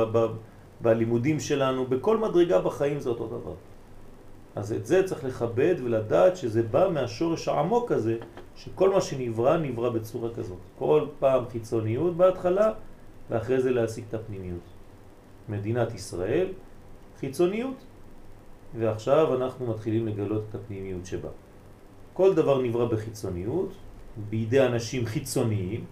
[0.81, 3.55] בלימודים שלנו, בכל מדרגה בחיים זה אותו דבר.
[4.57, 8.17] אז את זה צריך לכבד ולדעת שזה בא מהשורש העמוק הזה,
[8.57, 10.59] שכל מה שנברא נברא בצורה כזאת.
[10.79, 12.73] כל פעם חיצוניות בהתחלה,
[13.31, 14.67] ואחרי זה להשיג את הפנימיות.
[15.49, 16.47] מדינת ישראל,
[17.21, 17.77] חיצוניות,
[18.79, 21.29] ועכשיו אנחנו מתחילים לגלות את הפנימיות שבה.
[22.13, 23.73] כל דבר נברא בחיצוניות,
[24.31, 25.85] בידי אנשים חיצוניים,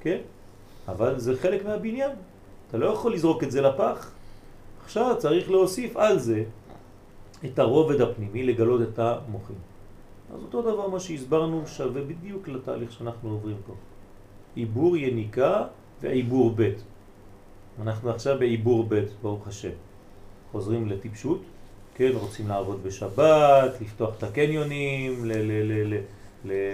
[0.00, 0.18] כן?
[0.88, 2.10] אבל זה חלק מהבניין.
[2.68, 4.10] אתה לא יכול לזרוק את זה לפח.
[4.84, 6.44] עכשיו צריך להוסיף על זה
[7.44, 9.56] את הרובד הפנימי, לגלות את המוחים.
[10.34, 13.74] אז אותו דבר מה שהסברנו שווה בדיוק לתהליך שאנחנו עוברים פה.
[14.54, 15.64] עיבור יניקה
[16.02, 16.70] ועיבור ב'.
[17.82, 19.70] אנחנו עכשיו בעיבור ב', ברוך השם.
[20.52, 21.42] חוזרים לטיפשות,
[21.94, 25.24] כן, רוצים לעבוד בשבת, לפתוח את הקניונים,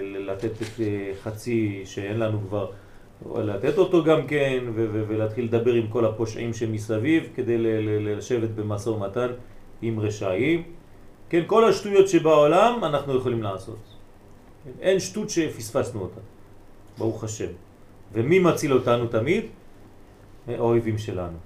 [0.01, 2.71] לתת את אה, חצי שאין לנו כבר,
[3.35, 7.57] לתת אותו גם כן, ולהתחיל לדבר עם כל הפושעים שמסביב, כדי
[7.99, 9.27] לשבת במשא ומתן
[9.81, 10.63] עם רשעים.
[11.29, 13.79] כן, כל השטויות שבעולם אנחנו יכולים לעשות.
[14.81, 16.19] אין שטות שפספסנו אותה,
[16.97, 17.51] ברוך השם.
[18.13, 19.45] ומי מציל אותנו תמיד?
[20.47, 21.37] האויבים שלנו.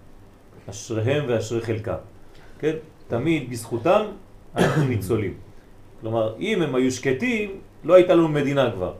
[0.70, 2.02] אשריהם ואשרי חלקם.
[2.60, 2.76] כן?
[3.08, 4.06] תמיד בזכותם
[4.56, 5.34] אנחנו ניצולים.
[6.02, 8.94] כלומר, אם הם היו שקטים, לא הייתה לנו מדינה כבר.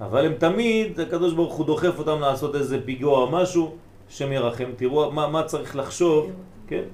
[0.00, 3.76] אבל הם תמיד, הקדוש ברוך הוא דוחף אותם לעשות איזה פיגוע או משהו,
[4.08, 4.70] שם ירחם.
[4.76, 6.30] תראו מה, מה צריך לחשוב,
[6.66, 6.84] כן?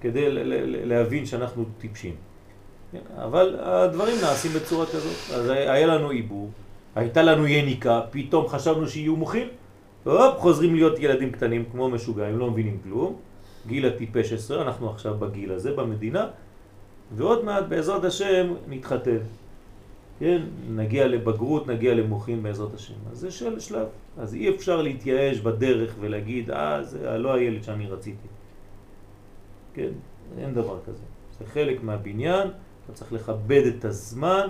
[0.00, 0.26] כדי
[0.84, 2.14] להבין שאנחנו טיפשים.
[3.16, 5.34] אבל הדברים נעשים בצורה כזאת.
[5.34, 6.50] אז היה לנו עיבור,
[6.94, 9.48] הייתה לנו יניקה, פתאום חשבנו שיהיו מוחים,
[10.06, 13.16] והופ, חוזרים להיות ילדים קטנים כמו משוגעים, לא מבינים כלום.
[13.66, 16.26] גיל הטיפש עשרה, אנחנו עכשיו בגיל הזה במדינה,
[17.16, 19.18] ועוד מעט בעזרת השם נתחתן.
[20.18, 22.94] כן, נגיע לבגרות, נגיע למוחים בעזרת השם.
[23.12, 23.86] אז זה של שלב.
[24.18, 28.28] אז אי אפשר להתייאש בדרך ולהגיד, אה, זה לא הילד שאני רציתי.
[29.80, 29.92] כן,
[30.38, 31.02] אין דבר כזה.
[31.38, 32.48] זה חלק מהבניין,
[32.84, 34.46] אתה צריך לכבד את הזמן,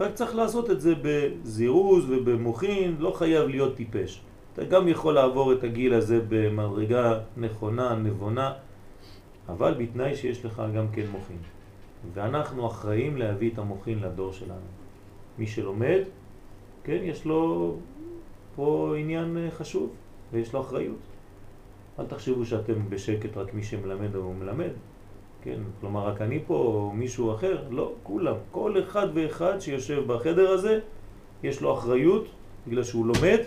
[0.00, 4.20] רק צריך לעשות את זה בזירוז ובמוחין, לא חייב להיות טיפש.
[4.52, 8.52] אתה גם יכול לעבור את הגיל הזה במדרגה נכונה, נבונה,
[9.48, 11.38] אבל בתנאי שיש לך גם כן מוחין.
[12.14, 14.68] ואנחנו אחראים להביא את המוחין לדור שלנו.
[15.38, 16.00] מי שלומד,
[16.84, 17.76] כן, יש לו
[18.56, 19.90] פה עניין חשוב
[20.32, 21.13] ויש לו אחריות.
[21.98, 24.70] אל תחשבו שאתם בשקט רק מי שמלמד או מלמד,
[25.42, 25.60] כן?
[25.80, 28.34] כלומר רק אני פה או מישהו אחר, לא, כולם.
[28.50, 30.80] כל אחד ואחד שיושב בחדר הזה,
[31.42, 32.26] יש לו אחריות
[32.66, 33.38] בגלל שהוא לומד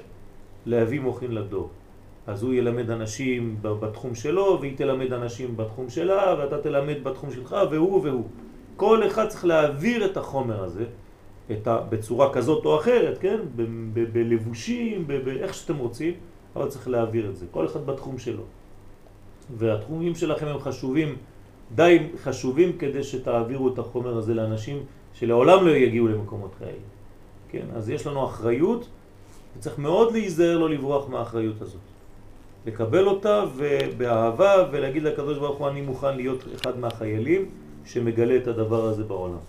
[0.66, 1.70] להביא מוכין לדור.
[2.28, 7.56] אז הוא ילמד אנשים בתחום שלו, והיא תלמד אנשים בתחום שלה, ואתה תלמד בתחום שלך,
[7.72, 8.26] והוא והוא.
[8.76, 10.86] כל אחד צריך להעביר את החומר הזה,
[11.52, 13.38] את ה, בצורה כזאת או אחרת, כן?
[13.94, 16.14] בלבושים, באיך שאתם רוצים,
[16.58, 17.46] אבל צריך להעביר את זה.
[17.52, 18.44] כל אחד בתחום שלו.
[19.58, 21.16] והתחומים שלכם הם חשובים,
[21.76, 26.88] די חשובים כדי שתעבירו את החומר הזה לאנשים שלעולם לא יגיעו למקומות כאלה.
[27.50, 27.66] כן?
[27.76, 28.88] אז יש לנו אחריות
[29.58, 31.82] וצריך מאוד להיזהר לא לברוח מהאחריות הזאת.
[32.66, 37.46] לקבל אותה ובאהבה ולהגיד לקדוש ברוך הוא אני מוכן להיות אחד מהחיילים
[37.86, 39.44] שמגלה את הדבר הזה בעולם.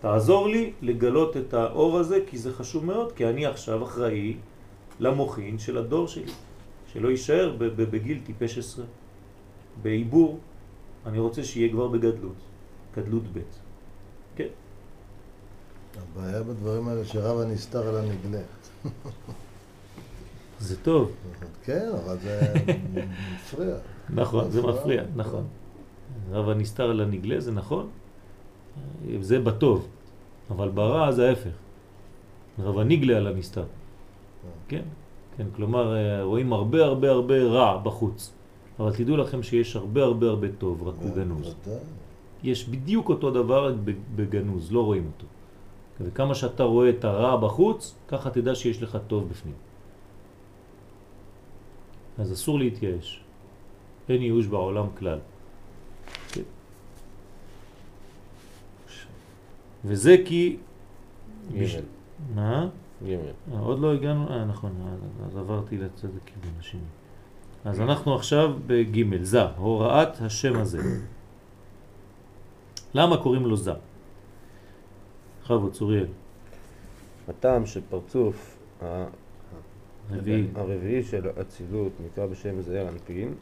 [0.00, 4.36] תעזור לי לגלות את האור הזה כי זה חשוב מאוד, כי אני עכשיו אחראי
[5.00, 6.32] למוחין של הדור שלי,
[6.92, 8.84] שלא יישאר בגיל טיפש עשרה,
[9.82, 10.38] בעיבור,
[11.06, 12.36] אני רוצה שיהיה כבר בגדלות,
[12.96, 13.38] גדלות ב'.
[14.36, 14.48] כן.
[15.96, 18.42] הבעיה בדברים האלה שרב הנסתר על הנגלה.
[20.60, 21.12] זה טוב.
[21.64, 22.54] כן, אבל זה
[23.34, 23.74] מפריע.
[24.10, 25.46] נכון, זה מפריע, נכון.
[26.30, 27.88] רב הנסתר על הנגלה זה נכון,
[29.20, 29.88] זה בטוב,
[30.50, 31.50] אבל ברע זה ההפך.
[32.58, 33.64] רב הנגלה על הנסתר.
[34.68, 34.82] כן,
[35.36, 38.32] כן, כלומר רואים הרבה הרבה הרבה רע בחוץ.
[38.78, 41.54] אבל תדעו לכם שיש הרבה הרבה הרבה טוב, רק הוא גנוז.
[41.62, 41.78] ודאי.
[42.42, 43.74] יש בדיוק אותו דבר רק
[44.16, 45.26] בגנוז, לא רואים אותו.
[46.00, 49.54] וכמה שאתה רואה את הרע בחוץ, ככה תדע שיש לך טוב בפנים.
[52.18, 53.20] אז אסור להתייאש.
[54.08, 55.18] אין ייאוש בעולם כלל.
[56.32, 56.42] כן.
[59.84, 60.56] וזה כי...
[62.34, 62.68] מה?
[63.06, 63.10] ג'
[63.52, 66.80] אה, עוד לא הגענו, אה נכון, אה, אז עברתי לצד הכיוון השני.
[67.64, 70.78] אז אנחנו עכשיו בג' זה, הוראת השם הזה.
[72.94, 73.72] למה קוראים לו זה?
[75.42, 76.06] בכבוד, צוריאל,
[77.28, 79.04] הטעם של פרצוף ה-
[80.10, 80.46] רביעי.
[80.54, 83.34] הרביעי של אצילות נקרא בשם זעיר אנפין,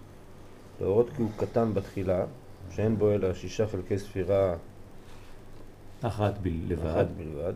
[0.80, 2.24] להורות כי הוא קטן בתחילה,
[2.70, 4.54] שאין בו אלא שישה חלקי ספירה
[6.02, 6.86] אחת בלבד.
[6.86, 7.52] אחת בלבד,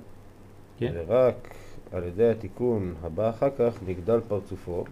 [0.79, 0.93] כן.
[1.07, 1.55] ורק
[1.93, 4.85] על ידי התיקון הבא אחר כך נגדל פרצופו,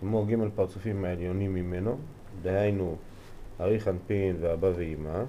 [0.00, 1.98] כמו ג' פרצופים העליונים ממנו,
[2.42, 2.96] דהיינו
[3.60, 5.22] אריך אנפין ואבא ואימא,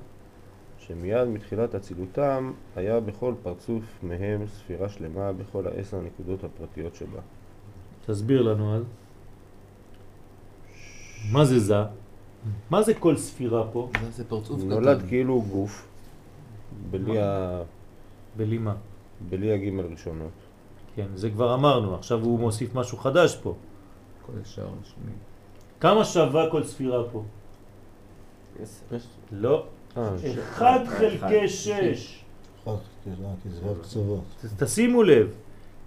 [0.78, 7.20] שמיד מתחילת אצילותם היה בכל פרצוף מהם ספירה שלמה בכל העשר נקודות הפרטיות שבה.
[8.06, 8.84] תסביר לנו אז.
[11.32, 11.76] מה זה זה?
[12.70, 13.90] מה זה כל ספירה פה?
[14.02, 14.70] זה- זה פרצוף קטן.
[14.70, 15.88] נולד כאילו גוף,
[16.92, 17.62] בלי, ה...
[18.38, 18.76] בלי מה?
[19.30, 20.32] בלי הגימל ראשונות.
[20.96, 23.56] כן, זה כבר אמרנו, עכשיו הוא מוסיף משהו חדש פה.
[24.26, 25.16] כל השאר משנים.
[25.80, 27.24] כמה שווה כל ספירה פה?
[29.32, 29.66] לא.
[29.98, 30.10] אה,
[30.40, 32.24] אחד חלקי שש.
[34.58, 35.34] תשימו לב,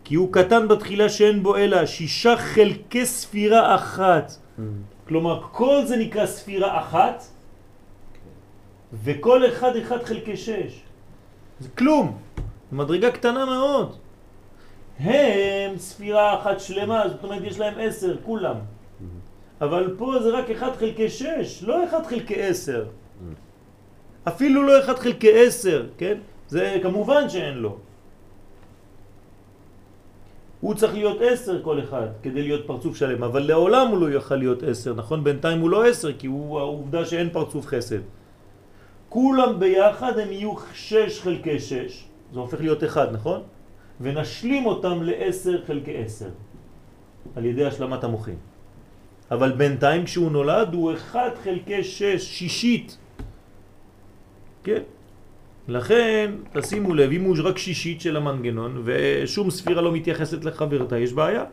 [0.04, 4.32] כי הוא קטן בתחילה שאין בו אלא שישה חלקי ספירה אחת.
[5.08, 7.22] כלומר, כל זה נקרא ספירה אחת,
[8.92, 10.82] וכל אחד אחד חלקי שש.
[11.60, 12.18] זה כלום.
[12.72, 13.96] מדרגה קטנה מאוד.
[14.98, 18.56] הם ספירה אחת שלמה, זאת אומרת יש להם עשר, כולם.
[19.60, 22.84] אבל פה זה רק אחד חלקי שש, לא אחד חלקי עשר.
[24.28, 26.18] אפילו לא אחד חלקי עשר, כן?
[26.48, 27.76] זה כמובן שאין לו.
[30.60, 34.36] הוא צריך להיות עשר כל אחד כדי להיות פרצוף שלם, אבל לעולם הוא לא יוכל
[34.36, 35.24] להיות עשר, נכון?
[35.24, 38.00] בינתיים הוא לא עשר, כי הוא העובדה שאין פרצוף חסד.
[39.08, 43.40] כולם ביחד הם יהיו שש חלקי שש, זה הופך להיות אחד, נכון?
[44.00, 46.30] ונשלים אותם לעשר חלקי עשר,
[47.36, 48.38] על ידי השלמת המוחים.
[49.30, 52.98] אבל בינתיים כשהוא נולד הוא אחד חלקי שש, שישית.
[54.64, 54.82] כן?
[55.68, 61.12] לכן, תשימו לב, אם הוא רק שישית של המנגנון ושום ספירה לא מתייחסת לחברתה, יש
[61.12, 61.44] בעיה.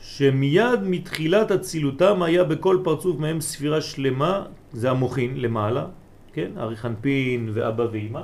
[0.00, 5.86] שמיד מתחילת אצילותם היה בכל פרצוף מהם ספירה שלמה, זה המוחין למעלה,
[6.32, 6.50] כן?
[6.58, 8.22] אריכנפין ואבא ואמא.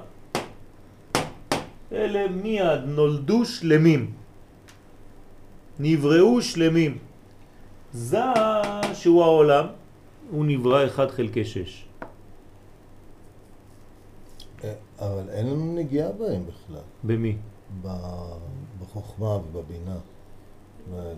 [1.93, 4.12] אלה מיד נולדו שלמים,
[5.78, 6.99] נבראו שלמים.
[7.93, 8.23] זה
[8.95, 9.66] שהוא העולם,
[10.31, 11.85] הוא נברא אחד חלקי שש.
[14.65, 17.37] אה, אבל אין לנו נגיעה בהם בכלל, במי?
[18.81, 19.99] בחוכמה ובבינה.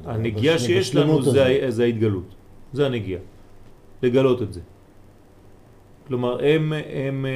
[0.05, 1.23] הנגיעה שיש לנו.
[1.23, 2.35] זה, זה ההתגלות,
[2.73, 3.21] זה הנגיעה,
[4.03, 4.61] לגלות את זה.
[6.09, 7.27] כלומר, הם, הם,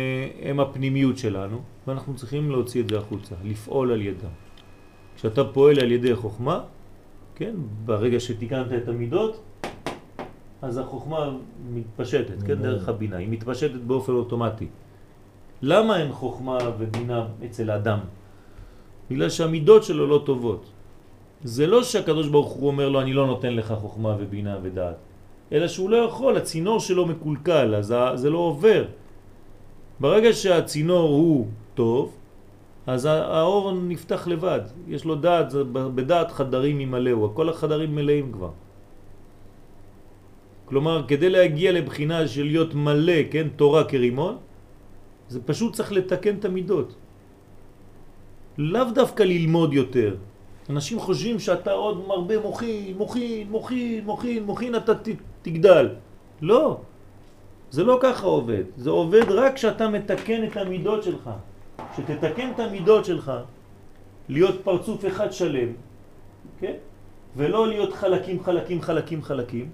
[0.43, 4.35] הם הפנימיות שלנו, ואנחנו צריכים להוציא את זה החוצה, לפעול על ידם.
[5.16, 6.61] כשאתה פועל על ידי חוכמה,
[7.35, 7.55] כן,
[7.85, 9.40] ברגע שתיקנת את המידות,
[10.62, 11.36] אז החוכמה
[11.74, 12.62] מתפשטת, כן, Mhm.
[12.62, 14.66] דרך הבינה, היא מתפשטת באופן אוטומטי.
[15.62, 17.99] למה אין חוכמה ובינה אצל האדם?
[19.11, 20.66] בגלל שהמידות שלו לא טובות.
[21.44, 24.97] זה לא שהקדוש ברוך הוא אומר לו אני לא נותן לך חוכמה ובינה ודעת,
[25.53, 28.85] אלא שהוא לא יכול, הצינור שלו מקולקל, אז זה לא עובר.
[30.01, 32.16] ברגע שהצינור הוא טוב,
[32.87, 38.51] אז האור נפתח לבד, יש לו דעת, בדעת חדרים ימלאו, כל החדרים מלאים כבר.
[40.65, 44.37] כלומר, כדי להגיע לבחינה של להיות מלא, כן, תורה כרימון,
[45.29, 46.95] זה פשוט צריך לתקן את המידות.
[48.59, 50.16] לאו דווקא ללמוד יותר.
[50.70, 54.95] אנשים חושבים שאתה עוד מרבה מוחין, מוחין, מוחין, מוחין, מוחין, אתה
[55.43, 55.89] תגדל.
[56.43, 56.81] לא,
[57.70, 58.64] זה לא ככה עובד.
[58.77, 61.31] זה עובד רק כשאתה מתקן את המידות שלך.
[61.97, 63.32] שתתקן את המידות שלך,
[64.28, 65.69] להיות פרצוף אחד שלם,
[66.60, 66.73] כן?
[67.36, 69.70] ולא להיות חלקים, חלקים, חלקים, חלקים.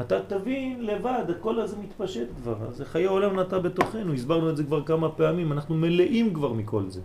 [0.00, 4.64] אתה תבין לבד, הכל הזה מתפשט כבר, זה חיי עולם נטע בתוכנו, הסברנו את זה
[4.64, 7.00] כבר כמה פעמים, אנחנו מלאים כבר מכל זה.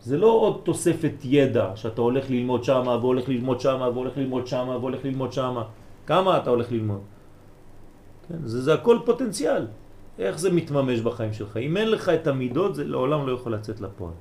[0.00, 4.76] זה לא עוד תוספת ידע שאתה הולך ללמוד שמה והולך ללמוד שמה והולך ללמוד שמה
[4.76, 5.64] והולך ללמוד שמה.
[6.08, 7.00] כמה אתה הולך ללמוד?
[8.28, 9.66] כן, זה, זה הכל פוטנציאל.
[10.18, 11.56] איך זה מתממש בחיים שלך?
[11.56, 14.16] אם אין לך את המידות, זה לעולם לא יכול לצאת לפועל.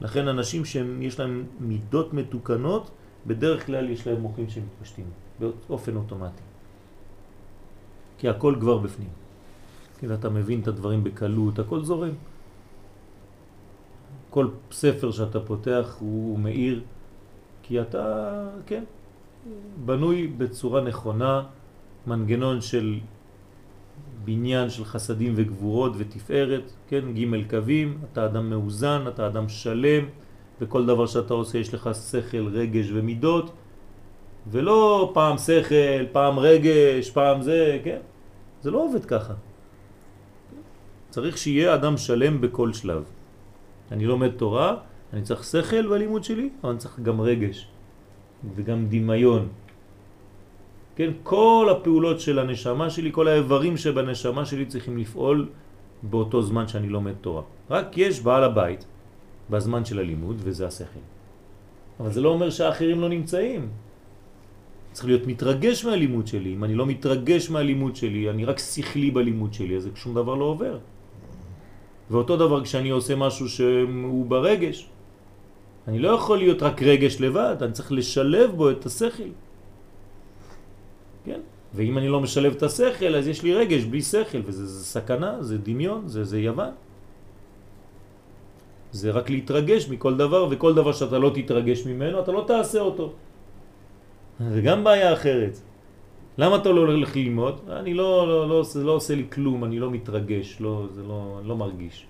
[0.00, 2.90] לכן אנשים שיש להם מידות מתוקנות,
[3.26, 5.04] בדרך כלל יש להם מוחים שמתפשטים
[5.38, 6.42] באופן אוטומטי.
[8.18, 9.12] כי הכל כבר בפנים.
[10.00, 12.16] כי אתה מבין את הדברים בקלות, הכל זורם.
[14.30, 16.82] כל ספר שאתה פותח הוא מאיר,
[17.62, 18.04] כי אתה,
[18.66, 18.84] כן,
[19.84, 21.42] בנוי בצורה נכונה,
[22.06, 22.98] מנגנון של
[24.24, 30.04] בניין של חסדים וגבורות ותפארת, כן, ג' קווים, אתה אדם מאוזן, אתה אדם שלם,
[30.60, 33.52] וכל דבר שאתה עושה יש לך שכל, רגש ומידות,
[34.50, 37.98] ולא פעם שכל, פעם רגש, פעם זה, כן?
[38.62, 39.34] זה לא עובד ככה.
[41.10, 43.04] צריך שיהיה אדם שלם בכל שלב.
[43.92, 44.76] אני לומד תורה,
[45.12, 47.71] אני צריך שכל בלימוד שלי, אבל אני צריך גם רגש
[48.54, 49.48] וגם דמיון.
[50.96, 55.48] כן, כל הפעולות של הנשמה שלי, כל האיברים שבנשמה שלי צריכים לפעול
[56.02, 57.42] באותו זמן שאני לומד תורה.
[57.70, 58.84] רק יש בעל הבית
[59.50, 61.04] בזמן של הלימוד, וזה השכל.
[62.00, 63.68] אבל זה לא אומר שהאחרים לא נמצאים.
[64.92, 66.52] צריך להיות מתרגש מהלימוד שלי.
[66.52, 70.44] אם אני לא מתרגש מהלימוד שלי, אני רק שכלי בלימוד שלי, אז שום דבר לא
[70.44, 70.78] עובר.
[72.10, 74.88] ואותו דבר כשאני עושה משהו שהוא ברגש,
[75.88, 79.30] אני לא יכול להיות רק רגש לבד, אני צריך לשלב בו את השכל.
[81.24, 81.40] כן?
[81.74, 85.42] ואם אני לא משלב את השכל, אז יש לי רגש בלי שכל, וזה זה סכנה,
[85.42, 86.70] זה דמיון, זה, זה יוון.
[88.92, 93.12] זה רק להתרגש מכל דבר, וכל דבר שאתה לא תתרגש ממנו, אתה לא תעשה אותו.
[94.40, 95.58] זה גם בעיה אחרת.
[96.38, 97.60] למה אתה לא הולך ללמוד?
[97.68, 101.40] אני לא, לא, לא, זה לא עושה לי כלום, אני לא מתרגש, לא, זה לא,
[101.44, 102.06] לא מרגיש.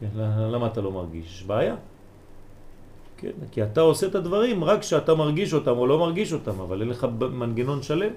[0.00, 0.08] כן,
[0.52, 1.26] למה אתה לא מרגיש?
[1.26, 1.76] יש בעיה.
[3.20, 6.80] כן, כי אתה עושה את הדברים רק כשאתה מרגיש אותם או לא מרגיש אותם, אבל
[6.80, 8.12] אין לך מנגנון שלם.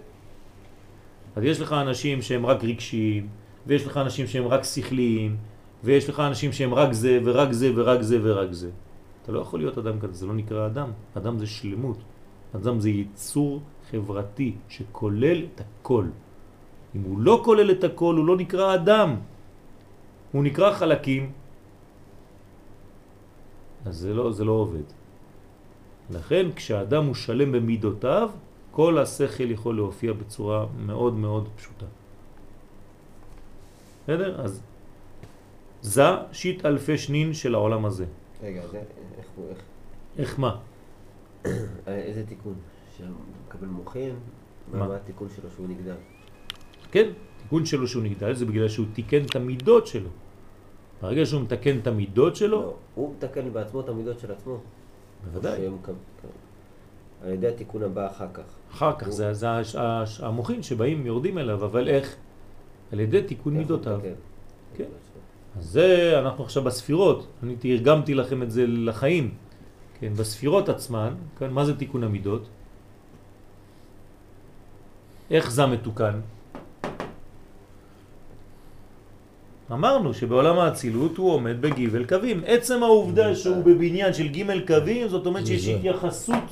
[1.35, 3.27] אז יש לך אנשים שהם רק רגשיים,
[3.67, 5.37] ויש לך אנשים שהם רק שכליים,
[5.83, 8.69] ויש לך אנשים שהם רק זה ורק זה ורק זה ורק זה.
[9.23, 10.91] אתה לא יכול להיות אדם כזה, זה לא נקרא אדם.
[11.17, 11.97] אדם זה שלמות.
[12.55, 13.61] אדם זה יצור
[13.91, 16.05] חברתי שכולל את הכל.
[16.95, 19.15] אם הוא לא כולל את הכל, הוא לא נקרא אדם.
[20.31, 21.31] הוא נקרא חלקים.
[23.85, 24.83] אז זה לא, זה לא עובד.
[26.09, 28.29] לכן כשאדם הוא שלם במידותיו,
[28.71, 31.85] כל השכל יכול להופיע בצורה מאוד מאוד פשוטה.
[34.03, 34.41] בסדר?
[34.41, 34.61] אז
[35.81, 38.05] זה שיט אלפי שנין של העולם הזה.
[38.43, 38.81] רגע, זה,
[39.17, 39.61] איך הוא, איך?
[40.17, 40.59] איך מה?
[41.87, 42.55] איזה תיקון?
[42.97, 43.07] שהוא
[43.47, 44.15] מקבל מוחין?
[44.71, 44.87] מה?
[44.87, 45.95] מה התיקון שלו שהוא נגדל?
[46.91, 47.11] כן,
[47.41, 50.09] תיקון שלו שהוא נגדל זה בגלל שהוא תיקן את המידות שלו.
[51.03, 54.57] ברגע שהוא מתקן את המידות שלו, לא, הוא מתקן בעצמו את המידות של עצמו.
[55.25, 55.57] בוודאי.
[55.57, 55.77] שהם
[57.23, 58.43] על ידי התיקון הבא אחר כך.
[58.71, 62.15] אחר כך זה, זה הש- הש- המוחין שבאים יורדים אליו, אבל איך?
[62.91, 63.99] על ידי תיקון הוא מידותיו.
[64.77, 64.83] כן.
[65.57, 69.33] אז זה, אנחנו עכשיו בספירות, אני תרגמתי לכם את זה לחיים.
[69.99, 72.47] כן, בספירות עצמן, כן, מה זה תיקון המידות?
[75.31, 76.19] איך זה מתוקן?
[79.73, 82.41] אמרנו שבעולם האצילות הוא עומד בגיבל קווים.
[82.45, 85.67] עצם העובדה שהוא בבניין של גימל קווים, זאת אומרת שיש.
[85.67, 86.43] התייחסות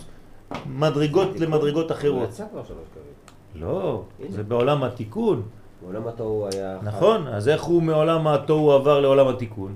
[0.65, 2.29] מדרגות למדרגות הוא אחרות.
[2.29, 3.11] יצא כבר שלוש קווים.
[3.55, 4.03] לא.
[4.29, 5.41] זה בעולם התיקון.
[5.81, 6.77] בעולם התוהו היה...
[6.83, 9.75] נכון, אז איך הוא מעולם התוהו עבר לעולם התיקון?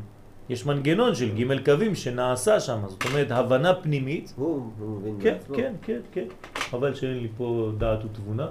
[0.49, 4.34] יש מנגנון של ג' קווים שנעשה שם, זאת אומרת הבנה פנימית.
[4.38, 5.55] הוא, מבין כן, בעצמו.
[5.55, 6.26] כן, כן, כן.
[6.55, 8.47] חבל שאין לי פה דעת ותבונה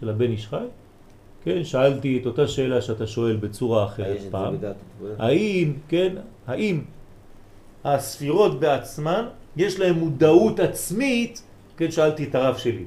[0.00, 0.66] של הבן איש חי.
[1.44, 4.54] כן, שאלתי את אותה שאלה שאתה שואל בצורה אחרת פעם.
[5.18, 6.14] האם, כן,
[6.46, 6.80] האם
[7.84, 9.24] הספירות בעצמן,
[9.56, 11.42] יש להם מודעות עצמית,
[11.76, 12.84] כן, שאלתי את הרב שלי,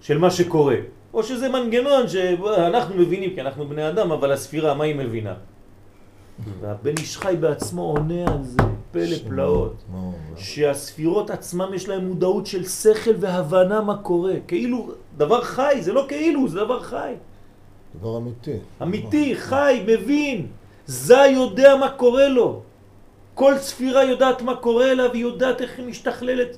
[0.00, 0.76] של מה שקורה.
[1.14, 5.34] או שזה מנגנון שאנחנו מבינים, כי אנחנו בני אדם, אבל הספירה, מה היא מבינה?
[6.60, 8.62] והבן איש חי בעצמו עונה על זה,
[8.92, 9.84] פלא פלאות.
[10.36, 14.34] שהספירות עצמם יש להם מודעות של שכל והבנה מה קורה.
[14.48, 17.12] כאילו, דבר חי, זה לא כאילו, זה דבר חי.
[18.00, 18.56] דבר אמיתי.
[18.82, 20.46] אמיתי, חי, מבין.
[20.86, 22.62] זה יודע מה קורה לו.
[23.34, 26.56] כל ספירה יודעת מה קורה לה והיא יודעת איך היא משתכללת.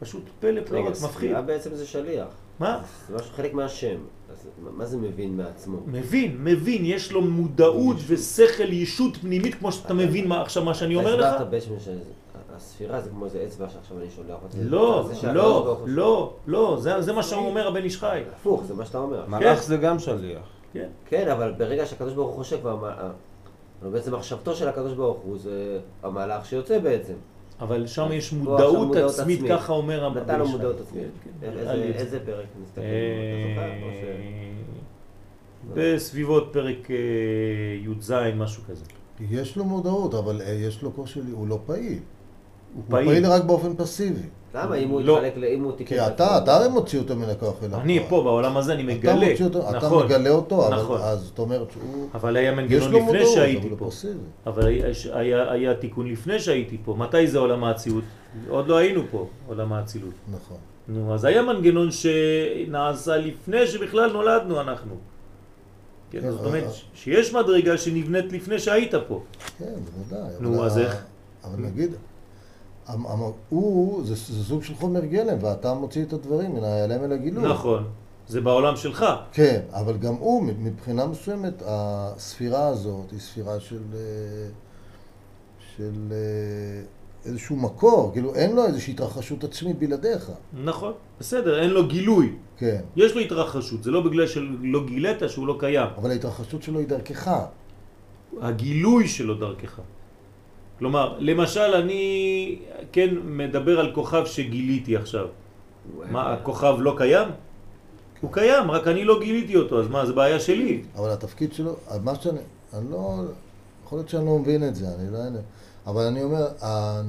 [0.00, 1.10] פשוט פלא רגע, פלאות, מפחיד.
[1.10, 2.26] ספירה בעצם זה שליח.
[2.58, 2.80] מה?
[3.08, 3.96] זה משהו חלק מהשם.
[4.32, 4.46] אז
[4.76, 5.76] מה- זה מבין מעצמו?
[5.86, 10.94] מבין, מבין, יש לו מודעות ושכל ישות פנימית כמו שאתה מבין מה עכשיו מה שאני
[10.96, 11.26] אומר לך?
[11.26, 14.56] הסברת בעצם שהספירה זה כמו איזה אצבע שעכשיו אני שולח אותה.
[14.60, 18.22] לא, לא, לא, לא, זה זה מה שהוא אומר הבן איש חי.
[18.36, 19.24] הפוך, זה מה שאתה אומר.
[19.28, 20.42] מלאך זה גם שליח.
[20.72, 20.88] כן.
[21.06, 23.10] כן, אבל ברגע שהקדוש ברוך הוא חושב, מה-
[23.82, 27.14] אבל בעצם מחשבתו של הקדוש ברוך הוא זה המהלך שיוצא בעצם.
[27.60, 29.40] אבל שם יש פה עכשיו מודעות עצמית.
[29.48, 30.20] ככה אומר חי.
[30.20, 31.04] נתן לו מודעות עצמית.
[31.24, 31.82] כן, כן, איזה- זה.
[31.82, 32.80] איזה פרק נסתכל?
[32.80, 34.52] אה,
[35.74, 36.96] בסביבות פרק אה,
[37.82, 38.84] י"ז, משהו כזה.
[39.30, 41.98] יש לו מודעות, אבל אה, יש לו קושי, הוא לא פעיל.
[42.74, 42.82] הוא.
[42.88, 44.28] פעיל רק באופן פסיבי.
[44.54, 44.74] למה?
[44.76, 45.20] אם הוא לא.
[45.26, 45.88] יתחלק, אם הוא תיקן...
[45.94, 48.10] כי את אתה, אתה הרי מוציא אותו מן הכוח אל אני הפועל.
[48.10, 49.30] פה בעולם הזה, אני אתה מגלה.
[49.30, 50.04] מוציא אותו, אתה נכון.
[50.06, 51.00] מגלה אותו, אבל נכון.
[51.00, 52.08] אז זאת אומרת שהוא...
[52.14, 53.88] אבל היה מנגנון לפני שהייתי פה.
[54.46, 54.66] אבל
[55.12, 56.94] היה, תיקון לפני שהייתי פה.
[56.98, 58.04] מתי זה עולם האצילות?
[58.48, 60.14] עוד לא היינו פה, עולם האצילות.
[60.34, 60.56] נכון.
[60.88, 64.94] נו, אז היה מנגנון שנעשה לפני שבכלל נולדנו אנחנו.
[66.10, 69.22] כן, כן, זאת אומרת ש- שיש מדרגה שנבנית לפני שהיית פה.
[69.58, 69.64] כן,
[69.96, 70.30] בוודאי.
[70.40, 71.02] נו, אז איך?
[71.44, 71.90] אבל נגיד,
[73.48, 77.44] הוא, זה זה סוג של חומר גלם, ואתה מוציא את הדברים מן ההיעלם אל הגילוי.
[77.44, 77.84] נכון,
[78.28, 79.04] זה בעולם שלך.
[79.32, 83.98] כן, אבל גם הוא, מבחינה מסוימת, הספירה הזאת היא ספירה של, אה,
[85.76, 86.82] של אה,
[87.24, 90.30] איזשהו מקור, כאילו אין לו איזושהי התרחשות עצמית בלעדיך.
[90.64, 92.32] נכון, בסדר, אין לו גילוי.
[92.56, 95.88] כן, יש לו התרחשות, זה לא בגלל שלא גילית שהוא לא קיים.
[95.96, 97.30] אבל ההתרחשות שלו היא דרכך.
[98.40, 99.80] הגילוי שלו דרכך.
[100.82, 102.58] כלומר, למשל אני
[102.92, 105.26] כן מדבר על כוכב שגיליתי עכשיו.
[106.10, 107.28] מה, הכוכב לא קיים?
[108.20, 110.82] הוא קיים, רק אני לא גיליתי אותו, אז מה, זה בעיה שלי.
[110.96, 112.38] אבל התפקיד שלו, מה שאני,
[112.74, 113.14] אני לא,
[113.84, 115.40] יכול להיות שאני לא מבין את זה, אני לא יודע,
[115.86, 116.46] אבל אני אומר,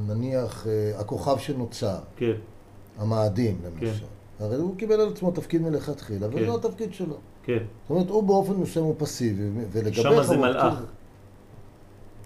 [0.07, 2.33] נניח אה, הכוכב שנוצר, כן,
[2.97, 4.05] המאדים למשל,
[4.39, 6.35] הרי הוא קיבל על עצמו תפקיד מלכתחילה, כן.
[6.35, 7.15] וזה התפקיד שלו.
[7.43, 7.57] כן.
[7.57, 10.73] זאת אומרת, הוא באופן מסוים הוא פסיבי, ולגביך שמה זה מלאך.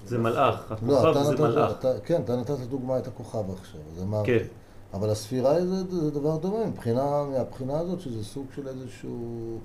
[0.07, 1.71] זה מלאך, לא, הכוכב אתה זה נתת, מלאך.
[1.79, 4.39] אתה, כן, אתה נתת דוגמה את הכוכב עכשיו, אז אמרתי.
[4.39, 4.45] כן.
[4.93, 9.57] אבל הספירה זה, זה דבר דומה, מבחינה, מהבחינה הזאת שזה סוג של איזשהו,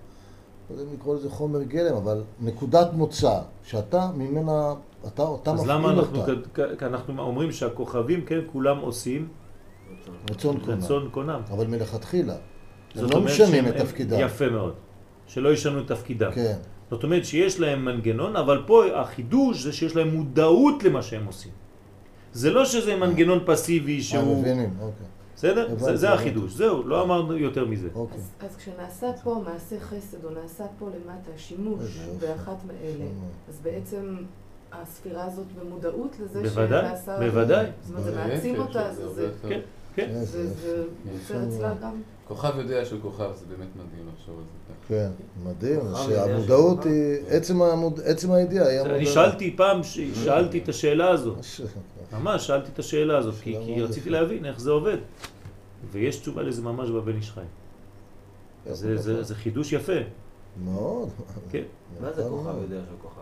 [0.70, 4.74] לא יודע אם לקרוא לזה חומר גלם, אבל נקודת מוצא, שאתה ממנה,
[5.06, 9.28] אתה, אתה אז מפעיל למה אנחנו, אותה, כ- כ- אנחנו אומרים שהכוכבים, כן, כולם עושים
[10.31, 10.77] רצון קונה.
[10.85, 11.40] רצון קונם.
[11.51, 12.35] אבל מלכתחילה.
[12.94, 14.16] הם לא משנים את תפקידם.
[14.20, 14.74] יפה מאוד.
[15.27, 16.31] שלא ישנו את תפקידם.
[16.32, 16.56] כן,
[16.93, 21.52] זאת אומרת שיש להם מנגנון, אבל פה החידוש זה שיש להם מודעות למה שהם עושים.
[22.32, 24.40] זה לא שזה מנגנון פסיבי אה, שהוא...
[24.40, 25.06] מבינים, אוקיי.
[25.36, 25.94] בסדר?
[25.94, 26.12] זה.
[26.12, 27.89] החידוש, זהו, לא אמרנו יותר מזה.
[27.94, 28.19] אוקיי.
[28.19, 31.98] אז, אז כשנעשה פה מעשה חסד, או נעשה פה למטה שימוש.
[32.20, 33.27] באחת מאלה, יפה.
[33.48, 34.16] אז בעצם
[34.73, 37.19] הספירה הזאת במודעות לזה בוודאי, שנעשה...
[37.19, 37.66] בוודאי.
[37.82, 39.60] זאת אומרת, זה מעצים אותה, זה, כן,
[39.94, 40.10] כן.
[40.14, 41.74] זה, יוצר אצלה.
[41.82, 42.02] גם...
[42.34, 44.88] כוכב יודע שהוא כוכב, זה באמת מדהים לחשוב על זה ככה.
[44.88, 45.10] כן,
[45.44, 46.92] מדהים, שהמודעות היא,
[47.28, 48.96] עצם המוד- עצם הידיעה היא המודעות.
[48.98, 51.36] אני שאלתי פעם, ש- שאלתי את השאלה הזאת.
[52.12, 54.10] ממש שאלתי את השאלה הזאת, כי, כי רציתי.
[54.10, 54.96] להבין איך זה עובד.
[55.92, 57.40] ויש תשובה לזה ממש בבן איש חי.
[58.70, 59.92] זה, זה, זה חידוש יפה.
[60.64, 61.09] מאוד.
[61.50, 61.62] כן.
[62.00, 62.54] מה זה כוכב.
[62.62, 63.20] יודע שהוא כוכב?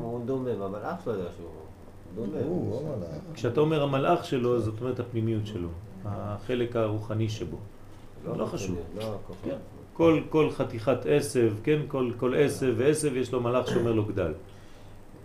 [0.00, 1.48] הוא דומם, אבל אח שלו יודע שהוא
[2.14, 3.02] דומם.
[3.34, 5.68] כשאתה אומר המלאך שלו, זאת אומרת הפנימיות שלו,
[6.04, 7.56] החלק הרוחני שבו.
[8.24, 8.78] לא חשוב.
[8.96, 9.50] לא הכוכב.
[9.50, 9.56] כן.
[9.92, 14.32] כל, כל חתיכת עשב, כן, כל, כל עשב ועשב יש לו מלאך שאומר לו גדל.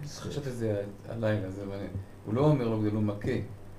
[0.05, 1.89] חשבתי על זה הלילה, זה מעניין.
[2.25, 3.27] הוא לא אומר לו גדל, הוא מכה.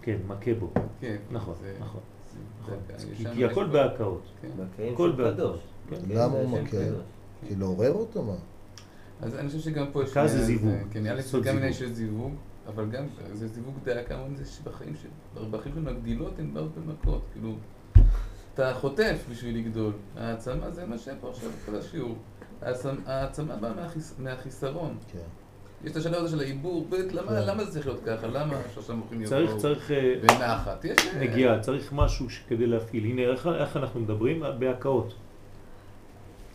[0.03, 0.71] כן, מכה בו.
[1.01, 1.17] כן.
[1.31, 2.01] נכון, נכון.
[2.33, 2.77] זה- נכון.
[3.17, 4.23] כי, יש הכל בהקאות.
[4.43, 4.49] כן.
[4.93, 5.11] הכל.
[5.11, 6.77] מקיים למה הוא מכה?
[7.49, 8.35] כי לעורר אותו מה?
[9.23, 10.11] אז אני חושב שגם פה יש...
[10.11, 10.75] מכה זה זיווג.
[10.91, 12.33] כן, נראה לי שגם עניין זיווג.
[12.75, 15.09] אבל גם זה זיווג דעה כמה זה שבחיים של...
[15.51, 17.55] בחיים של מגדילות הן באות במכות, כאילו...
[18.57, 19.93] אתה חוטף בשביל לגדול.
[20.17, 22.15] העצמה זה מה שפה עכשיו כל השיעור.
[22.63, 24.97] העצמ- העצמה באה מהחיס- מהחיסרון.
[25.13, 25.19] כן.
[25.85, 27.47] יש את השלב הזה של העיבור, ב', למה כן.
[27.47, 28.27] למה זה צריך להיות ככה?
[28.27, 30.85] למה שלושה מוחים יבואו צריך, צריך אה, בנחת?
[30.85, 30.99] יש...
[31.07, 33.05] אה, נגיעה, צריך משהו כדי להפעיל.
[33.05, 34.43] הנה, איך, איך אנחנו מדברים?
[34.59, 35.15] בהקאות.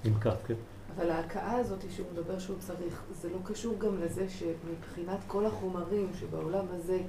[0.04, 0.54] עם כף, כן?
[0.96, 6.08] אבל ההכאה הזאת שהוא מדבר שהוא צריך, זה לא קשור גם לזה שמבחינת כל החומרים
[6.20, 7.00] שבעולם הזה,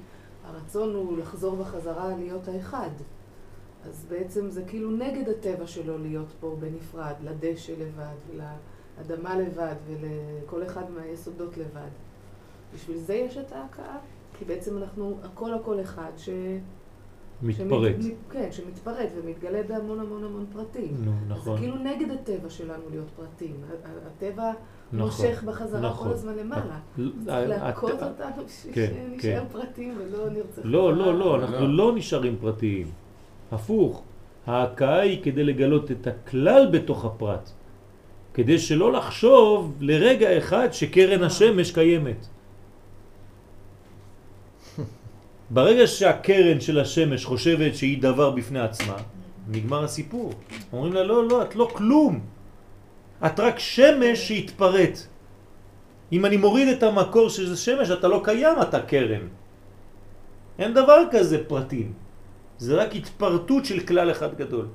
[0.45, 2.89] הרצון הוא לחזור בחזרה להיות האחד.
[3.85, 8.43] אז בעצם זה כאילו נגד הטבע שלו להיות פה בנפרד, לדשא לבד,
[8.97, 11.89] ולאדמה לבד, ולכל אחד מהיסודות לבד.
[12.73, 13.97] בשביל זה יש את ההכאה,
[14.37, 16.29] כי בעצם אנחנו הכל הכל אחד ש...
[17.43, 17.95] מתפרט.
[18.01, 20.95] שמת, כן, שמתפרט ומתגלה בהמון המון המון פרטים.
[20.99, 21.55] נו, אז נכון.
[21.55, 23.55] זה כאילו נגד הטבע שלנו להיות פרטים.
[24.07, 24.99] הטבע נכון.
[24.99, 26.07] מושך בחזרה נכון.
[26.07, 26.79] כל הזמן למעלה.
[27.25, 30.61] צריך להכות אותנו בשביל כן, שנישאר פרטים ולא נרצה...
[30.63, 31.35] לא, לא, לא, לא.
[31.35, 32.87] אנחנו לא נשארים פרטיים.
[33.53, 34.03] הפוך,
[34.47, 37.49] ההכאה היא כדי לגלות את הכלל בתוך הפרט.
[38.33, 42.27] כדי שלא לחשוב לרגע אחד שקרן השמש קיימת.
[45.49, 48.97] ברגע שהקרן של השמש חושבת שהיא דבר בפני עצמה,
[49.47, 50.33] נגמר הסיפור.
[50.73, 52.19] אומרים לה, לא, לא, את לא כלום.
[53.25, 54.97] את רק שמש שהתפרט.
[56.11, 59.27] אם אני מוריד את המקור שזה שמש, אתה לא קיים, אתה קרן.
[60.59, 62.02] אין דבר כזה פרטים.
[62.57, 64.67] זה רק התפרטות של כלל אחד גדול.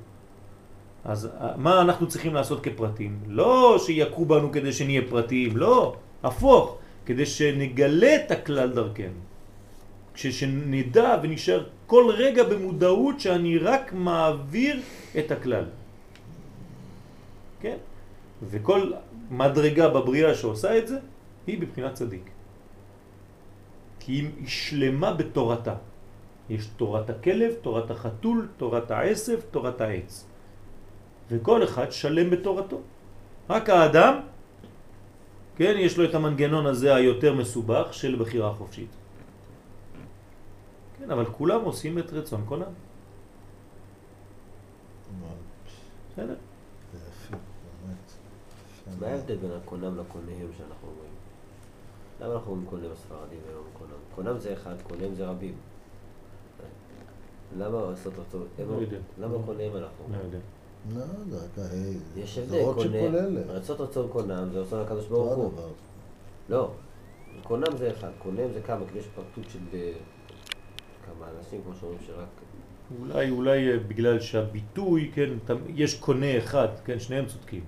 [1.05, 3.19] אז אה, מה אנחנו צריכים לעשות כפרטים?
[3.27, 9.19] לא שיכו בנו כדי שנהיה פרטיים, לא, הפוך, כדי שנגלה את הכלל דרכנו.
[10.13, 14.79] כשנדע ונשאר כל רגע במודעות שאני רק מעביר
[15.19, 15.65] את הכלל.
[17.61, 17.77] כן?
[18.43, 18.91] וכל
[19.31, 20.97] מדרגה בבריאה שעושה את זה,
[21.47, 22.29] היא בבחינת צדיק.
[23.99, 25.75] כי היא שלמה בתורתה.
[26.49, 30.25] יש תורת הכלב, תורת החתול, תורת העשב, תורת העץ.
[31.31, 32.81] וכל אחד שלם בתורתו.
[33.49, 34.19] רק האדם,
[35.55, 38.89] כן, יש לו את המנגנון הזה היותר מסובך של בחירה חופשית.
[40.99, 42.73] כן, אבל כולם עושים את רצון קונם.
[46.11, 46.35] בסדר?
[48.99, 49.07] מה.
[49.07, 51.11] ההבדל בין הקונם לקונם שאנחנו אומרים?
[52.21, 53.99] למה אנחנו אומרים קונם הספרדי ולא קונם?
[54.15, 55.55] קונם זה אחד, קונם זה רבים.
[57.57, 58.37] למה לעשות אותו?
[58.69, 58.97] לא יודע.
[59.19, 60.17] למה קונם אנחנו לא?
[60.23, 60.37] יודע.
[60.95, 61.93] לא, זה רק ההי.
[62.17, 65.51] יש זה הבדל, רצות רצון קונם זה רצון הקדוש ברוך הוא.
[66.49, 66.71] לא,
[67.43, 69.91] קונם זה אחד, קונם זה כמה, כי יש פרטות של אה,
[71.05, 72.27] כמה אנשים, כמו שאומרים שרק...
[73.01, 75.29] אולי, אולי אה, בגלל שהביטוי, כן,
[75.75, 77.63] יש קונה אחד, כן, שניהם צודקים.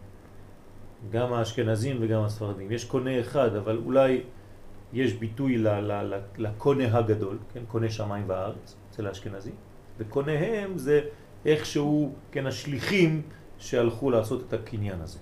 [1.11, 2.71] גם האשכנזים וגם הספרדים.
[2.71, 4.21] יש קונה אחד, אבל אולי
[4.93, 9.53] יש ביטוי ל- ל- ל- לקונה הגדול, כן, קונה שמיים וארץ, אצל האשכנזים,
[10.05, 11.01] וקוניהם זה
[11.45, 13.21] איכשהו, כן, השליחים
[13.57, 15.19] שהלכו לעשות את הקניין הזה.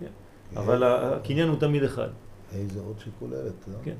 [0.00, 0.06] כן.
[0.56, 2.08] אבל ה- הקניין הוא תמיד אחד.
[2.52, 3.74] ה' זה אות שכוללת, לא?
[3.84, 3.94] כן.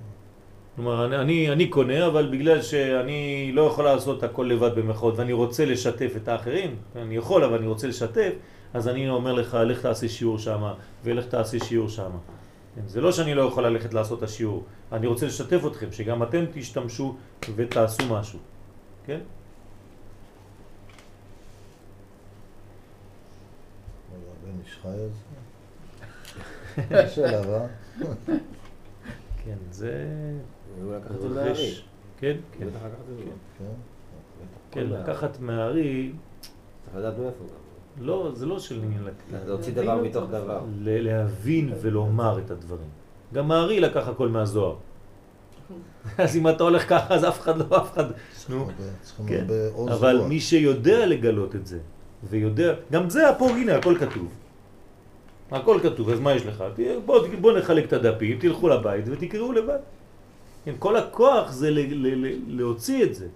[0.77, 5.33] כלומר, אני, אני, אני קונה, אבל בגלל שאני לא יכול לעשות הכל לבד במחאות ואני
[5.33, 8.33] רוצה לשתף את האחרים, אני יכול, אבל אני רוצה לשתף,
[8.75, 10.63] אז אני אומר לך, לך תעשה שיעור שם,
[11.05, 12.11] ולך תעשה שיעור שם.
[12.75, 16.23] כן, זה לא שאני לא יכול ללכת לעשות את השיעור, אני רוצה לשתף אתכם, שגם
[16.23, 17.17] אתם תשתמשו
[17.57, 18.39] ותעשו משהו,
[19.07, 19.21] כן?
[24.13, 25.09] הבן איש חי על
[26.89, 26.97] זה?
[27.05, 27.67] יש עליו, אה?
[29.45, 30.07] כן, זה...
[30.83, 31.29] הוא לקח את זה.
[31.29, 31.75] מהארי.
[32.19, 33.31] כן, כן, בטח לקח את זה מהארי.
[33.59, 33.65] כן.
[34.71, 36.13] כן, לקחת מהארי,
[36.85, 38.05] צריך לדעת מאיפה גם.
[38.07, 40.25] לא, זה לא של עניין לק- להוציא דבר מתוך.
[40.31, 40.61] דבר.
[40.83, 42.89] להבין ולומר את הדברים.
[43.35, 44.77] גם הארי לקח הכל מהזוהר.
[46.19, 48.05] אז אם אתה הולך ככה, אז אף אחד לא, אף אחד...
[48.49, 48.69] נו,
[49.27, 49.45] כן.
[49.93, 50.23] אבל.
[50.29, 51.79] מי שיודע לגלות את זה,
[52.31, 54.29] ויודע, גם זה פה, הנה, הכל כתוב.
[55.51, 56.65] הכל כתוב, אז מה יש לך?
[57.07, 59.79] בוא, בוא נחלק את הדפים, תלכו לבית ותקראו לבד.
[60.65, 63.27] כן, כל הכוח זה ל, ל, ל, להוציא את זה.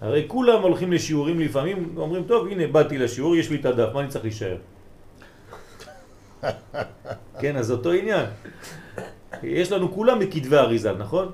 [0.00, 4.00] הרי כולם הולכים לשיעורים לפעמים, אומרים, טוב, הנה, באתי לשיעור, יש לי את הדף, מה
[4.00, 4.56] אני צריך להישאר?
[7.40, 8.26] כן, אז אותו עניין.
[9.42, 11.30] יש לנו כולם בכתבי אריזל, נכון?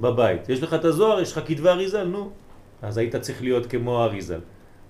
[0.00, 0.48] בבית.
[0.48, 2.30] יש לך את הזוהר, יש לך כתבי אריזל, נו.
[2.82, 4.40] אז היית צריך להיות כמו אריזל.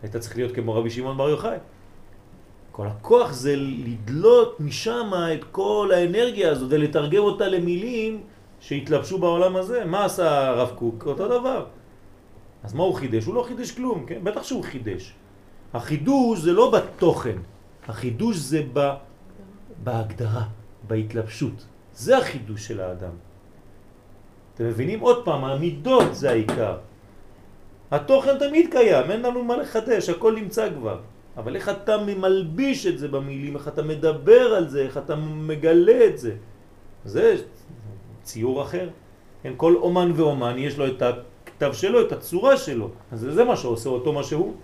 [0.02, 1.56] היית צריך להיות כמו רבי שמעון בר יוחאי.
[2.72, 8.20] כל הכוח זה לדלות משם את כל האנרגיה הזאת ולתרגם אותה למילים
[8.60, 9.84] שהתלבשו בעולם הזה.
[9.84, 11.06] מה עשה הרב קוק?
[11.06, 11.66] אותו דבר.
[12.62, 13.24] אז מה הוא חידש?
[13.24, 14.24] הוא לא חידש כלום, כן?
[14.24, 15.14] בטח שהוא חידש.
[15.74, 17.38] החידוש זה לא בתוכן,
[17.88, 18.62] החידוש זה.
[19.84, 20.44] בהגדרה,
[20.88, 21.66] בהתלבשות.
[21.94, 23.25] זה החידוש של האדם.
[24.56, 25.00] אתם מבינים?
[25.00, 26.76] עוד פעם, המידות זה העיקר.
[27.90, 30.98] התוכן תמיד קיים, אין לנו מה לחדש, הכל נמצא כבר.
[31.36, 36.06] אבל איך אתה מלביש את זה במילים, איך אתה מדבר על זה, איך אתה מגלה
[36.06, 36.32] את זה.
[37.04, 37.36] זה
[38.22, 38.88] ציור אחר.
[39.42, 42.90] כן, כל אומן ואומן יש לו את הכתב שלו, את הצורה שלו.
[43.12, 44.54] אז זה מה שעושה אותו מה שהוא.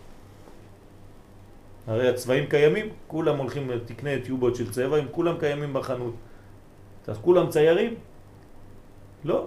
[1.87, 6.15] הרי הצבעים קיימים, כולם הולכים, תקנה טיובות של צבע, הם כולם קיימים בחנות.
[7.07, 7.95] אז כולם ציירים?
[9.25, 9.47] לא.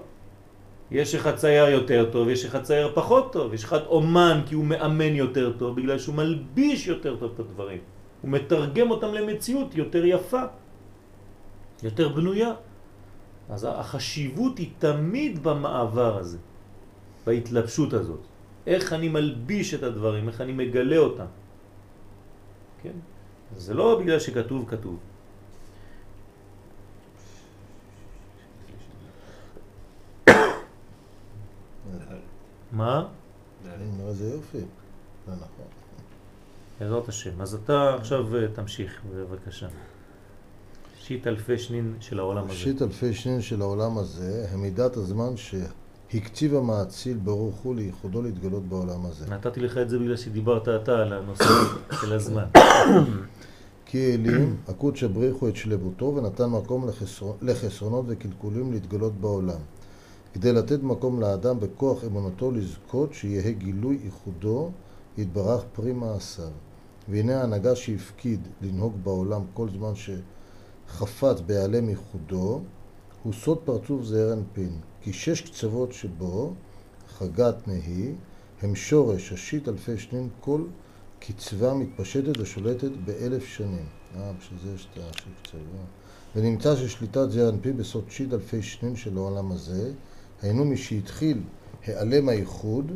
[0.91, 4.65] יש אחד צייר יותר טוב, יש אחד צייר פחות טוב, יש אחד אומן כי הוא
[4.65, 7.79] מאמן יותר טוב, בגלל שהוא מלביש יותר טוב את הדברים.
[8.21, 10.41] הוא מתרגם אותם למציאות יותר יפה,
[11.83, 12.53] יותר בנויה.
[13.49, 16.37] אז החשיבות היא תמיד במעבר הזה,
[17.25, 18.21] בהתלבשות הזאת.
[18.67, 21.29] איך אני מלביש את הדברים, איך אני מגלה אותם.
[22.83, 22.97] כן?
[23.57, 24.97] זה לא בגלל שכתוב, כתוב.
[32.75, 33.05] מה?
[34.07, 34.57] איזה יופי.
[35.27, 35.65] זה נכון.
[36.79, 37.41] בעזרת השם.
[37.41, 39.67] אז אתה עכשיו אה, תמשיך, בבקשה.
[40.99, 42.51] שיט אלפי שנין של העולם הזה.
[42.53, 48.63] ראשית אלפי שנים של העולם הזה הם מידת הזמן שהקציב המאציל ברוך הוא לייחודו להתגלות
[48.63, 49.29] בעולם הזה.
[49.29, 51.43] נתתי לך את זה בגלל שדיברת אתה על הנושא
[52.01, 52.45] של הזמן.
[53.85, 57.31] כי אלים, הקודש הבריחו את שלבותו ונתן מקום לחסר...
[57.41, 59.59] לחסרונות וקלקולים להתגלות בעולם.
[60.35, 64.71] כדי לתת מקום לאדם בכוח אמונתו לזכות שיהיה גילוי ייחודו
[65.17, 66.51] יתברך פרי מעשיו.
[67.09, 72.61] והנה ההנהגה שהפקיד לנהוג בעולם כל זמן שחפץ בהיעלם ייחודו,
[73.23, 76.53] הוא סוד פרצוף זעיר אנפין, כי שש קצוות שבו,
[77.17, 78.11] חגת נהי,
[78.61, 80.61] הם שורש השיט אלפי שנים, כל
[81.19, 83.85] קצבה מתפשטת ושולטת באלף שנים.
[84.17, 85.65] אה, בשביל זה יש את השש קצוות.
[86.35, 89.91] ונמצא ששליטת זעיר אנפין בסוד שיט אלפי שנים של העולם הזה,
[90.45, 91.41] היינו משהתחיל
[91.87, 92.91] העלם הייחוד,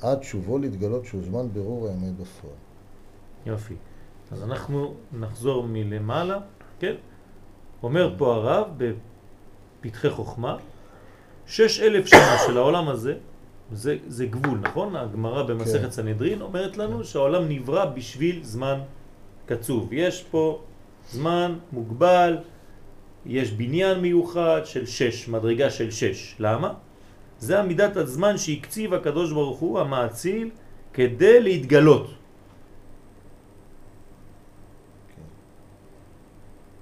[0.00, 2.54] עד שובו להתגלות שהוזמן בירור האמת בפועל.
[3.46, 3.74] יופי.
[4.32, 6.38] אז אנחנו נחזור מלמעלה,
[6.78, 6.94] כן?
[7.82, 10.56] אומר פה הרב בפתחי חוכמה,
[11.46, 13.14] שש אלף שנה של העולם הזה,
[13.72, 14.96] זה, זה גבול, נכון?
[14.96, 15.90] הגמרא במסכת כן.
[15.90, 18.78] סנהדרין אומרת לנו שהעולם נברא בשביל זמן
[19.46, 19.92] קצוב.
[19.92, 20.62] יש פה
[21.10, 22.38] זמן מוגבל,
[23.26, 26.36] יש בניין מיוחד של שש, מדרגה של שש.
[26.38, 26.72] למה?
[27.38, 30.50] זה עמידת הזמן שהקציב הקדוש ברוך הוא, המאציל,
[30.92, 32.06] כדי להתגלות.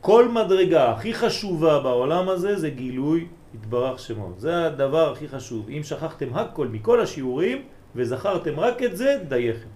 [0.00, 4.32] כל מדרגה הכי חשובה בעולם הזה זה גילוי התברך שמו.
[4.38, 5.68] זה הדבר הכי חשוב.
[5.68, 7.58] אם שכחתם הכל מכל השיעורים
[7.96, 9.68] וזכרתם רק את זה, דייכם.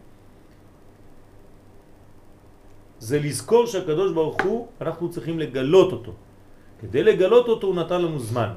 [2.98, 6.12] זה לזכור שהקדוש ברוך הוא, אנחנו צריכים לגלות אותו.
[6.80, 8.48] כדי לגלות אותו הוא נתן לנו זמן.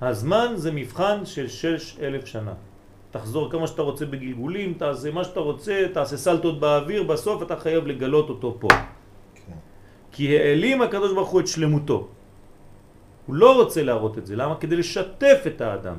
[0.00, 2.54] הזמן זה מבחן של שש אלף שנה.
[3.10, 7.86] תחזור כמה שאתה רוצה בגלגולים, תעשה מה שאתה רוצה, תעשה סלטות באוויר, בסוף אתה חייב
[7.86, 8.68] לגלות אותו פה.
[8.68, 9.58] כן.
[10.12, 12.08] כי העלים הקדוש ברוך הוא את שלמותו.
[13.26, 14.36] הוא לא רוצה להראות את זה.
[14.36, 14.56] למה?
[14.56, 15.96] כדי לשתף את האדם.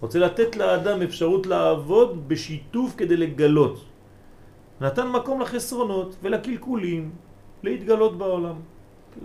[0.00, 3.84] רוצה לתת לאדם אפשרות לעבוד בשיתוף כדי לגלות.
[4.80, 7.10] נתן מקום לחסרונות ולקלקולים
[7.62, 8.56] להתגלות בעולם.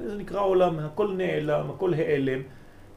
[0.07, 2.41] זה נקרא עולם, הכל נעלם, הכל העלם.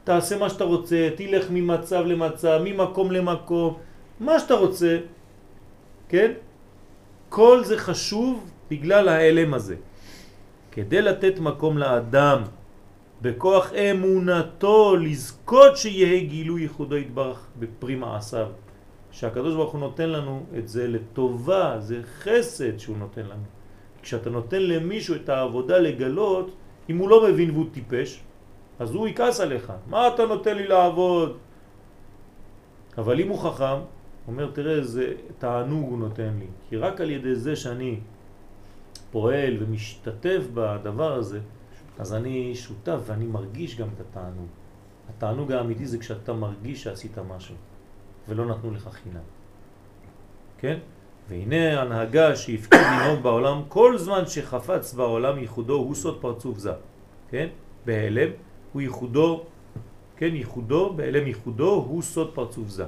[0.03, 3.77] תעשה מה שאתה רוצה, תלך ממצב למצב, ממקום למקום,
[4.19, 4.97] מה שאתה רוצה,
[6.09, 6.31] כן?
[7.29, 9.75] כל זה חשוב בגלל העלם הזה.
[10.71, 12.41] כדי לתת מקום לאדם
[13.21, 18.47] בכוח אמונתו לזכות שיהיה גילוי ייחודו יתברך בפרי מעשיו.
[19.11, 23.43] שהקדוש ברוך הוא נותן לנו את זה לטובה, זה חסד שהוא נותן לנו.
[24.01, 26.51] כשאתה נותן למישהו את העבודה לגלות,
[26.89, 28.21] אם הוא לא מבין והוא טיפש,
[28.79, 29.73] אז הוא יכעס עליך.
[29.87, 31.37] מה אתה נותן לי לעבוד?
[32.97, 33.81] אבל אם הוא חכם, הוא
[34.27, 36.47] אומר, תראה איזה תענוג הוא נותן לי.
[36.69, 37.99] כי רק על ידי זה שאני
[39.11, 41.39] פועל ומשתתף בדבר הזה,
[41.99, 44.47] אז אני שותף ואני מרגיש גם את התענוג.
[45.09, 47.55] התענוג האמיתי זה כשאתה מרגיש שעשית משהו,
[48.27, 49.25] ולא נתנו לך חינם.
[50.57, 50.77] כן?
[51.29, 56.73] והנה הנהגה שהפקיד לנהוג בעולם, כל זמן שחפץ בעולם ייחודו הוא סוד פרצוף זה.
[57.29, 57.47] כן?
[57.85, 58.29] בהעלם
[58.73, 59.43] הוא ייחודו,
[60.17, 60.35] כן?
[60.35, 62.85] ייחודו, בהעלם ייחודו הוא סוד פרצוף זה.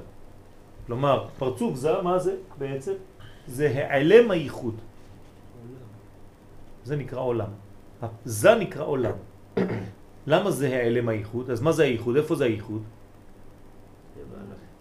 [0.88, 2.94] כלומר, פרצוף זה, מה זה בעצם?
[3.48, 4.76] זה העלם הייחוד.
[6.84, 7.50] זה נקרא עולם.
[8.26, 9.16] זה נקרא עולם.
[10.28, 11.52] למה זה העלם הייחוד?
[11.52, 12.16] אז מה זה הייחוד?
[12.16, 12.84] איפה זה הייחוד?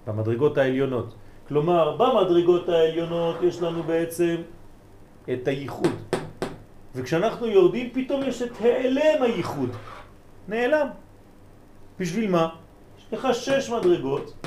[0.06, 1.14] במדרגות העליונות.
[1.48, 4.36] כלומר, במדרגות העליונות יש לנו בעצם
[5.32, 5.94] את הייחוד.
[6.94, 9.70] וכשאנחנו יורדים פתאום יש את העלם הייחוד.
[10.48, 10.88] נעלם.
[12.00, 12.48] בשביל מה?
[12.98, 14.46] יש לך שש מדרגות.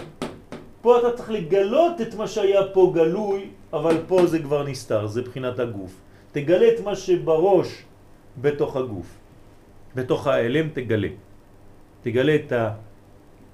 [0.82, 5.22] פה אתה צריך לגלות את מה שהיה פה גלוי, אבל פה זה כבר נסתר, זה
[5.22, 5.94] בחינת הגוף.
[6.32, 7.84] תגלה את מה שבראש
[8.42, 9.10] בתוך הגוף.
[9.96, 11.08] בתוך העלם תגלה.
[12.02, 12.54] תגלה את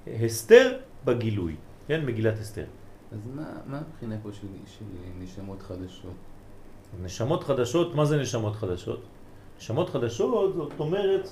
[0.06, 0.66] ההסתר
[1.04, 1.54] בגילוי.
[1.88, 2.64] כן, מגילת אסתר.
[3.12, 4.84] אז מה, מה הבחינה פה של, של
[5.18, 6.14] נשמות חדשות?
[7.02, 9.02] נשמות חדשות, מה זה נשמות חדשות?
[9.58, 11.28] נשמות חדשות זאת אומרת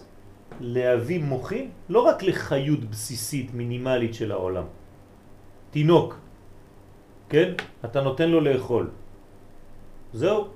[0.61, 4.65] להביא מוחים לא רק לחיות בסיסית מינימלית של העולם.
[5.71, 6.19] תינוק,
[7.29, 7.53] כן?
[7.85, 8.91] אתה נותן לו לאכול.
[10.13, 10.49] זהו.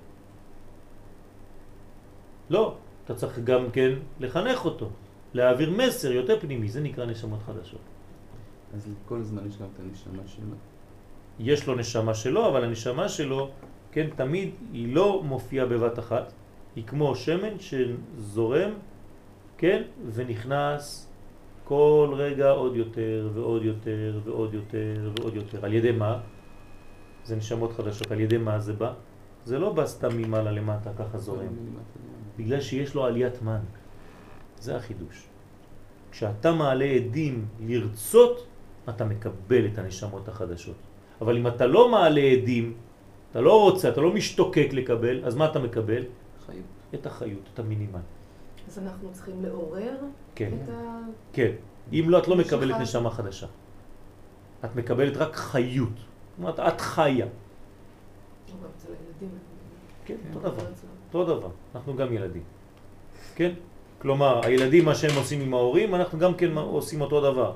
[2.51, 3.91] לא, אתה צריך גם כן
[4.21, 4.89] לחנך אותו,
[5.35, 7.81] להעביר מסר יותר פנימי, זה נקרא נשמות חדשות.
[8.75, 10.57] אז לכל זמן יש גם את הנשמה שלו.
[11.39, 13.51] יש לו נשמה שלו, אבל הנשמה שלו,
[13.93, 16.33] כן, תמיד היא לא מופיעה בבת אחת,
[16.77, 18.71] היא כמו שמן שזורם,
[19.59, 19.83] כן,
[20.13, 21.09] ונכנס
[21.65, 25.65] כל רגע עוד יותר ועוד יותר ועוד יותר ועוד יותר.
[25.65, 26.21] על ידי מה?
[27.25, 28.11] זה נשמות חדשות.
[28.11, 28.93] על ידי מה זה בא?
[29.45, 31.53] זה לא בא סתם ממעלה למטה, ככה זורם.
[32.39, 33.61] בגלל שיש לו עליית מן.
[34.59, 35.27] זה החידוש.
[36.11, 38.47] כשאתה מעלה עדים לרצות,
[38.89, 40.88] אתה מקבל את הנשמות החדשות.
[41.21, 42.75] אבל אם אתה לא מעלה עדים,
[43.31, 46.03] אתה לא רוצה, אתה לא משתוקק לקבל, אז מה אתה מקבל?
[46.47, 46.65] חיות.
[46.95, 48.01] את החיות, את המינימל.
[48.69, 49.97] אז אנחנו צריכים לעורר
[50.35, 50.51] כן.
[50.63, 50.99] את ה...
[51.33, 51.53] כן.
[51.93, 52.37] אם לא, את לא.
[52.37, 53.47] מקבלת נשמה חדשה.
[54.65, 55.97] את מקבלת רק חיות.
[55.97, 57.27] זאת אומרת, את חיה.
[58.47, 59.29] הילדים.
[60.05, 60.35] כן, כן.
[60.35, 60.65] אותו דבר.
[61.15, 61.51] אותו דבר.
[61.75, 62.43] אנחנו גם ילדים.
[63.35, 63.53] כן?
[63.99, 67.53] כלומר, הילדים, מה שהם עושים עם ההורים, אנחנו גם כן עושים אותו דבר.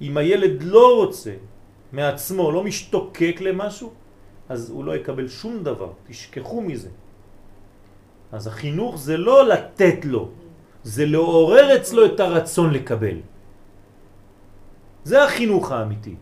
[0.00, 1.34] אם הילד לא רוצה
[1.92, 3.92] מעצמו, לא משתוקק למשהו,
[4.48, 6.88] אז הוא לא יקבל שום דבר, תשכחו מזה.
[8.32, 10.28] אז החינוך זה לא לתת לו,
[10.82, 13.16] זה לעורר אצלו את הרצון לקבל.
[15.04, 16.16] זה החינוך האמיתי.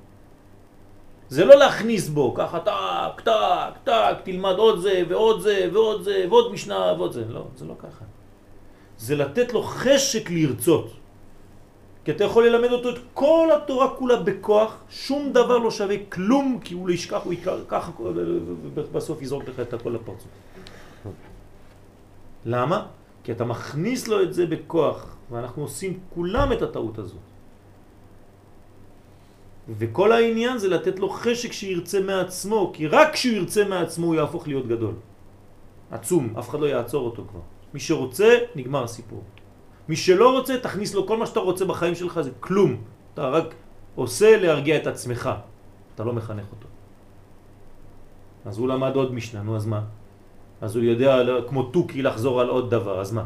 [1.28, 6.26] זה לא להכניס בו, ככה טק, טק, טק, תלמד עוד זה ועוד זה ועוד זה
[6.30, 7.24] ועוד משנה ועוד זה.
[7.28, 8.05] לא, זה לא ככה.
[8.98, 11.06] זה לתת לו חשק לרצות.
[12.07, 16.59] כי אתה יכול ללמד אותו את כל התורה כולה בכוח, שום דבר לא שווה כלום,
[16.65, 17.35] כי הוא לא ישכח, הוא
[17.69, 17.93] ככה,
[18.93, 20.31] בסוף יזרוק לך את הכל לפרצוף.
[22.47, 22.87] למה?
[23.24, 27.27] כי אתה מכניס לו את זה בכוח, ואנחנו עושים כולם את הטעות הזאת.
[29.69, 34.49] וכל העניין זה לתת לו חשק שירצה מעצמו, כי רק כשהוא ירצה מעצמו הוא יהפוך
[34.49, 34.95] להיות גדול.
[35.91, 37.43] עצום, אף אחד לא יעצור אותו כבר.
[37.74, 39.23] מי שרוצה, נגמר הסיפור.
[39.88, 42.76] מי שלא רוצה, תכניס לו כל מה שאתה רוצה בחיים שלך, זה כלום.
[43.14, 43.54] אתה רק
[43.94, 45.30] עושה להרגיע את עצמך,
[45.94, 46.68] אתה לא מחנך אותו.
[48.44, 49.82] אז הוא למד עוד משנה, נו אז מה?
[50.60, 53.24] אז הוא יודע כמו תוכי לחזור על עוד דבר, אז מה?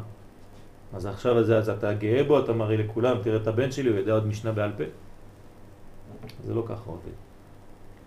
[0.93, 3.99] אז עכשיו אז, אז אתה גאה בו, אתה מראה לכולם, תראה את הבן שלי, הוא
[3.99, 4.85] יודע עוד משנה בעל פה.
[6.45, 7.17] זה לא ככה עובד.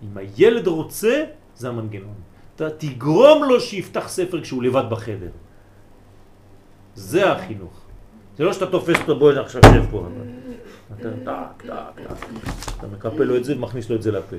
[0.03, 1.23] אם הילד רוצה,
[1.55, 2.15] זה המנגנון.
[2.55, 5.31] אתה תגרום לו שיפתח ספר כשהוא לבד בחדר.
[6.95, 7.82] זה החינוך.
[8.37, 10.07] זה לא שאתה תופס אותו בואי עכשיו שב פה.
[10.99, 12.27] אתה טק, טק, טק.
[12.77, 14.35] אתה מקפל לו את זה ומכניס לו את זה לפה.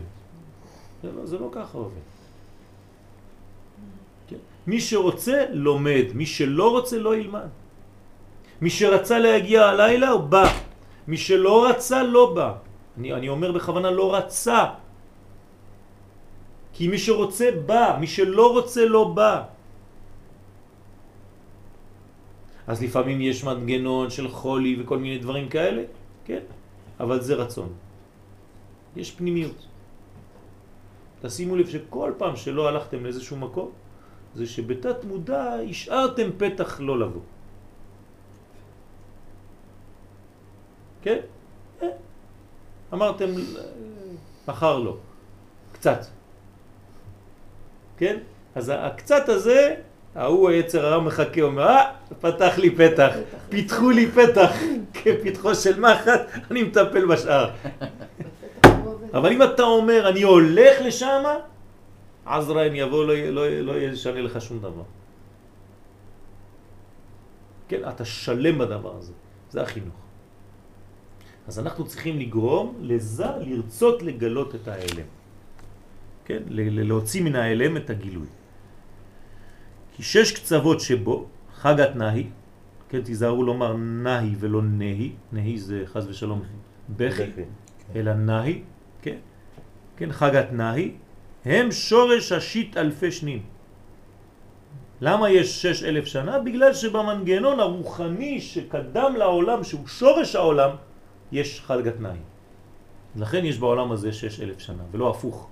[1.03, 2.05] זה לא, זה לא ככה עובד.
[4.27, 4.37] כן?
[4.67, 7.49] מי שרוצה לומד, מי שלא רוצה לא ילמד.
[8.61, 10.45] מי שרצה להגיע הלילה הוא בא,
[11.09, 12.53] מי שלא רצה לא בא.
[12.99, 14.65] אני, אני אומר בכוונה לא רצה.
[16.73, 19.54] כי מי שרוצה בא, מי שלא רוצה לא בא.
[22.67, 25.83] אז לפעמים יש מנגנון של חולי וכל מיני דברים כאלה,
[26.25, 26.41] כן,
[27.01, 27.73] אבל זה רצון.
[28.97, 29.67] יש פנימיות.
[31.23, 33.71] תשימו לב שכל פעם שלא הלכתם לאיזשהו מקום,
[34.35, 37.21] זה שבתת מודע השארתם פתח לא לבוא.
[41.03, 41.21] כן?
[41.83, 41.89] אה,
[42.93, 43.29] אמרתם,
[44.49, 44.97] מחר לא.
[45.73, 46.01] קצת.
[47.97, 48.19] כן?
[48.55, 49.75] אז הקצת הזה,
[50.15, 53.15] ההוא היצר הרע מחכה, אומר, אה, פתח לי פתח,
[53.49, 54.51] פיתחו לי פתח,
[55.03, 56.21] כפתחו של מחט,
[56.51, 57.51] אני מטפל בשאר.
[59.15, 61.23] אבל אם אתה אומר, אני הולך לשם,
[62.27, 64.83] עזראים יבוא, לא, לא, לא ישנה לך שום דבר.
[67.69, 69.13] כן, אתה שלם בדבר הזה,
[69.51, 69.95] זה החינוך.
[71.49, 75.07] אז אנחנו צריכים לגרום לזה לרצות לגלות את ההלם.
[76.25, 76.43] כן?
[76.49, 78.27] להוציא מן ההלם את הגילוי.
[79.95, 82.27] כי שש קצוות שבו, חגת נהי,
[82.89, 86.43] כן, תיזהרו לומר נהי ולא נהי, נהי זה חז ושלום
[86.97, 87.23] בכי,
[87.95, 88.63] אלא נהי,
[89.03, 89.17] כן,
[89.97, 90.93] כן, חגת נהי,
[91.45, 93.43] הם שורש השיט אלפי שנים.
[95.01, 96.39] למה יש שש אלף שנה?
[96.39, 100.71] בגלל שבמנגנון הרוחני שקדם לעולם, שהוא שורש העולם,
[101.33, 102.23] יש חגת נהי.
[103.17, 105.49] לכן יש בעולם הזה שש אלף שנה, ולא הפוך.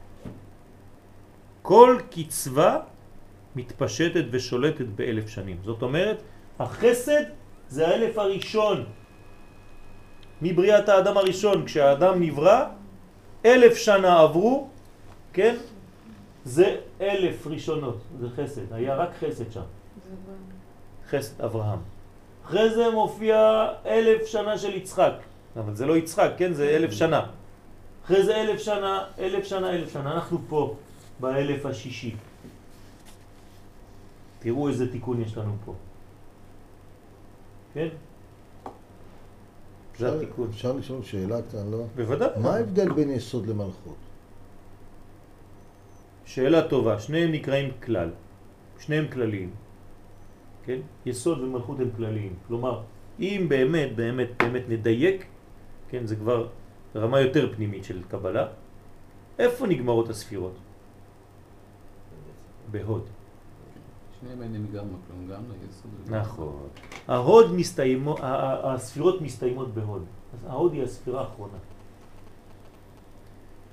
[1.62, 2.78] כל קצבה
[3.56, 5.56] מתפשטת ושולטת באלף שנים.
[5.64, 6.22] זאת אומרת,
[6.58, 7.22] החסד
[7.68, 8.84] זה האלף הראשון.
[10.42, 12.64] מבריאת האדם הראשון, כשהאדם נברא,
[13.46, 14.68] אלף שנה עברו,
[15.32, 15.56] כן?
[16.44, 19.62] זה אלף ראשונות, זה חסד, היה רק חסד שם.
[21.10, 21.78] חסד אברהם.
[22.44, 25.14] אחרי זה מופיע אלף שנה של יצחק,
[25.56, 26.52] אבל זה לא יצחק, כן?
[26.52, 27.26] זה אלף שנה.
[28.04, 30.12] אחרי זה אלף שנה, אלף שנה, אלף שנה.
[30.12, 30.76] אנחנו פה
[31.20, 32.14] באלף השישי.
[34.42, 35.74] תראו איזה תיקון יש לנו פה.
[37.74, 37.88] כן?
[39.98, 40.48] זה התיקון.
[40.50, 41.84] אפשר לשאול שאלה קטנה, לא?
[41.96, 42.28] בוודאי.
[42.42, 43.96] מה ההבדל בין יסוד למלכות?
[46.24, 47.00] שאלה טובה.
[47.00, 48.10] שניהם נקראים כלל.
[48.78, 49.50] שניהם כלליים.
[50.64, 50.80] כן?
[51.06, 52.34] יסוד ומלכות הם כלליים.
[52.48, 52.82] כלומר,
[53.20, 55.26] אם באמת, באמת, באמת נדייק,
[55.88, 56.48] כן, זה כבר
[56.96, 58.46] רמה יותר פנימית של קבלה,
[59.38, 60.54] איפה נגמרות הספירות?
[62.70, 63.21] בהוד.
[64.22, 66.16] שניהם אינם גם מקום, גם ליסוד.
[66.16, 66.68] נכון.
[67.08, 68.16] ההוד מסתיימו,
[68.62, 70.04] הספירות מסתיימות בהוד.
[70.34, 71.58] אז ההוד היא הספירה האחרונה.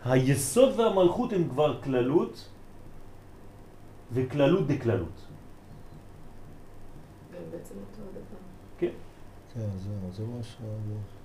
[0.05, 2.49] היסוד והמלכות הם כבר כללות
[4.13, 5.25] וכללות דקללות.
[7.51, 8.37] בעצם אותו הדבר.
[8.77, 8.91] כן.
[9.53, 10.55] כן, זהו, זה מה ש...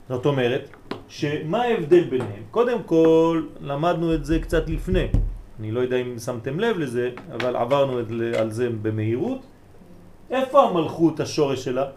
[0.08, 0.70] זאת אומרת,
[1.08, 2.42] שמה ההבדל ביניהם?
[2.50, 5.08] קודם כל, למדנו את זה קצת לפני.
[5.58, 7.98] אני לא יודע אם שמתם לב לזה, אבל עברנו
[8.38, 9.40] על זה במהירות.
[10.30, 11.90] איפה המלכות, השורש שלה?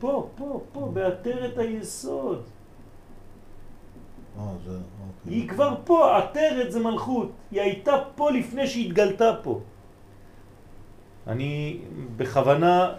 [0.00, 2.42] פה, פה, פה, בעטרת היסוד.
[4.38, 5.34] אה, אוקיי.
[5.34, 7.30] היא כבר פה, עטרת זה מלכות.
[7.50, 9.60] היא הייתה פה לפני שהתגלתה פה.
[11.26, 11.78] אני
[12.16, 12.92] בכוונה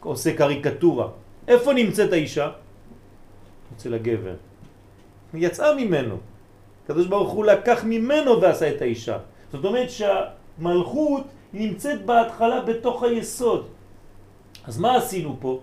[0.00, 1.08] עושה קריקטורה.
[1.48, 2.50] איפה נמצאת האישה?
[3.76, 4.36] אצל הגבר.
[5.36, 6.16] יצאה ממנו.
[6.84, 9.18] הקדוש ברוך הוא לקח ממנו ועשה את האישה.
[9.52, 13.66] זאת אומרת שהמלכות נמצאת בהתחלה בתוך היסוד.
[14.64, 15.60] אז מה עשינו פה?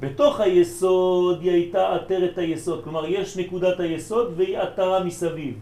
[0.00, 5.54] בתוך היסוד היא הייתה עטרת היסוד, כלומר יש נקודת היסוד והיא עטרה מסביב.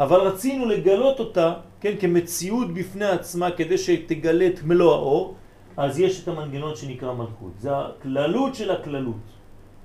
[0.00, 5.34] אבל רצינו לגלות אותה, כן, כמציאות בפני עצמה כדי שתגלה את מלוא האור,
[5.76, 7.52] אז יש את המנגנון שנקרא מלכות.
[7.58, 9.24] זה הכללות של הכללות.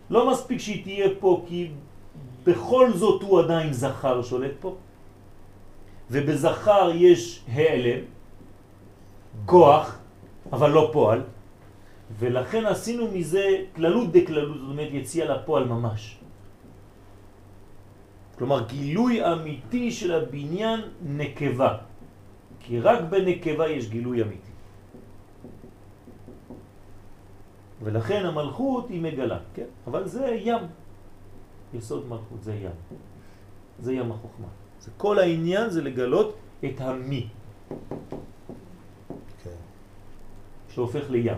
[0.09, 1.71] לא מספיק שהיא תהיה פה כי
[2.43, 4.75] בכל זאת הוא עדיין זכר שולט פה,
[6.11, 7.99] ובזכר יש העלם,
[9.45, 9.97] כוח,
[10.53, 11.21] אבל לא פועל,
[12.19, 13.45] ולכן עשינו מזה
[13.75, 16.17] כללות דקללות, זאת אומרת יציאה לפועל ממש.
[18.37, 21.77] כלומר גילוי אמיתי של הבניין נקבה,
[22.59, 24.44] כי רק בנקבה יש גילוי אמיתי.
[27.83, 29.65] ולכן המלכות היא מגלה, כן?
[29.87, 30.63] אבל זה ים,
[31.73, 32.71] יסוד מלכות, זה ים.
[33.79, 34.47] זה ים החוכמה.
[34.79, 36.35] זה כל העניין זה לגלות
[36.65, 37.29] את המי,
[39.43, 39.59] כן.
[40.69, 41.37] שהופך לים.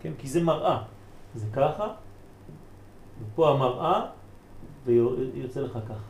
[0.00, 0.12] כן?
[0.18, 0.82] כי זה מראה.
[1.34, 1.94] זה ככה,
[3.20, 4.06] ופה המראה,
[4.84, 6.08] ויוצא לך ככה.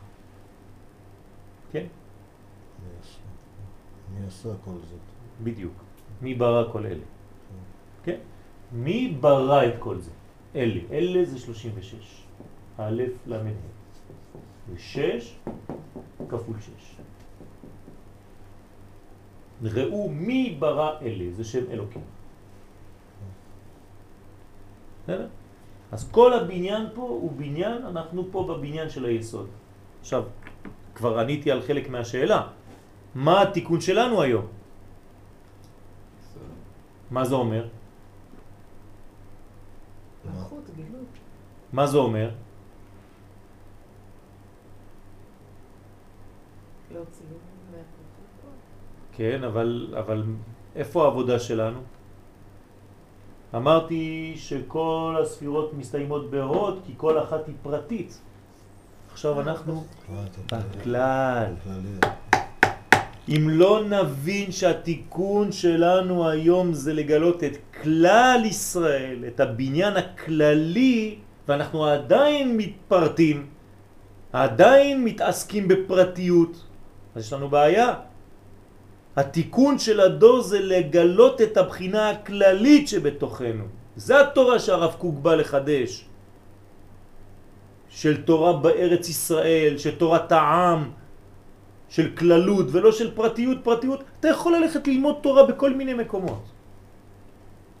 [1.71, 1.85] כן?
[4.13, 4.49] מי עשה?
[4.65, 4.99] כל זאת?
[5.43, 5.73] בדיוק.
[6.21, 7.03] מי ברא כל אלה?
[8.71, 10.11] מי ברא את כל זה?
[10.55, 10.81] אלה.
[10.91, 12.23] אלה זה 36.
[12.77, 13.79] א' ל' ה'.
[14.73, 15.35] ושש
[16.29, 16.95] כפול שש.
[19.63, 22.01] ראו מי ברא אלה, זה שם אלוקים.
[25.03, 25.27] בסדר?
[25.91, 29.47] אז כל הבניין פה הוא בניין, אנחנו פה בבניין של היסוד.
[29.99, 30.23] עכשיו,
[30.95, 32.47] כבר עניתי על חלק מהשאלה.
[33.15, 34.45] מה התיקון שלנו היום?
[37.11, 37.67] מה זה אומר?
[40.25, 41.05] מלכות, גילוי.
[41.73, 42.29] מה זה אומר?
[47.71, 48.57] מהפרטות.
[49.11, 50.23] כן, אבל, אבל
[50.75, 51.79] איפה העבודה שלנו?
[53.55, 58.21] אמרתי שכל הספירות מסתיימות בהוד כי כל אחת היא פרטית.
[59.11, 59.83] עכשיו אנחנו
[60.47, 61.53] בכלל.
[61.59, 61.99] בכללי.
[63.29, 71.19] אם לא נבין שהתיקון שלנו היום זה לגלות את כלל ישראל, את הבניין הכללי,
[71.49, 73.37] ואנחנו עדיין מתפרטים,
[74.33, 76.53] עדיין מתעסקים בפרטיות,
[77.15, 78.05] אז יש לנו בעיה.
[79.15, 83.65] התיקון של הדור זה לגלות את הבחינה הכללית שבתוכנו.
[83.95, 86.05] זה התורה שהרב קוק בא לחדש.
[87.89, 90.91] של תורה בארץ ישראל, של תורת העם,
[91.89, 93.57] של כללות ולא של פרטיות.
[93.65, 96.43] פרטיות, אתה יכול ללכת ללמוד תורה בכל מיני מקומות.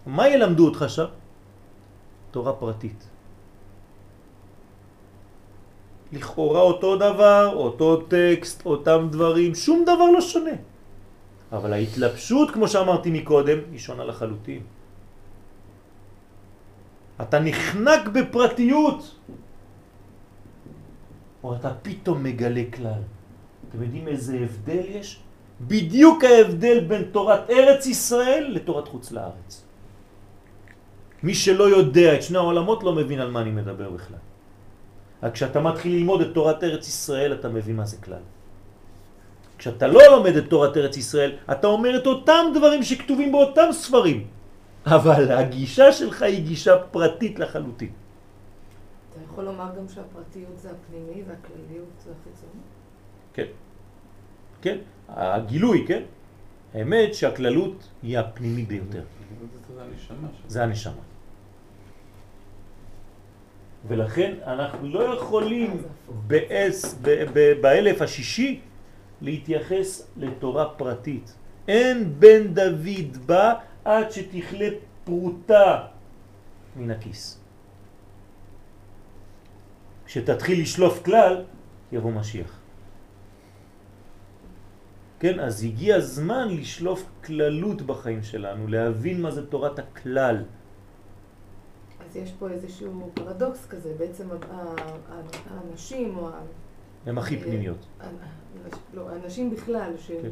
[0.09, 1.13] מה ילמדו אותך שם?
[2.33, 3.08] תורה פרטית.
[6.11, 10.57] לכאורה אותו דבר, אותו טקסט, אותם דברים, שום דבר לא שונה.
[11.51, 14.61] אבל ההתלבשות, כמו שאמרתי מקודם, היא שונה לחלוטין.
[17.21, 19.15] אתה נחנק בפרטיות,
[21.43, 23.01] או אתה פתאום מגלה כלל.
[23.69, 25.19] אתם יודעים איזה הבדל יש?
[25.61, 29.65] בדיוק ההבדל בין תורת ארץ ישראל לתורת חוץ לארץ.
[31.23, 34.23] מי שלא יודע את שני העולמות לא מבין על מה אני מדבר בכלל.
[35.23, 38.23] רק כשאתה מתחיל ללמוד את תורת ארץ ישראל אתה מבין מה זה כלל.
[39.57, 44.27] כשאתה לא לומד את תורת ארץ ישראל, אתה אומר את אותם דברים שכתובים באותם ספרים,
[44.85, 47.91] אבל הגישה שלך היא גישה פרטית לחלוטין.
[49.11, 52.61] אתה יכול לומר גם שהפרטיות זה הפנימי והכלליות זה החיצוני?
[53.33, 53.45] כן.
[54.61, 54.77] כן,
[55.09, 56.03] הגילוי, כן?
[56.73, 59.03] האמת שהכללות היא הפנימי ביותר.
[59.75, 60.49] זה הנשמה שלו.
[60.49, 61.08] זה הנשמה.
[63.87, 65.83] ולכן אנחנו לא יכולים
[66.27, 68.59] באס, ב, ב, באלף השישי
[69.21, 71.35] להתייחס לתורה פרטית.
[71.67, 73.53] אין בן דוד בא
[73.85, 74.69] עד שתכלה
[75.03, 75.85] פרוטה
[76.75, 77.39] מן הכיס.
[80.05, 81.45] כשתתחיל לשלוף כלל,
[81.91, 82.59] יבוא משיח.
[85.19, 90.43] כן, אז הגיע הזמן לשלוף כללות בחיים שלנו, להבין מה זה תורת הכלל.
[92.09, 94.27] אז יש פה איזשהו פרדוקס כזה, בעצם
[95.49, 96.29] האנשים או
[97.05, 97.85] הם הכי אה, פנימיות.
[98.01, 98.05] ה-
[98.93, 100.29] לא, האנשים בכלל כן.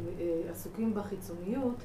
[0.48, 1.84] שעסוקים בחיצוניות,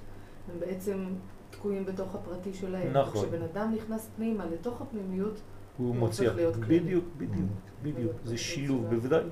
[0.54, 1.06] הם בעצם
[1.50, 2.94] תקועים בתוך הפרטי שלהם.
[2.98, 3.22] נכון.
[3.26, 5.40] כשבן אדם נכנס פנימה לתוך הפנימיות,
[5.78, 6.30] הוא מוציא.
[6.30, 8.86] בדיוק, בדיוק, בדיוק, להיות זה שילוב.
[8.90, 9.24] בוודאי.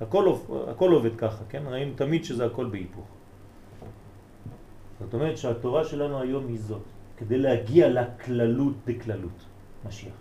[0.00, 0.32] הכל,
[0.68, 1.62] הכל עובד ככה, כן?
[1.66, 3.04] ראינו תמיד שזה הכל בהיפוך.
[5.00, 6.82] זאת אומרת שהתורה שלנו היום היא זאת,
[7.18, 9.38] כדי להגיע לכללות דקללות,
[9.88, 10.14] משיח.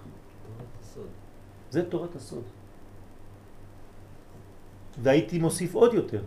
[1.70, 2.44] זה תורת הסוד.
[5.02, 6.22] והייתי מוסיף עוד יותר,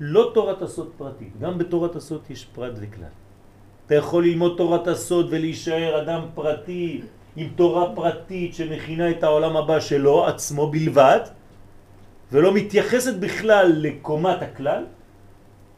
[0.00, 3.14] לא תורת הסוד פרטית, גם בתורת הסוד יש פרט וכלל.
[3.86, 7.02] אתה יכול ללמוד תורת הסוד ולהישאר אדם פרטי
[7.36, 11.20] עם תורה פרטית שמכינה את העולם הבא שלו, עצמו בלבד,
[12.32, 14.84] ולא מתייחסת בכלל לקומת הכלל,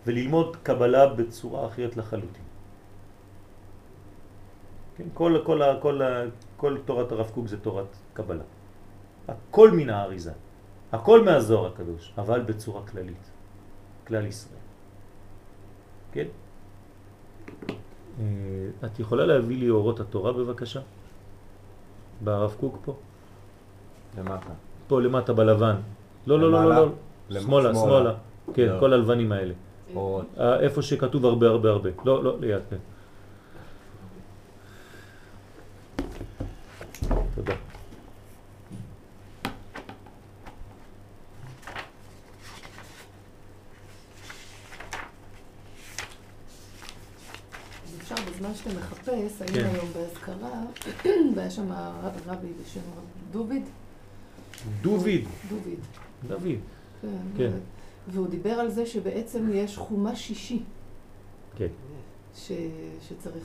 [0.06, 2.45] וללמוד קבלה בצורה אחרת לחלוטין.
[4.96, 6.00] כן, כל, כל, כל, כל,
[6.56, 8.42] כל תורת הרב קוק זה תורת קבלה.
[9.28, 10.32] הכל מן האריזה,
[10.92, 13.30] הכל מהזוהר הקדוש, אבל בצורה כללית,
[14.06, 14.60] כלל ישראל.
[16.12, 16.26] כן?
[18.20, 18.24] אה,
[18.84, 20.80] את יכולה להביא לי אורות התורה בבקשה?
[22.24, 22.94] ברב קוק פה?
[24.18, 24.50] למטה.
[24.88, 25.76] פה למטה בלבן.
[26.26, 26.88] לא, לא, לא, לא?
[27.28, 27.40] לא.
[27.40, 28.14] שמאלה, שמאלה.
[28.54, 28.80] כן, לא.
[28.80, 29.54] כל הלבנים האלה.
[29.94, 30.26] אורות.
[30.38, 31.90] אה, איפה שכתוב הרבה הרבה הרבה.
[32.04, 32.76] לא, לא, ליד, כן.
[37.36, 37.54] תודה.
[47.98, 49.74] אפשר בזמן שאתה מחפש, היינו כן.
[49.74, 50.62] היום באזכרה,
[51.36, 51.72] והיה שם
[52.26, 52.80] רבי בשם
[53.30, 53.62] דוביד.
[54.80, 55.78] דוביד, דוביד,
[56.28, 56.42] דוד.
[57.02, 57.08] כן.
[57.36, 57.50] כן.
[58.08, 60.62] והוא דיבר על זה שבעצם יש חומה שישי
[61.56, 61.68] כן.
[62.36, 62.52] ש...
[63.08, 63.44] שצריך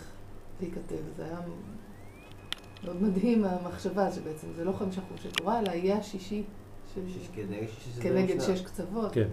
[0.61, 0.95] להיכתב.
[1.17, 1.39] זה היה
[2.83, 6.43] מאוד מדהים המחשבה שבעצם זה לא חמישה חומשי תורה, אלא יהיה השישי
[8.01, 8.55] כנגד שש משנה.
[8.57, 9.11] שש קצוות.
[9.11, 9.27] כן,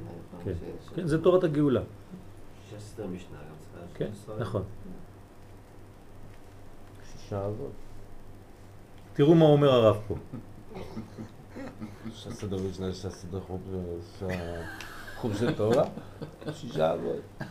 [0.45, 0.53] כן.
[0.95, 1.81] כן, זה תורת הגאולה.
[2.71, 4.11] שש סדרי משנה גם צריכה כן.
[4.39, 4.63] נכון.
[7.13, 7.73] שישה אבות.
[9.13, 10.15] תראו מה אומר הרב פה.
[12.11, 13.61] שישה סדר משנה, שישה סדר חוב,
[14.19, 14.63] שישה
[15.17, 15.85] חובשי תורה.
[16.53, 17.43] שישה אבות.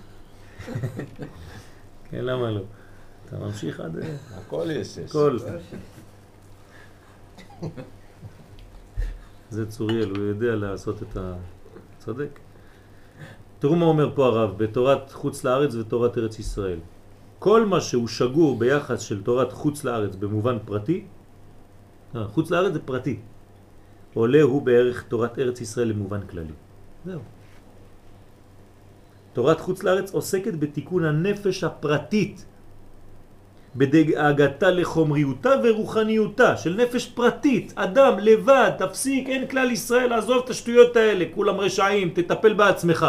[2.09, 2.61] כן, למה לא?
[3.27, 3.97] אתה ממשיך עד...
[3.97, 4.97] אה, הכל יש.
[4.97, 5.37] הכל.
[9.49, 11.33] זה צוריאל, הוא יודע לעשות את ה...
[12.07, 12.39] צודק.
[13.59, 16.79] תראו מה אומר פה הרב, בתורת חוץ לארץ ותורת ארץ ישראל.
[17.39, 21.05] כל מה שהוא שגור ביחס של תורת חוץ לארץ במובן פרטי,
[22.15, 23.19] אה, חוץ לארץ זה פרטי,
[24.13, 26.53] עולה הוא בערך תורת ארץ ישראל למובן כללי.
[27.05, 27.21] זהו.
[29.33, 32.45] תורת חוץ לארץ עוסקת בתיקון הנפש הפרטית,
[33.75, 40.95] בדאגתה לחומריותה ורוחניותה של נפש פרטית, אדם לבד, תפסיק, אין כלל ישראל, עזוב את השטויות
[40.95, 43.05] האלה, כולם רשעים, תטפל בעצמך.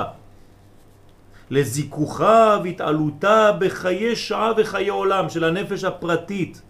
[1.51, 6.63] לזיכוכה והתעלותה בחיי שעה וחיי עולם של הנפש הפרטית,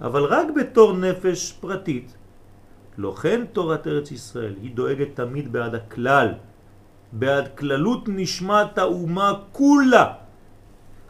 [0.00, 2.14] אבל רק בתור נפש פרטית.
[2.98, 6.28] לא כן תורת ארץ ישראל, היא דואגת תמיד בעד הכלל,
[7.12, 10.23] בעד כללות נשמת האומה כולה.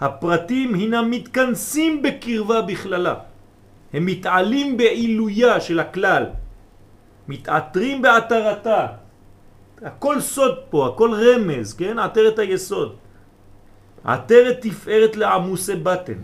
[0.04, 3.14] הפרטים הינם מתכנסים בקרבה בכללה.
[3.92, 6.24] הם מתעלים בעילויה של הכלל,
[7.28, 8.86] מתעתרים בעתרתה.
[9.82, 11.98] הכל סוד פה, הכל רמז, כן?
[11.98, 12.96] עטרת היסוד.
[14.04, 16.20] עטרת תפארת לעמוסי בטן,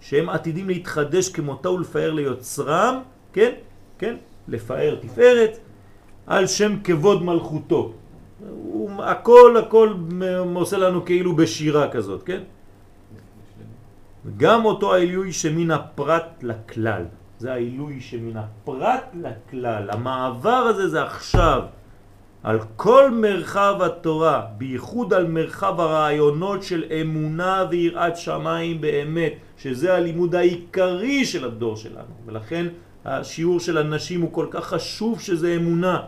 [0.00, 3.00] שהם עתידים להתחדש כמותה ולפאר ליוצרם,
[3.32, 3.52] כן?
[3.98, 4.16] כן?
[4.48, 5.58] לפאר תפארת
[6.26, 7.92] על שם כבוד מלכותו.
[8.48, 9.94] הוא, הכל הכל
[10.54, 12.42] עושה לנו כאילו בשירה כזאת, כן?
[14.36, 17.04] גם אותו העילוי שמן הפרט לכלל.
[17.38, 19.90] זה העילוי שמן הפרט לכלל.
[19.90, 21.62] המעבר הזה זה עכשיו.
[22.42, 30.34] על כל מרחב התורה, בייחוד על מרחב הרעיונות של אמונה ויראת שמיים באמת, שזה הלימוד
[30.34, 32.14] העיקרי של הדור שלנו.
[32.26, 32.66] ולכן
[33.04, 36.00] השיעור של הנשים הוא כל כך חשוב שזה אמונה.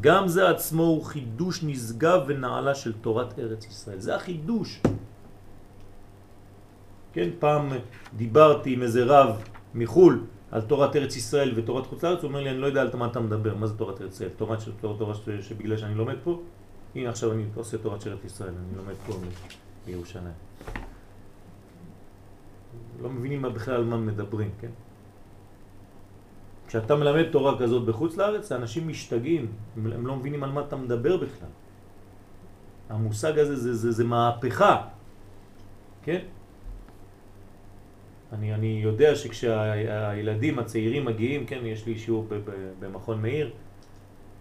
[0.00, 4.00] גם זה עצמו הוא חידוש נשגב ונעלה של תורת ארץ ישראל.
[4.00, 4.80] זה החידוש.
[7.16, 7.68] כן, פעם
[8.16, 9.42] דיברתי עם איזה רב
[9.74, 12.90] מחול על תורת ארץ ישראל ותורת חוץ לארץ, הוא אומר לי, אני לא יודע על
[12.94, 14.30] מה אתה מדבר, מה זה תורת ארץ ישראל?
[14.36, 16.40] תורת של תורת ש- שבגלל שאני לומד פה,
[16.94, 19.12] הנה עכשיו אני עושה תורת ארץ ישראל, אני לומד פה
[19.86, 20.36] בירושלים.
[23.02, 24.70] לא מבינים מה בכלל על מה מדברים, כן?
[26.68, 31.16] כשאתה מלמד תורה כזאת בחוץ לארץ, האנשים משתגעים, הם, לא מבינים על מה אתה מדבר
[31.16, 31.48] בכלל.
[32.88, 34.88] המושג הזה זה, זה, זה מהפכה,
[36.02, 36.35] כן?
[38.32, 43.50] אני, אני יודע שכשהילדים הצעירים מגיעים, כן, יש לי שיעור ב- ב- במכון מאיר,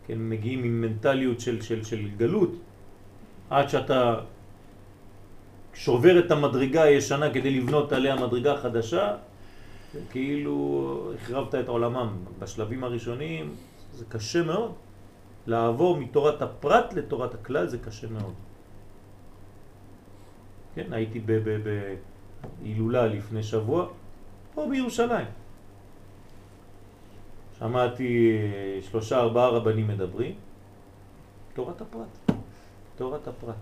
[0.07, 2.51] כן, מגיעים עם מנטליות של, של, של גלות,
[3.49, 4.19] עד שאתה,
[5.73, 9.15] שובר את המדרגה הישנה כדי לבנות עליה מדרגה חדשה,
[10.11, 12.09] כאילו החרבת את עולמם.
[12.39, 13.55] בשלבים הראשונים
[13.93, 14.71] זה קשה מאוד.
[15.47, 18.33] לעבור מתורת הפרט לתורת הכלל זה קשה מאוד.
[20.75, 21.19] כן, הייתי
[22.59, 23.87] בהילולה לפני שבוע,
[24.53, 25.27] פה בירושלים.
[27.59, 28.37] שמעתי
[28.81, 30.35] שלושה ארבעה רבנים מדברים,
[31.53, 32.37] תורת הפרט,
[32.95, 33.55] תורת הפרט.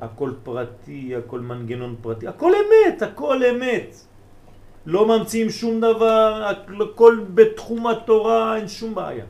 [0.00, 3.94] הכל פרטי, הכל מנגנון פרטי, הכל אמת, הכל אמת.
[4.86, 6.52] לא ממציאים שום דבר,
[6.92, 9.24] הכל בתחום התורה, אין שום בעיה.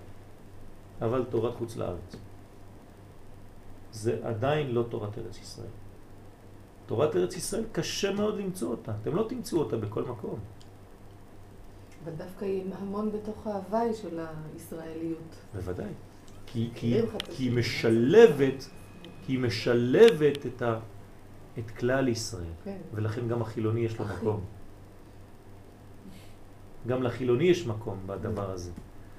[1.03, 2.28] אבל תורת חוץ לארץ.
[3.99, 5.69] זה עדיין לא תורת ארץ ישראל.
[6.87, 10.39] תורת ארץ ישראל קשה מאוד למצוא אותה, אתם לא תמצאו אותה בכל מקום.
[12.05, 14.21] אבל דווקא היא המון בתוך ההוואי של
[14.55, 15.37] הישראליות.
[15.55, 15.93] בוודאי.
[16.47, 17.01] כי, כי,
[17.31, 18.69] כי היא משלבת,
[19.27, 20.79] כי היא משלבת את, ה,
[21.59, 22.53] את כלל ישראל.
[22.65, 22.77] כן.
[22.95, 24.15] ולכן גם החילוני יש לו אחי.
[24.15, 24.41] מקום.
[26.87, 28.71] גם לחילוני יש מקום בדבר הזה.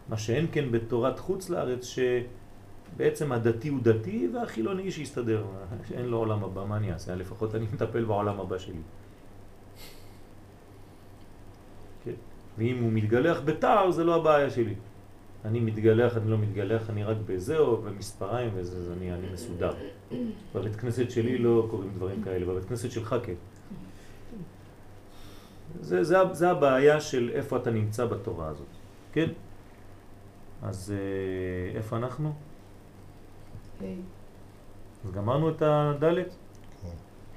[0.09, 1.85] מה שאין כן בתורת חוץ לארץ,
[2.95, 5.45] שבעצם הדתי הוא דתי והחילוני שיסתדר.
[5.93, 7.15] אין לו עולם הבא, מה אני אעשה?
[7.15, 8.81] לפחות אני מטפל בעולם הבא שלי.
[12.03, 12.11] כן.
[12.57, 14.75] ואם הוא מתגלח בתער, זה לא הבעיה שלי.
[15.45, 19.73] אני מתגלח, אני לא מתגלח, אני רק בזהו, במספריים, וזה, אז אני, אני מסודר.
[20.55, 23.33] בבית כנסת שלי לא קוראים דברים כאלה, בבית כנסת שלך כן.
[25.81, 28.67] זה, זה, זה הבעיה של איפה אתה נמצא בתורה הזאת,
[29.13, 29.29] כן?
[30.61, 32.33] אז אה, איפה אנחנו?
[33.79, 33.95] היי.
[35.05, 36.35] אז גמרנו את הדלת?
[36.81, 36.87] כן.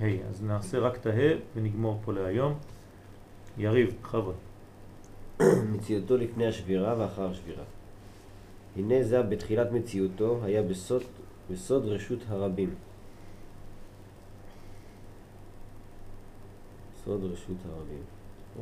[0.01, 2.55] היי, אז נעשה רק את ההא ונגמור פה להיום.
[3.59, 4.35] יריב, בכבוד.
[5.73, 7.65] מציאותו לפני השבירה ואחר השבירה.
[8.77, 11.03] הנה זה בתחילת מציאותו היה בסוד,
[11.51, 12.75] בסוד רשות הרבים.
[17.05, 18.03] סוד רשות הרבים.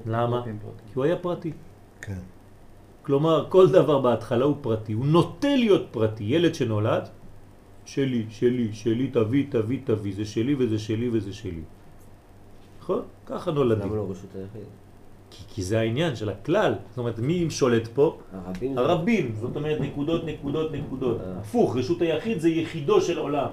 [0.07, 0.45] למה?
[0.45, 1.53] כי הוא היה פרטי.
[2.01, 2.19] כן.
[3.03, 6.25] כלומר, כל דבר בהתחלה הוא פרטי, הוא נוטה להיות פרטי.
[6.25, 7.09] ילד שנולד,
[7.91, 11.63] שלי, שלי, שלי, תביא, תביא, תביא, זה שלי וזה שלי וזה שלי.
[12.81, 13.03] נכון?
[13.27, 13.87] ככה נולדים.
[13.87, 14.69] למה לא רשות היחיד?
[15.31, 16.75] כי, כי זה העניין של הכלל.
[16.89, 18.19] זאת אומרת, מי שולט פה?
[18.33, 18.81] הרבים זה...
[18.81, 19.35] הרבים.
[19.41, 21.21] זאת אומרת, נקודות, נקודות, נקודות.
[21.21, 21.39] אה.
[21.41, 23.51] הפוך, רשות היחיד זה יחידו של עולם.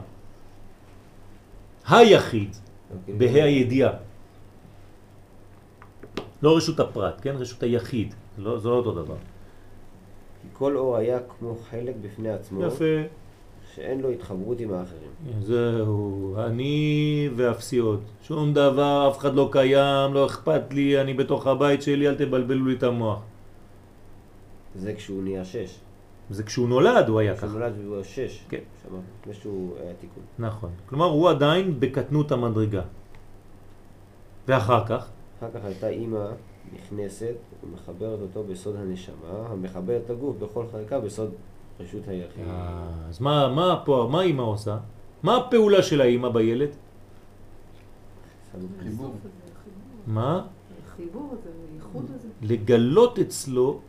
[1.89, 2.51] היחיד,
[2.93, 3.13] אוקיי.
[3.17, 3.93] בה"א הידיעה.
[6.41, 7.35] לא רשות הפרט, כן?
[7.41, 8.13] רשות היחיד.
[8.37, 9.17] לא, זה לא אותו דבר.
[10.41, 13.09] כי כל אור היה כמו חלק בפני עצמו, יפה.
[13.77, 15.11] שאין לו התחברות עם האחרים.
[15.41, 17.99] זהו, אני ואפסיות.
[18.21, 22.65] שום דבר, אף אחד לא קיים, לא אכפת לי, אני בתוך הבית שלי, אל תבלבלו
[22.65, 23.19] לי את המוח.
[24.75, 25.79] זה כשהוא נהיה שש.
[26.29, 27.59] זה כשהוא נולד הוא היה כשהוא ככה.
[27.59, 28.45] נולד והוא היה שש.
[28.49, 28.59] כן.
[28.83, 30.23] שמע, לפני שהוא היה תיקון.
[30.39, 30.69] נכון.
[30.85, 32.81] כלומר, הוא עדיין בקטנות המדרגה.
[34.47, 35.07] ואחר כך,
[35.39, 36.25] אחר כך הייתה אימא
[36.73, 41.31] נכנסת ומחברת אותו בסוד הנשמה, המחברת הגוף בכל חלקה בסוד
[41.79, 42.47] רשות היחיד.
[42.47, 44.77] אה, אז מה, מה פה, מה אימא עושה?
[45.23, 46.69] מה הפעולה של האימא בילד?
[48.83, 49.15] חיבור.
[50.07, 50.45] מה?
[50.87, 52.27] החיבור הזה, הייחוד הזה.
[52.41, 53.79] לגלות אצלו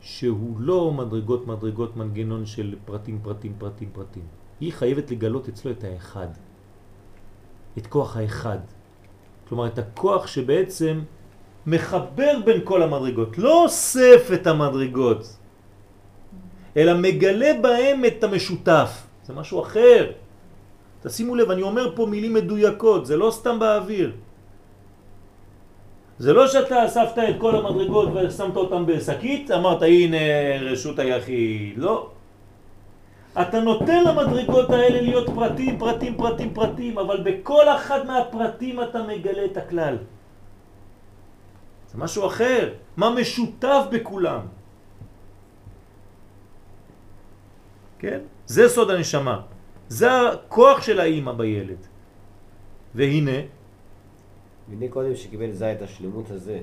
[0.00, 4.22] שהוא לא מדרגות מדרגות מנגנון של פרטים פרטים פרטים פרטים.
[4.60, 6.28] היא חייבת לגלות אצלו את האחד.
[7.78, 8.58] את כוח האחד.
[9.48, 11.00] כלומר את הכוח שבעצם
[11.66, 13.38] מחבר בין כל המדרגות.
[13.38, 15.36] לא אוסף את המדרגות,
[16.76, 19.06] אלא מגלה בהם את המשותף.
[19.24, 20.12] זה משהו אחר.
[21.02, 24.12] תשימו לב, אני אומר פה מילים מדויקות, זה לא סתם באוויר.
[26.18, 30.16] זה לא שאתה אספת את כל המדרגות ושמת אותם בשקית, אמרת הנה
[30.60, 32.10] רשות היחיד, לא.
[33.40, 39.44] אתה נותן למדרגות האלה להיות פרטים, פרטים, פרטים, פרטים, אבל בכל אחד מהפרטים אתה מגלה
[39.44, 39.96] את הכלל.
[41.92, 42.72] זה משהו אחר.
[42.96, 44.55] מה משותף בכולם?
[47.98, 48.18] כן?
[48.46, 49.40] זה סוד הנשמה.
[49.88, 51.86] זה הכוח של האימא בילד.
[52.94, 53.40] והנה,
[54.68, 56.60] והנה קודם שקיבל זה את השלמות הזה,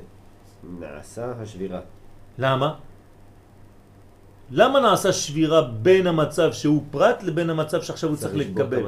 [0.79, 1.79] נעשה השבירה.
[2.37, 2.73] למה?
[4.51, 8.83] למה נעשה שבירה בין המצב שהוא פרט לבין המצב שעכשיו הוא צריך לקבל?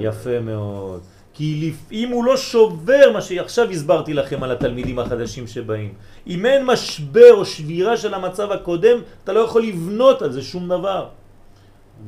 [0.00, 1.00] יפה מאוד.
[1.32, 5.94] כי אם הוא לא שובר מה שעכשיו הסברתי לכם על התלמידים החדשים שבאים,
[6.26, 10.68] אם אין משבר או שבירה של המצב הקודם, אתה לא יכול לבנות על זה שום
[10.68, 11.08] דבר.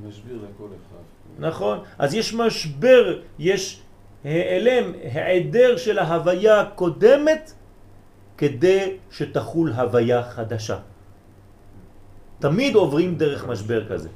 [0.00, 1.02] הוא מסביר לכל אחד.
[1.46, 1.78] נכון?
[1.98, 3.82] אז יש משבר, יש
[4.24, 7.52] העלם, העדר של ההוויה הקודמת
[8.38, 10.78] כדי שתחול הוויה חדשה.
[12.38, 14.08] תמיד עוברים דרך משבר כזה.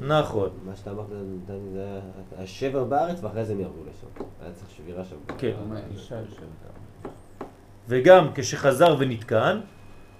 [0.00, 0.48] נכון.
[0.66, 2.00] מה שאתה אמרת, נתן- זה
[2.38, 4.24] השבר בארץ ואחרי זה הם ירדו לשם.
[4.42, 5.16] היה צריך שבירה שם.
[5.38, 5.52] כן.
[7.88, 9.60] וגם כשחזר ונתקן,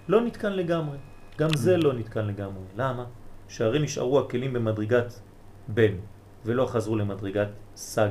[0.08, 0.96] לא נתקן לגמרי.
[1.38, 2.62] גם זה לא נתקן לגמרי.
[2.76, 3.04] למה?
[3.54, 5.20] שהרי נשארו הכלים במדרגת
[5.68, 5.94] בן,
[6.44, 8.10] ולא חזרו למדרגת סג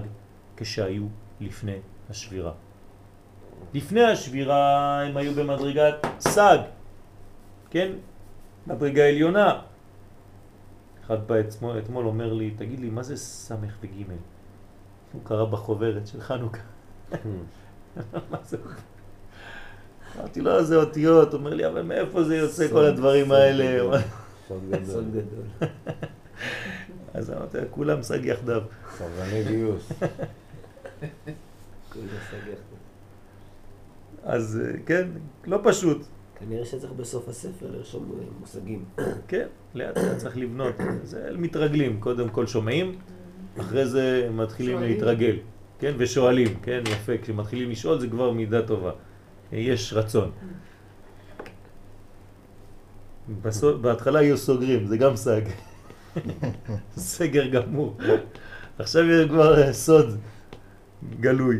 [0.58, 1.04] כשהיו
[1.42, 1.78] לפני
[2.10, 2.52] השבירה.
[3.74, 6.58] לפני השבירה הם היו במדרגת סג,
[7.70, 7.92] כן?
[8.68, 9.62] מדרגה עליונה.
[11.06, 14.04] אחד בא אתמול, אתמול אומר לי, תגיד לי, מה זה סמך וג'?
[15.14, 16.62] הוא קרא בחוברת של חנוכה.
[18.32, 18.58] מה זה?
[20.16, 21.34] אמרתי לו, זה אותיות.
[21.34, 24.00] אומר לי, אבל מאיפה זה יוצא כל הדברים האלה?
[24.62, 24.86] סוד גדול.
[24.86, 25.70] סוד גדול.
[27.14, 28.62] אז אמרתי, כולם סג יחדיו.
[28.98, 29.92] סרבני גיוס.
[34.24, 35.08] אז אה, כן,
[35.46, 36.06] לא פשוט.
[36.40, 38.86] כנראה שצריך בסוף הספר לרשום אה, מושגים.
[39.28, 40.76] כן, לאט לאט צריך לבנות.
[41.04, 42.96] זה מתרגלים, קודם כל שומעים,
[43.60, 44.82] אחרי זה מתחילים.
[44.82, 45.36] להתרגל,
[45.80, 48.92] כן, ושואלים, כן, יפה, כשמתחילים לשאול זה כבר מידה טובה,
[49.52, 50.32] יש רצון.
[53.42, 55.42] בסוף, בהתחלה יהיו סוגרים, זה גם סג.
[56.98, 57.98] סגר גמור.
[58.80, 60.18] עכשיו יהיה כבר אה, סוד
[61.20, 61.60] גלוי.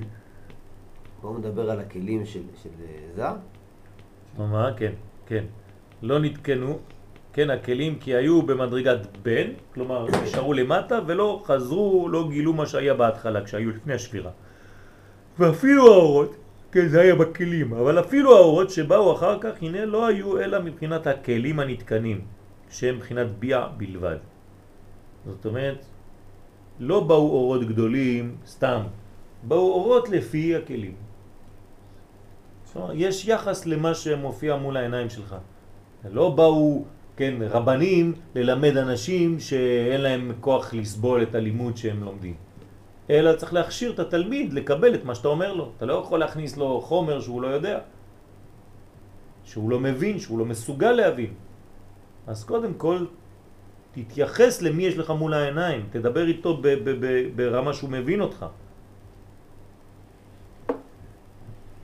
[1.22, 3.34] הוא מדבר על הכלים של של, אה, זר.
[4.38, 4.70] מה?
[4.78, 4.92] כן,
[5.26, 5.44] כן.
[6.02, 6.80] לא נתקנו,
[7.34, 12.94] כן, הכלים, כי היו במדרגת בן, כלומר, נשארו למטה ולא חזרו, לא גילו מה שהיה
[12.94, 14.32] בהתחלה, כשהיו לפני השבירה.
[15.40, 16.36] ואפילו האורות,
[16.74, 21.08] כן, זה היה בכלים, אבל אפילו האורות שבאו אחר כך, הנה, לא היו אלא מבחינת
[21.08, 22.22] הכלים הנתקנים,
[22.70, 24.18] שהם מבחינת ביע בלבד.
[25.26, 25.86] זאת אומרת,
[26.80, 28.82] לא באו אורות גדולים סתם,
[29.44, 30.96] באו אורות לפי הכלים.
[32.94, 35.36] יש יחס למה שמופיע מול העיניים שלך.
[36.10, 36.86] לא באו,
[37.16, 42.36] כן, רבנים ללמד אנשים שאין להם כוח לסבול את הלימוד שהם לומדים.
[43.10, 45.72] אלא צריך להכשיר את התלמיד לקבל את מה שאתה אומר לו.
[45.78, 47.80] אתה לא יכול להכניס לו חומר שהוא לא יודע,
[49.44, 51.34] שהוא לא מבין, שהוא לא מסוגל להבין.
[52.28, 53.06] אז קודם כל,
[53.92, 56.62] תתייחס למי יש לך מול העיניים, תדבר איתו
[57.36, 58.46] ברמה שהוא מבין אותך.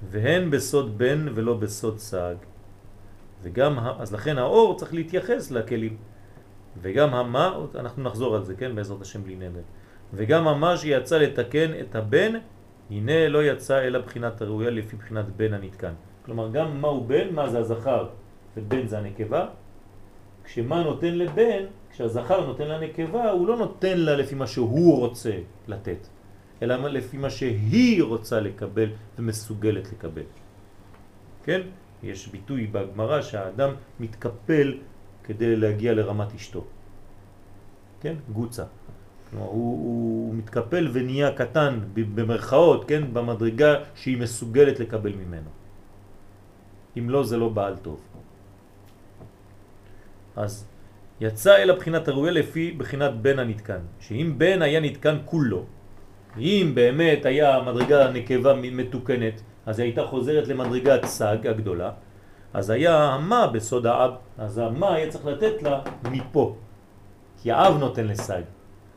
[0.10, 2.36] והן בסוד בן ולא בסוד סג.
[3.42, 5.98] וגם, אז לכן האור צריך להתייחס לכלים.
[6.82, 9.62] וגם המה, אנחנו נחזור על זה, כן, בעזרת השם בלי נדר.
[10.14, 12.34] וגם המה שיצא לתקן את הבן,
[12.90, 15.94] הנה לא יצא אלא בחינת הראויה לפי בחינת בן הנתקן.
[16.26, 18.08] כלומר, גם מהו בן, מה זה הזכר
[18.58, 19.46] ובן זה הנקבה,
[20.44, 25.34] כשמה נותן לבן, כשהזכר נותן לנקבה, הוא לא נותן לה לפי מה שהוא רוצה
[25.68, 26.08] לתת,
[26.62, 28.90] אלא לפי מה שהיא רוצה לקבל
[29.20, 30.28] ומסוגלת לקבל.
[31.44, 31.62] כן?
[32.04, 34.78] יש ביטוי בגמרא שהאדם מתקפל
[35.24, 36.64] כדי להגיע לרמת אשתו.
[38.02, 38.16] כן?
[38.34, 38.64] גוצה.
[39.32, 43.14] כלומר, הוא, הוא מתקפל ונהיה קטן במרכאות, כן?
[43.14, 45.50] במדרגה שהיא מסוגלת לקבל ממנו.
[46.98, 48.00] אם לא, זה לא בעל טוב.
[50.36, 50.68] אז
[51.22, 53.80] יצא אל הבחינת הראויה לפי בחינת בן הנתקן.
[54.00, 55.66] שאם בן היה נתקן כולו,
[56.38, 61.92] אם באמת היה מדרגה נקבה מתוקנת, אז היא הייתה חוזרת למדרגת סג הגדולה,
[62.54, 66.56] אז היה המה בסוד האב, אז המה היה צריך לתת לה מפה,
[67.42, 68.42] כי האב נותן לסג.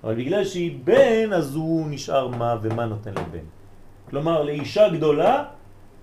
[0.05, 3.47] אבל בגלל שהיא בן, אז הוא נשאר מה ומה נותן לבן.
[4.10, 5.44] כלומר, לאישה גדולה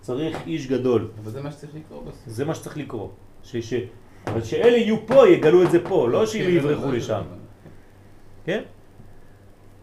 [0.02, 1.08] צריך איש גדול.
[1.24, 2.24] אבל זה מה שצריך לקרוא בסוף.
[2.26, 3.10] זה מה שצריך לקרוא.
[3.44, 3.74] ש, ש,
[4.28, 7.22] אבל שאלה יהיו פה, יגלו את זה פה, לא שהם כן, יברחו לשם.
[8.46, 8.64] כן?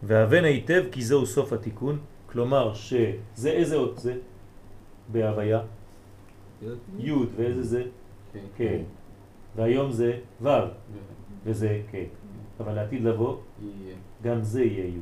[0.03, 4.15] והבן היטב כי זהו סוף התיקון, כלומר שזה איזה אות זה
[5.09, 5.61] בהוויה?
[6.99, 7.83] י' ואיזה זה?
[8.33, 8.39] כן.
[8.57, 8.83] כן.
[9.57, 10.49] והיום זה ו'
[11.45, 12.05] וזה כן.
[12.61, 13.95] אבל לעתיד לבוא יהיה.
[14.23, 14.99] גם זה יהיה י'.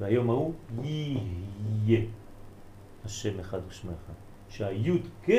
[0.00, 0.52] והיום ההוא
[0.82, 2.00] יהיה.
[3.04, 4.12] השם אחד ושמו אחד.
[4.48, 5.30] שהי' כ',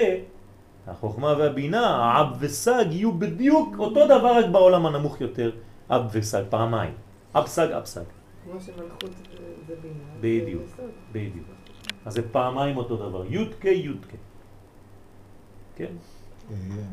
[0.87, 5.51] החוכמה והבינה, האב וסג יהיו בדיוק אותו דבר רק בעולם הנמוך יותר,
[5.89, 6.93] אב וסג, פעמיים.
[7.35, 8.03] אב סג, אב סג.
[8.43, 9.09] כמו שמלכות
[9.67, 10.03] זה- בינה.
[10.21, 10.63] בדיוק.
[11.11, 11.45] בדיוק.
[12.05, 14.15] אז זה פעמיים אותו דבר, י' כ' י' כ'.
[15.75, 15.93] כן?
[16.51, 16.85] יהיה.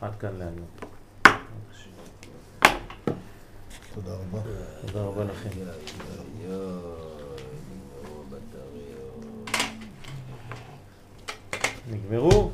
[0.00, 0.66] עד כאן להיום.
[4.04, 4.40] תודה רבה.
[4.86, 5.48] תודה רבה לכם.
[11.90, 12.50] נגמרו